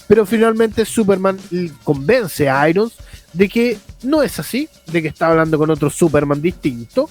Pero 0.07 0.25
finalmente 0.25 0.85
Superman 0.85 1.39
convence 1.83 2.47
a 2.47 2.69
Irons 2.69 2.93
de 3.33 3.49
que 3.49 3.77
no 4.03 4.23
es 4.23 4.39
así, 4.39 4.69
de 4.91 5.01
que 5.01 5.07
está 5.07 5.27
hablando 5.27 5.57
con 5.57 5.69
otro 5.69 5.89
Superman 5.89 6.41
distinto, 6.41 7.09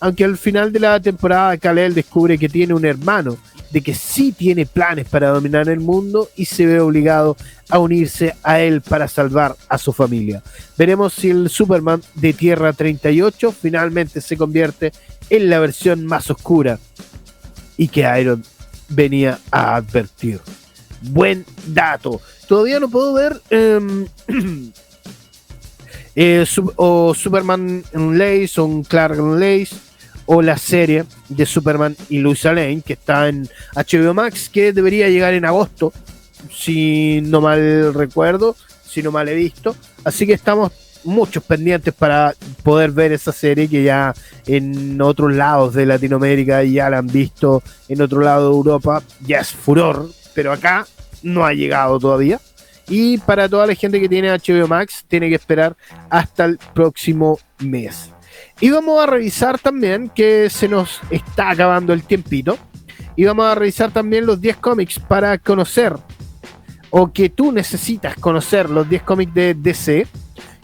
aunque 0.00 0.24
al 0.24 0.38
final 0.38 0.72
de 0.72 0.80
la 0.80 1.00
temporada 1.00 1.56
Kal-El 1.58 1.94
descubre 1.94 2.38
que 2.38 2.48
tiene 2.48 2.74
un 2.74 2.84
hermano, 2.84 3.38
de 3.70 3.82
que 3.82 3.94
sí 3.94 4.32
tiene 4.32 4.66
planes 4.66 5.08
para 5.08 5.28
dominar 5.28 5.68
el 5.68 5.80
mundo 5.80 6.28
y 6.36 6.46
se 6.46 6.66
ve 6.66 6.80
obligado 6.80 7.36
a 7.68 7.78
unirse 7.78 8.34
a 8.42 8.60
él 8.60 8.80
para 8.80 9.06
salvar 9.06 9.56
a 9.68 9.78
su 9.78 9.92
familia. 9.92 10.42
Veremos 10.76 11.12
si 11.12 11.30
el 11.30 11.48
Superman 11.48 12.02
de 12.14 12.32
Tierra 12.32 12.72
38 12.72 13.52
finalmente 13.52 14.20
se 14.20 14.36
convierte 14.36 14.92
en 15.28 15.48
la 15.48 15.60
versión 15.60 16.04
más 16.04 16.30
oscura 16.30 16.78
y 17.76 17.88
que 17.88 18.00
Iron 18.20 18.42
venía 18.88 19.38
a 19.50 19.76
advertir. 19.76 20.40
Buen 21.02 21.46
dato. 21.66 22.20
Todavía 22.48 22.80
no 22.80 22.90
puedo 22.90 23.14
ver 23.14 23.40
em, 23.50 24.06
eh, 26.22 26.44
o 26.76 27.14
Superman 27.14 27.82
Lace 27.94 28.60
o 28.60 28.82
Clark 28.86 29.18
Lace 29.18 29.70
o 30.26 30.42
la 30.42 30.58
serie 30.58 31.04
de 31.30 31.46
Superman 31.46 31.96
y 32.10 32.18
Luisa 32.18 32.52
Lane 32.52 32.82
que 32.82 32.92
está 32.92 33.26
en 33.28 33.48
HBO 33.74 34.12
Max 34.12 34.50
que 34.50 34.74
debería 34.74 35.08
llegar 35.08 35.32
en 35.32 35.46
agosto 35.46 35.94
si 36.52 37.22
no 37.22 37.40
mal 37.40 37.94
recuerdo 37.94 38.54
si 38.86 39.02
no 39.02 39.10
mal 39.12 39.28
he 39.28 39.34
visto. 39.34 39.74
Así 40.04 40.26
que 40.26 40.34
estamos 40.34 40.72
muchos 41.04 41.42
pendientes 41.42 41.94
para 41.94 42.34
poder 42.64 42.90
ver 42.90 43.12
esa 43.12 43.32
serie 43.32 43.66
que 43.66 43.82
ya 43.82 44.12
en 44.46 45.00
otros 45.00 45.32
lados 45.32 45.72
de 45.72 45.86
Latinoamérica 45.86 46.62
ya 46.64 46.90
la 46.90 46.98
han 46.98 47.06
visto 47.06 47.62
en 47.88 48.02
otro 48.02 48.20
lado 48.20 48.50
de 48.50 48.56
Europa 48.56 49.02
ya 49.20 49.38
es 49.38 49.48
furor 49.48 50.10
pero 50.34 50.52
acá 50.52 50.86
no 51.22 51.46
ha 51.46 51.54
llegado 51.54 51.98
todavía 51.98 52.38
y 52.90 53.18
para 53.18 53.48
toda 53.48 53.68
la 53.68 53.74
gente 53.74 54.00
que 54.00 54.08
tiene 54.08 54.32
HBO 54.32 54.66
Max, 54.66 55.04
tiene 55.06 55.28
que 55.28 55.36
esperar 55.36 55.76
hasta 56.10 56.44
el 56.44 56.58
próximo 56.74 57.38
mes. 57.60 58.10
Y 58.60 58.70
vamos 58.70 59.00
a 59.00 59.06
revisar 59.06 59.60
también 59.60 60.10
que 60.10 60.50
se 60.50 60.68
nos 60.68 61.00
está 61.08 61.50
acabando 61.50 61.92
el 61.92 62.02
tiempito. 62.02 62.58
Y 63.14 63.24
vamos 63.24 63.46
a 63.46 63.54
revisar 63.54 63.92
también 63.92 64.26
los 64.26 64.40
10 64.40 64.56
cómics 64.56 64.98
para 64.98 65.38
conocer, 65.38 65.96
o 66.90 67.12
que 67.12 67.28
tú 67.28 67.52
necesitas 67.52 68.16
conocer 68.16 68.68
los 68.68 68.88
10 68.88 69.02
cómics 69.02 69.34
de 69.34 69.54
DC, 69.54 70.06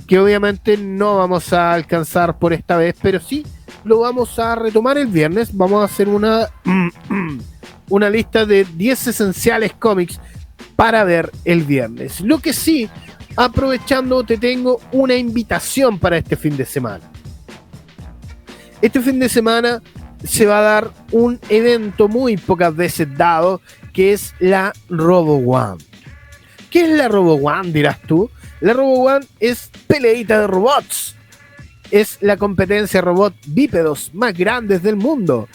que 0.09 0.19
obviamente 0.19 0.77
no 0.77 1.19
vamos 1.19 1.53
a 1.53 1.73
alcanzar 1.73 2.39
por 2.39 2.53
esta 2.53 2.77
vez, 2.77 2.97
pero 3.01 3.21
sí 3.21 3.45
lo 3.85 4.01
vamos 4.01 4.39
a 4.41 4.57
retomar 4.57 4.99
el 4.99 5.07
viernes. 5.07 5.57
Vamos 5.57 5.81
a 5.81 5.85
hacer 5.85 6.09
una, 6.09 6.49
una 7.89 8.11
lista 8.11 8.45
de 8.45 8.65
10 8.65 9.07
esenciales 9.07 9.73
cómics 9.75 10.19
para 10.77 11.05
ver 11.05 11.31
el 11.45 11.65
viernes. 11.65 12.21
Lo 12.21 12.39
que 12.39 12.53
sí, 12.53 12.89
aprovechando, 13.37 14.25
te 14.25 14.39
tengo 14.39 14.81
una 14.93 15.17
invitación 15.17 15.99
para 15.99 16.19
este 16.19 16.37
fin 16.37 16.57
de 16.57 16.67
semana. 16.67 17.11
Este 18.83 19.01
fin 19.01 19.19
de 19.19 19.29
semana 19.29 19.83
se 20.25 20.47
va 20.47 20.59
a 20.59 20.63
dar 20.63 20.91
un 21.13 21.41
evento 21.49 22.09
muy 22.09 22.37
pocas 22.37 22.75
veces 22.75 23.09
dado, 23.17 23.61
que 23.93 24.13
es 24.13 24.35
la 24.39 24.73
Robo 24.89 25.37
One. 25.39 25.83
¿Qué 26.71 26.85
es 26.85 26.91
la 26.91 27.09
Robo 27.09 27.35
One, 27.35 27.73
dirás 27.73 28.01
tú? 28.03 28.31
La 28.61 28.73
Robo 28.73 29.05
One 29.05 29.27
es 29.41 29.71
peleita 29.87 30.41
de 30.41 30.47
robots. 30.47 31.15
Es 31.91 32.19
la 32.21 32.37
competencia 32.37 33.01
robot 33.01 33.35
bípedos 33.47 34.11
más 34.13 34.35
grandes 34.35 34.83
del 34.83 34.97
mundo. 34.97 35.49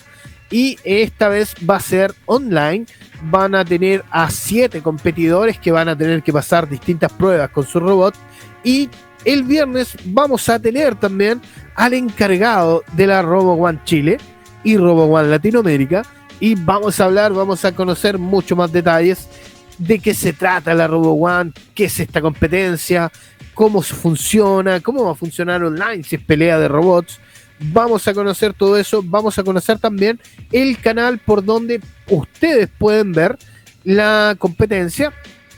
Y 0.50 0.78
esta 0.84 1.30
vez 1.30 1.56
va 1.70 1.76
a 1.76 1.82
ser 1.82 2.14
online 2.26 2.86
van 3.24 3.56
a 3.56 3.66
tener 3.66 4.04
a 4.10 4.30
siete 4.30 4.82
competidores 4.82 5.60
que 5.60 5.72
van 5.72 5.90
a 5.90 5.98
tener 5.98 6.24
que 6.24 6.34
pasar 6.34 6.68
distintas 6.68 7.12
pruebas 7.14 7.50
con 7.50 7.66
su 7.66 7.80
robot. 7.80 8.16
Y 8.64 8.90
el 9.26 9.44
viernes 9.44 9.96
vamos 10.06 10.50
a 10.50 10.60
tener 10.60 10.96
también 10.96 11.42
al 11.76 11.94
encargado 11.94 12.84
de 12.94 13.08
la 13.08 13.22
Robo 13.22 13.54
One 13.54 13.80
Chile 13.86 14.18
y 14.64 14.78
Robo 14.78 15.06
One 15.06 15.30
Latinoamérica. 15.30 16.04
Y 16.40 16.56
vamos 16.56 17.00
a 17.00 17.06
hablar, 17.06 17.34
vamos 17.34 17.64
a 17.66 17.72
conocer 17.72 18.18
mucho 18.18 18.56
más 18.56 18.72
detalles 18.72 19.30
de 19.78 20.00
qué 20.00 20.14
se 20.14 20.34
trata 20.34 20.74
la 20.74 20.88
Robo 20.88 21.14
One, 21.14 21.52
qué 21.76 21.86
es 21.86 22.00
esta 22.00 22.22
competencia, 22.22 23.12
cómo 23.54 23.82
funciona, 23.82 24.80
cómo 24.80 25.06
va 25.06 25.12
a 25.12 25.16
funcionar 25.16 25.64
online 25.64 26.04
si 26.04 26.16
es 26.16 26.24
pelea 26.24 26.60
de 26.60 26.68
robots 26.68 27.20
Vamos 27.64 28.08
a 28.08 28.14
conocer 28.14 28.54
todo 28.54 28.78
eso. 28.78 29.04
Vamos 29.04 29.38
a 29.38 29.44
conocer 29.44 29.78
también 29.78 30.20
el 30.52 30.80
canal 30.80 31.20
por 31.20 31.44
donde 31.44 31.80
ustedes 32.10 32.70
pueden 32.78 33.12
ver 33.12 33.38
la 33.84 34.36
competencia, 34.38 35.14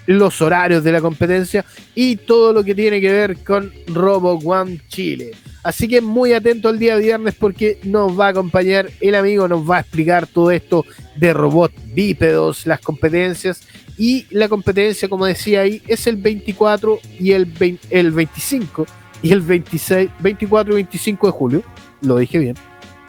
los 0.05 0.41
horarios 0.41 0.83
de 0.83 0.91
la 0.91 1.01
competencia 1.01 1.63
y 1.95 2.17
todo 2.17 2.51
lo 2.51 2.63
que 2.63 2.75
tiene 2.75 2.99
que 2.99 3.11
ver 3.11 3.37
con 3.43 3.71
Robo 3.87 4.33
One 4.33 4.81
Chile. 4.89 5.31
Así 5.63 5.87
que 5.87 6.01
muy 6.01 6.33
atento 6.33 6.69
el 6.69 6.77
día 6.77 6.97
viernes 6.97 7.35
porque 7.35 7.79
nos 7.83 8.19
va 8.19 8.27
a 8.27 8.29
acompañar 8.29 8.89
el 8.99 9.15
amigo, 9.15 9.47
nos 9.47 9.69
va 9.69 9.77
a 9.77 9.79
explicar 9.79 10.27
todo 10.27 10.51
esto 10.51 10.85
de 11.15 11.31
robot 11.31 11.71
bípedos, 11.93 12.67
las 12.67 12.81
competencias 12.81 13.61
y 13.97 14.25
la 14.29 14.49
competencia, 14.49 15.07
como 15.07 15.25
decía 15.25 15.61
ahí, 15.61 15.81
es 15.87 16.05
el 16.07 16.17
24 16.17 16.99
y 17.17 17.31
el, 17.31 17.79
el 17.89 18.11
25 18.11 18.85
y 19.21 19.31
el 19.31 19.39
26, 19.39 20.09
24 20.19 20.73
y 20.73 20.75
25 20.75 21.27
de 21.27 21.31
julio 21.31 21.63
lo 22.03 22.17
dije 22.17 22.37
bien, 22.39 22.55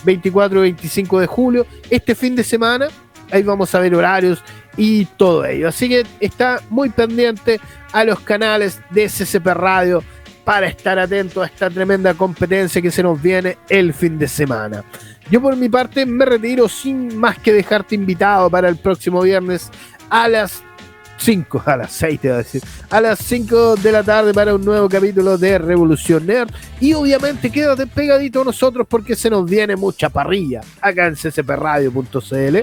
24 0.04 0.58
y 0.58 0.62
25 0.62 1.20
de 1.20 1.26
julio, 1.26 1.66
este 1.90 2.14
fin 2.14 2.34
de 2.36 2.44
semana, 2.44 2.88
ahí 3.30 3.42
vamos 3.42 3.74
a 3.74 3.80
ver 3.80 3.94
horarios 3.94 4.42
y 4.76 5.04
todo 5.04 5.44
ello. 5.44 5.68
Así 5.68 5.88
que 5.88 6.04
está 6.20 6.60
muy 6.70 6.90
pendiente 6.90 7.60
a 7.92 8.04
los 8.04 8.20
canales 8.20 8.80
de 8.90 9.08
SCP 9.08 9.46
Radio 9.46 10.02
para 10.44 10.66
estar 10.66 10.98
atento 10.98 11.42
a 11.42 11.46
esta 11.46 11.70
tremenda 11.70 12.14
competencia 12.14 12.82
que 12.82 12.90
se 12.90 13.02
nos 13.02 13.20
viene 13.20 13.56
el 13.68 13.94
fin 13.94 14.18
de 14.18 14.28
semana. 14.28 14.84
Yo 15.30 15.40
por 15.40 15.56
mi 15.56 15.68
parte 15.70 16.04
me 16.04 16.24
retiro 16.26 16.68
sin 16.68 17.16
más 17.16 17.38
que 17.38 17.52
dejarte 17.52 17.94
invitado 17.94 18.50
para 18.50 18.68
el 18.68 18.76
próximo 18.76 19.22
viernes 19.22 19.70
a 20.10 20.28
las 20.28 20.62
5, 21.24 21.62
a 21.64 21.76
las 21.78 21.92
6 21.92 22.20
te 22.20 22.28
voy 22.28 22.34
a 22.34 22.38
decir, 22.38 22.62
a 22.90 23.00
las 23.00 23.18
5 23.18 23.76
de 23.76 23.92
la 23.92 24.02
tarde 24.02 24.34
para 24.34 24.54
un 24.54 24.62
nuevo 24.62 24.90
capítulo 24.90 25.38
de 25.38 25.56
Revolución. 25.56 26.26
Y 26.80 26.92
obviamente 26.92 27.50
quédate 27.50 27.86
pegadito 27.86 28.42
a 28.42 28.44
nosotros 28.44 28.86
porque 28.86 29.16
se 29.16 29.30
nos 29.30 29.48
viene 29.48 29.74
mucha 29.74 30.10
parrilla 30.10 30.60
acá 30.82 31.06
en 31.06 31.14
ccpradio.cl 31.14 32.58